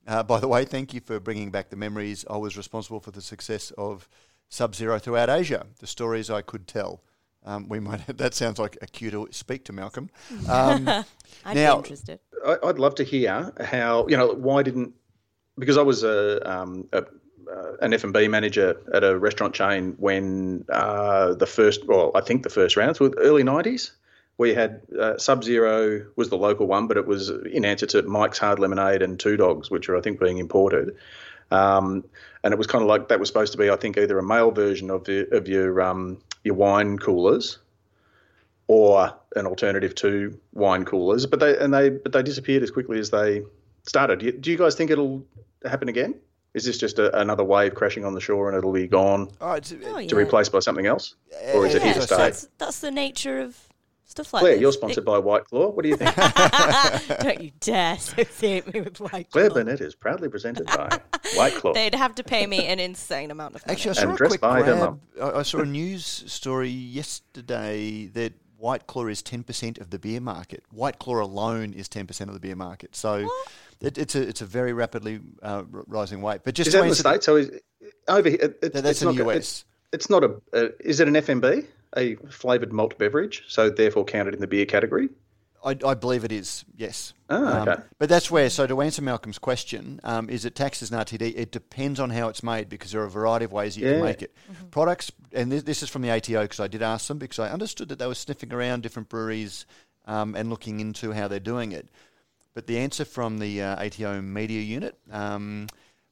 Uh, 0.07 0.23
by 0.23 0.41
the 0.41 0.49
way, 0.49 0.65
thank 0.65 0.95
you 0.95 1.01
for 1.01 1.21
bringing 1.21 1.51
back 1.51 1.69
the 1.69 1.77
memories. 1.77 2.25
I 2.29 2.39
was 2.39 2.57
responsible 2.57 3.01
for 3.01 3.11
the 3.11 3.21
success 3.21 3.71
of 3.77 4.09
Sub 4.49 4.75
Zero 4.75 4.99
throughout 4.99 5.29
Asia. 5.29 5.67
The 5.79 5.87
stories 5.87 6.31
I 6.31 6.41
could 6.41 6.67
tell. 6.67 7.03
Um, 7.45 7.69
we 7.69 7.81
might. 7.81 8.07
That 8.17 8.35
sounds 8.35 8.59
like 8.59 8.79
a 8.81 8.87
cue 8.87 9.11
to 9.11 9.29
speak 9.31 9.65
to 9.67 9.73
Malcolm. 9.75 10.09
Um, 10.49 10.89
I'd 11.45 11.55
now- 11.55 11.75
be 11.75 11.79
interested. 11.79 12.21
I, 12.47 12.57
I'd 12.65 12.79
love 12.79 12.95
to 12.95 13.05
hear 13.05 13.53
how 13.63 14.07
you 14.09 14.17
know 14.17 14.33
why 14.33 14.63
didn't 14.63 14.95
because 15.59 15.77
I 15.77 15.83
was 15.83 16.03
a, 16.03 16.51
um, 16.51 16.89
a 16.95 17.05
uh, 17.51 17.77
an 17.81 17.93
F 17.95 18.05
and 18.05 18.13
B 18.13 18.29
manager 18.29 18.81
at 18.93 19.05
a 19.05 19.19
restaurant 19.19 19.55
chain 19.55 19.95
when 19.99 20.65
uh, 20.69 21.35
the 21.35 21.47
first, 21.47 21.87
well, 21.87 22.13
I 22.15 22.21
think 22.21 22.43
the 22.43 22.51
first 22.51 22.77
rounds 22.77 23.01
were 23.01 23.11
early 23.19 23.43
'90s. 23.43 23.93
We 24.39 24.55
had 24.55 24.83
uh, 24.99 25.19
Sub 25.19 25.45
Zero 25.45 26.07
was 26.17 26.31
the 26.31 26.37
local 26.37 26.67
one, 26.67 26.87
but 26.87 26.97
it 26.97 27.07
was 27.07 27.31
in 27.31 27.65
answer 27.65 27.87
to 27.87 28.03
Mike's 28.03 28.39
Hard 28.39 28.59
Lemonade 28.59 29.03
and 29.03 29.21
Two 29.21 29.37
Dogs, 29.37 29.71
which 29.71 29.89
are 29.89 29.97
I 29.97 30.01
think 30.01 30.19
being 30.19 30.39
imported. 30.39 30.97
Um, 31.51 32.05
and 32.43 32.55
it 32.55 32.59
was 32.59 32.67
kind 32.67 32.83
of 32.83 32.89
like 32.89 33.09
that 33.09 33.21
was 33.21 33.29
supposed 33.29 33.53
to 33.53 33.59
be, 33.59 33.71
I 33.71 33.77
think, 33.77 33.99
either 33.99 34.19
a 34.19 34.23
male 34.23 34.51
version 34.51 34.91
of 34.91 35.09
your, 35.09 35.27
of 35.35 35.49
your 35.49 35.81
um, 35.83 36.23
your 36.45 36.55
wine 36.55 36.99
coolers, 36.99 37.59
or 38.67 39.15
an 39.37 39.47
alternative 39.47 39.95
to 39.97 40.39
wine 40.53 40.85
coolers. 40.85 41.27
But 41.27 41.41
they 41.41 41.59
and 41.59 41.75
they 41.75 41.91
but 41.91 42.13
they 42.13 42.23
disappeared 42.23 42.63
as 42.63 42.71
quickly 42.71 42.99
as 42.99 43.11
they 43.11 43.43
started. 43.87 44.21
Do 44.21 44.27
you, 44.27 44.33
do 44.33 44.51
you 44.51 44.57
guys 44.57 44.75
think 44.75 44.91
it'll 44.91 45.25
happen 45.65 45.89
again? 45.89 46.15
Is 46.55 46.65
this 46.65 46.79
just 46.79 46.99
a, 46.99 47.17
another 47.21 47.45
wave 47.45 47.75
crashing 47.75 48.05
on 48.05 48.15
the 48.15 48.21
shore 48.21 48.49
and 48.49 48.59
it'll 48.59 48.73
be 48.73 48.89
gone 48.89 49.31
oh, 49.41 49.53
it's, 49.53 49.73
Oh, 49.73 49.99
to 49.99 50.05
yeah. 50.05 50.15
replace 50.15 50.49
by 50.49 50.59
something 50.59 50.87
else, 50.87 51.15
or 51.55 51.67
is 51.67 51.75
it 51.75 51.83
here 51.83 51.95
to 51.95 52.03
stay? 52.03 52.17
that's, 52.17 52.49
that's 52.59 52.81
the 52.81 52.91
nature 52.91 53.39
of 53.41 53.57
stuff 54.05 54.35
like 54.35 54.41
Claire, 54.41 54.55
this. 54.55 54.61
you're 54.61 54.73
sponsored 54.73 55.05
by 55.05 55.19
White 55.19 55.45
Claw. 55.45 55.69
What 55.71 55.85
do 55.85 55.89
you 55.89 55.97
think? 55.97 56.15
Don't 57.21 57.41
you 57.41 57.53
dare 57.61 57.95
associate 57.95 58.73
me 58.75 58.81
with 58.81 58.99
White 58.99 59.11
Claw. 59.11 59.23
Claire 59.31 59.51
Claw. 59.51 59.55
Burnett 59.55 59.81
is 59.81 59.95
proudly 59.95 60.29
presented 60.29 60.67
by 60.67 60.99
White 61.37 61.55
Claw. 61.55 61.73
They'd 61.73 61.95
have 61.95 62.17
to 62.17 62.25
pay 62.25 62.47
me 62.47 62.67
an 62.67 62.81
insane 62.81 63.31
amount 63.31 63.55
of 63.55 63.65
money. 63.67 63.73
Actually, 63.73 63.99
I 63.99 64.03
And 64.03 64.11
saw 64.11 64.15
a 64.15 64.17
dressed 64.17 64.31
quick 64.31 64.41
by 64.41 64.63
grab. 64.63 65.01
I, 65.23 65.31
I 65.31 65.43
saw 65.43 65.61
a 65.61 65.67
news 65.67 66.05
story 66.27 66.71
yesterday 66.71 68.07
that 68.07 68.33
White 68.57 68.87
Claw 68.87 69.07
is 69.07 69.23
10% 69.23 69.81
of 69.81 69.91
the 69.91 69.99
beer 69.99 70.21
market. 70.21 70.65
White 70.71 70.99
Claw 70.99 71.23
alone 71.23 71.73
is 71.73 71.89
10% 71.89 72.21
of 72.29 72.35
the 72.35 72.41
beer 72.41 72.57
market. 72.57 72.95
So 72.97 73.29
it, 73.81 73.99
it's 73.99 74.15
a 74.15 74.23
it's 74.29 74.41
a 74.41 74.47
very 74.47 74.73
rapidly 74.73 75.21
uh, 75.43 75.65
rising 75.69 76.23
weight. 76.23 76.41
But 76.45 76.55
just 76.55 76.69
Is 76.69 76.73
that 76.75 76.81
in 76.81 76.85
the 76.87 76.89
answer- 76.91 77.03
states? 77.09 77.27
So 77.27 77.37
is 77.37 77.51
over 78.09 78.29
here? 78.29 78.39
It, 78.41 78.59
it's, 78.63 78.75
that's 78.75 78.89
it's 78.89 79.03
in 79.03 79.07
not, 79.09 79.17
the 79.17 79.29
It's, 79.31 79.61
US. 79.61 79.65
it's 79.93 80.11
not 80.11 80.25
a. 80.25 80.41
Uh, 80.53 80.69
is 80.81 81.01
it 81.01 81.09
an 81.09 81.15
FMB? 81.15 81.67
A 81.97 82.15
flavoured 82.31 82.73
malt 82.73 82.97
beverage, 82.99 83.43
so 83.49 83.69
therefore 83.69 84.05
counted 84.05 84.35
in 84.35 84.41
the 84.41 84.47
beer 84.47 84.65
category. 84.67 85.09
I, 85.65 85.77
I 85.85 85.93
believe 85.95 86.25
it 86.25 86.33
is, 86.33 86.65
yes. 86.75 87.13
Um, 87.29 87.45
Ah, 87.45 87.63
okay. 87.63 87.83
but 87.99 88.09
that's 88.09 88.31
where, 88.31 88.49
so 88.49 88.67
to 88.67 88.81
answer 88.81 89.03
Malcolm's 89.03 89.39
question, 89.39 90.01
um, 90.05 90.31
is 90.31 90.47
it 90.47 90.55
taxed 90.55 90.81
as 90.83 90.91
an 90.91 90.99
RTD? 90.99 91.35
It 91.37 91.53
depends 91.53 92.01
on 92.01 92.09
how 92.09 92.29
it's 92.29 92.43
made 92.43 92.71
because 92.71 92.93
there 92.93 93.03
are 93.03 93.07
a 93.07 93.11
variety 93.11 93.45
of 93.45 93.53
ways 93.53 93.77
you 93.77 93.85
Yeah. 93.87 93.95
can 93.97 94.05
make 94.05 94.23
it. 94.23 94.35
Products, 94.71 95.13
and 95.35 95.53
this, 95.53 95.65
this 95.65 95.83
is 95.83 95.91
from 95.91 96.01
the 96.01 96.11
ATO 96.11 96.43
because 96.43 96.61
I 96.61 96.67
did 96.69 96.81
ask 96.81 97.09
them 97.09 97.19
because 97.19 97.39
I 97.41 97.51
understood 97.51 97.91
that 97.91 97.99
they 97.99 98.07
were 98.07 98.15
sniffing 98.15 98.55
around 98.55 98.83
different 98.83 99.11
breweries 99.11 99.67
um, 100.07 100.35
and 100.35 100.49
looking 100.49 100.81
into 100.81 101.13
how 101.13 101.29
they're 101.29 101.41
doing 101.41 101.73
it. 101.73 101.91
But 102.55 102.67
the 102.67 102.79
answer 102.79 103.05
from 103.05 103.39
the 103.39 103.63
uh, 103.63 103.85
ATO 103.85 104.21
media 104.23 104.61
unit 104.61 104.99
um, 105.11 105.69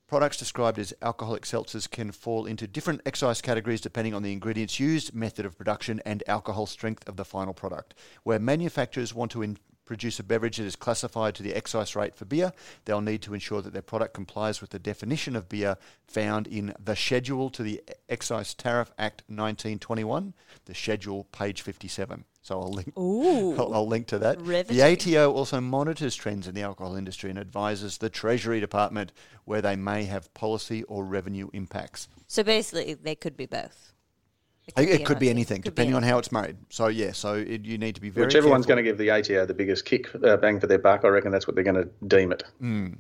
products 0.07 0.36
described 0.36 0.78
as 0.78 0.95
alcoholic 1.03 1.43
seltzers 1.43 1.89
can 1.89 2.12
fall 2.12 2.47
into 2.47 2.66
different 2.66 3.03
excise 3.05 3.41
categories 3.43 3.80
depending 3.80 4.14
on 4.14 4.22
the 4.22 4.32
ingredients 4.32 4.80
used, 4.80 5.14
method 5.14 5.45
of 5.45 5.59
production, 5.59 6.01
and 6.05 6.22
alcohol 6.26 6.66
strength 6.66 7.09
of 7.09 7.16
the 7.16 7.24
final 7.24 7.53
product. 7.53 7.95
Where 8.22 8.39
manufacturers 8.39 9.14
want 9.14 9.32
to 9.32 9.43
in- 9.43 9.59
produce 9.89 10.20
a 10.20 10.22
beverage 10.22 10.59
that 10.59 10.64
is 10.64 10.76
classified 10.76 11.34
to 11.34 11.43
the 11.43 11.55
excise 11.55 11.97
rate 11.97 12.14
for 12.14 12.26
beer, 12.26 12.53
they'll 12.84 13.01
need 13.01 13.22
to 13.22 13.32
ensure 13.32 13.62
that 13.62 13.72
their 13.72 13.82
product 13.82 14.12
complies 14.12 14.61
with 14.61 14.68
the 14.70 14.78
definition 14.78 15.34
of 15.34 15.49
beer 15.49 15.76
found 16.07 16.47
in 16.47 16.74
the 16.78 16.95
schedule 16.95 17.49
to 17.49 17.62
the 17.62 17.82
Excise 18.09 18.53
Tariff 18.53 18.93
Act 18.99 19.22
1921, 19.28 20.34
the 20.66 20.74
schedule, 20.74 21.24
page 21.24 21.62
57. 21.62 22.24
So 22.49 22.62
I'll 22.62 22.72
link. 22.72 22.99
Ooh. 22.99 23.55
I'll, 23.59 23.74
I'll 23.74 23.86
link 23.86 24.07
to 24.07 24.18
that. 24.20 24.40
Riveting. 24.40 24.74
The 24.74 24.82
ATO 24.82 25.30
also 25.34 25.61
monitors 25.61 26.16
trends 26.16 26.49
in 26.49 26.55
the 26.55 26.62
alcohol 26.62 26.96
industry 26.96 27.28
and 27.28 27.38
advises 27.38 27.99
the 27.99 28.09
Treasury 28.09 28.59
Department 28.59 29.12
where 29.44 29.61
they 29.61 29.76
may 29.76 30.05
have 30.05 30.32
policy 30.32 30.82
or 30.84 31.05
revenue 31.05 31.51
impacts. 31.53 32.09
So 32.26 32.42
basically, 32.42 32.94
they 32.94 33.14
could 33.14 33.36
be 33.36 33.44
both. 33.44 33.92
It, 34.78 34.88
it 34.88 35.01
an 35.01 35.05
could 35.05 35.18
be 35.18 35.28
anything, 35.28 35.59
Could 35.61 35.74
be 35.74 35.82
depending 35.82 35.94
on 35.94 36.03
how 36.03 36.16
it's 36.16 36.32
made. 36.32 36.57
So 36.70 36.86
yeah, 36.86 37.12
so 37.12 37.34
it, 37.34 37.66
you 37.66 37.76
need 37.76 37.96
to 37.96 38.01
be 38.01 38.09
very. 38.09 38.26
Whichever 38.26 38.49
one's 38.49 38.64
careful. 38.64 38.82
going 38.82 38.84
to 38.86 38.90
give 38.90 38.96
the 38.96 39.11
ATO 39.11 39.44
the 39.44 39.53
biggest 39.53 39.84
kick 39.84 40.09
uh, 40.24 40.38
bang 40.38 40.59
for 40.59 40.66
their 40.66 40.78
buck, 40.78 41.05
I 41.05 41.09
reckon 41.09 41.30
that's 41.30 41.46
what 41.46 41.55
they're 41.55 41.64
going 41.64 41.82
to 41.82 41.90
deem 42.07 42.32
it. 42.32 42.44
And 42.62 42.99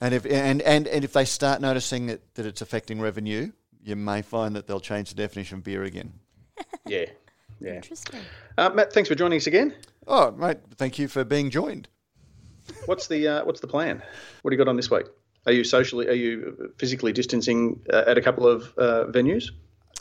if 0.00 0.26
and, 0.26 0.60
and, 0.62 0.88
and 0.88 1.04
if 1.04 1.12
they 1.12 1.24
start 1.24 1.60
noticing 1.60 2.06
that, 2.06 2.34
that 2.34 2.46
it's 2.46 2.62
affecting 2.62 3.00
revenue, 3.00 3.52
you 3.80 3.94
may 3.94 4.22
find 4.22 4.56
that 4.56 4.66
they'll 4.66 4.80
change 4.80 5.10
the 5.10 5.14
definition 5.14 5.58
of 5.58 5.64
beer 5.64 5.84
again. 5.84 6.14
Yeah, 6.84 7.04
yeah. 7.60 7.74
Interesting. 7.74 8.20
Uh, 8.56 8.70
Matt, 8.70 8.92
thanks 8.92 9.08
for 9.08 9.14
joining 9.14 9.36
us 9.38 9.46
again. 9.46 9.74
Oh, 10.06 10.30
mate, 10.32 10.58
thank 10.76 10.98
you 10.98 11.08
for 11.08 11.24
being 11.24 11.50
joined. 11.50 11.88
What's 12.86 13.06
the 13.06 13.26
uh, 13.28 13.44
what's 13.44 13.60
the 13.60 13.66
plan? 13.66 14.02
What 14.42 14.50
do 14.50 14.54
you 14.56 14.58
got 14.58 14.68
on 14.68 14.76
this 14.76 14.90
week? 14.90 15.06
Are 15.46 15.52
you 15.52 15.64
socially? 15.64 16.08
Are 16.08 16.12
you 16.14 16.72
physically 16.78 17.12
distancing 17.12 17.80
uh, 17.92 18.04
at 18.06 18.18
a 18.18 18.22
couple 18.22 18.46
of 18.46 18.72
uh, 18.78 19.04
venues? 19.06 19.50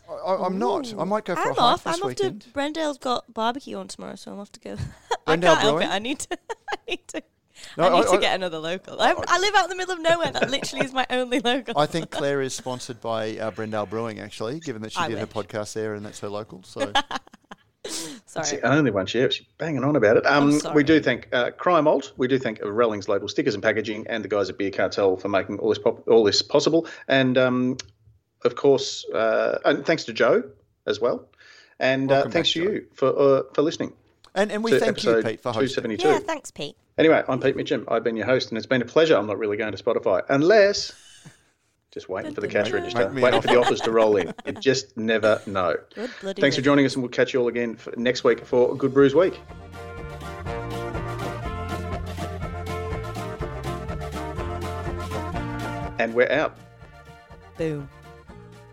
I, 0.10 0.36
I'm 0.36 0.58
not. 0.58 0.93
I 0.97 1.03
might 1.03 1.26
go 1.26 1.36
for 1.36 1.41
I'm 1.41 1.47
a 1.49 1.53
hike 1.53 1.62
off. 1.62 1.84
this 1.84 1.95
I'm 1.95 2.03
off 2.03 2.16
to 2.16 2.24
weekend. 2.24 2.45
Brendale's 2.53 2.97
got 2.97 3.34
barbecue 3.34 3.78
on 3.78 3.88
tomorrow, 3.88 4.16
so 4.16 4.32
I'm 4.32 4.39
off 4.39 4.51
to 4.53 4.60
go. 4.60 4.78
I 5.28 5.36
Brendale 5.36 5.41
can't 5.41 5.60
help 5.60 5.76
Brewing? 5.76 5.88
it. 5.89 5.91
I 5.93 5.99
need 5.99 6.20
to. 6.20 6.38
I 6.72 6.76
need 6.88 7.08
to. 7.10 7.24
No, 7.78 7.84
I 7.86 7.89
need 7.89 8.05
I- 8.08 8.12
to 8.12 8.18
I- 8.18 8.22
get 8.22 8.36
another 8.36 8.60
local. 8.60 8.99
I, 9.01 9.14
I 9.28 9.39
live 9.39 9.55
out 9.55 9.64
in 9.66 9.70
the 9.70 9.76
middle 9.76 9.93
of 9.93 10.01
nowhere. 10.01 10.32
That 10.32 10.49
literally 10.49 10.86
is 10.86 10.93
my 10.93 11.05
only 11.10 11.39
local. 11.39 11.78
I 11.78 11.86
think 11.86 12.10
Claire 12.12 12.41
is 12.41 12.53
sponsored 12.53 13.01
by 13.01 13.38
uh, 13.38 13.51
Brendale 13.51 13.89
Brewing, 13.89 14.20
actually, 14.20 14.60
given 14.60 14.82
that 14.84 14.91
she 14.91 14.99
I 14.99 15.08
did 15.10 15.18
her 15.20 15.28
podcast 15.28 15.74
there 15.74 15.93
and 15.93 16.05
that's 16.05 16.20
her 16.22 16.30
local. 16.30 16.64
So 16.64 16.91
It's 17.84 18.20
Sorry. 18.26 18.60
the 18.60 18.68
only 18.70 18.91
one 18.91 19.05
she 19.05 19.22
she's 19.30 19.47
banging 19.58 19.84
on 19.86 19.95
about 19.95 20.18
it. 20.18 20.26
Um, 20.26 20.60
we 20.74 20.84
do 20.84 20.99
thank 20.99 21.30
uh, 21.32 21.51
Cryer 21.51 21.82
Malt. 21.82 22.12
We 22.18 22.28
do 22.28 22.38
thank 22.38 22.60
Rallings 22.62 23.08
Label 23.08 23.30
Stickers 23.30 23.53
and 23.53 23.64
Packaging 23.64 24.05
and 24.08 24.24
the 24.26 24.28
guys 24.28 24.49
at 24.49 24.58
Beer 24.58 24.72
Cartel 24.72 25.16
for 25.16 25.30
making 25.30 25.60
all 25.60 25.70
this 25.70 25.80
pop, 25.80 26.05
all 26.08 26.26
this 26.26 26.41
possible. 26.41 26.86
And 27.08 27.38
um, 27.38 27.78
of 28.43 28.55
course, 28.55 29.05
uh, 29.14 29.60
and 29.64 29.86
thanks 29.86 30.03
to 30.05 30.14
Joe 30.14 30.43
as 30.86 30.99
well. 30.99 31.30
And 31.80 32.12
uh, 32.12 32.24
thanks 32.24 32.34
back, 32.53 32.62
to 32.62 32.66
Joe. 32.66 32.72
you 32.72 32.86
for 32.93 33.20
uh, 33.20 33.43
for 33.53 33.62
listening. 33.62 33.93
And 34.38 34.52
and 34.52 34.64
we 34.64 34.78
thank 34.80 35.04
you, 35.04 35.24
Pete, 35.24 35.42
for 35.42 35.52
hosting. 35.52 35.84
272. 35.84 36.08
Yeah, 36.08 36.20
thanks, 36.20 36.52
Pete. 36.52 36.78
Anyway, 37.00 37.24
I'm 37.28 37.40
Pete 37.40 37.56
Mitchell. 37.56 37.84
I've 37.88 38.04
been 38.04 38.16
your 38.16 38.28
host, 38.28 38.50
and 38.50 38.58
it's 38.58 38.68
been 38.68 38.84
a 38.84 38.86
pleasure. 38.86 39.18
I'm 39.18 39.26
not 39.26 39.40
really 39.40 39.58
going 39.58 39.76
to 39.76 39.84
Spotify 39.84 40.22
unless 40.30 40.94
just 41.92 42.08
waiting 42.08 42.36
for 42.36 42.42
the 42.42 42.48
cash 42.48 42.70
register, 42.72 43.00
Make 43.00 43.14
me 43.14 43.18
an 43.18 43.24
waiting 43.24 43.42
for 43.42 43.48
the 43.48 43.60
offers 43.60 43.82
to 43.82 43.92
roll 43.92 44.16
in. 44.16 44.32
You 44.46 44.54
just 44.54 44.96
never 44.98 45.42
know. 45.48 45.76
Good 45.96 46.12
bloody. 46.22 46.42
Thanks 46.42 46.56
for 46.56 46.62
joining 46.62 46.86
us, 46.86 46.94
and 46.94 47.02
we'll 47.02 47.10
catch 47.10 47.34
you 47.34 47.42
all 47.42 47.48
again 47.48 47.76
for 47.76 47.94
next 47.98 48.24
week 48.24 48.46
for 48.46 48.78
Good 48.78 48.94
Brews 48.94 49.16
Week. 49.16 49.42
And 56.00 56.14
we're 56.14 56.32
out. 56.32 56.56
Boom. 57.58 57.90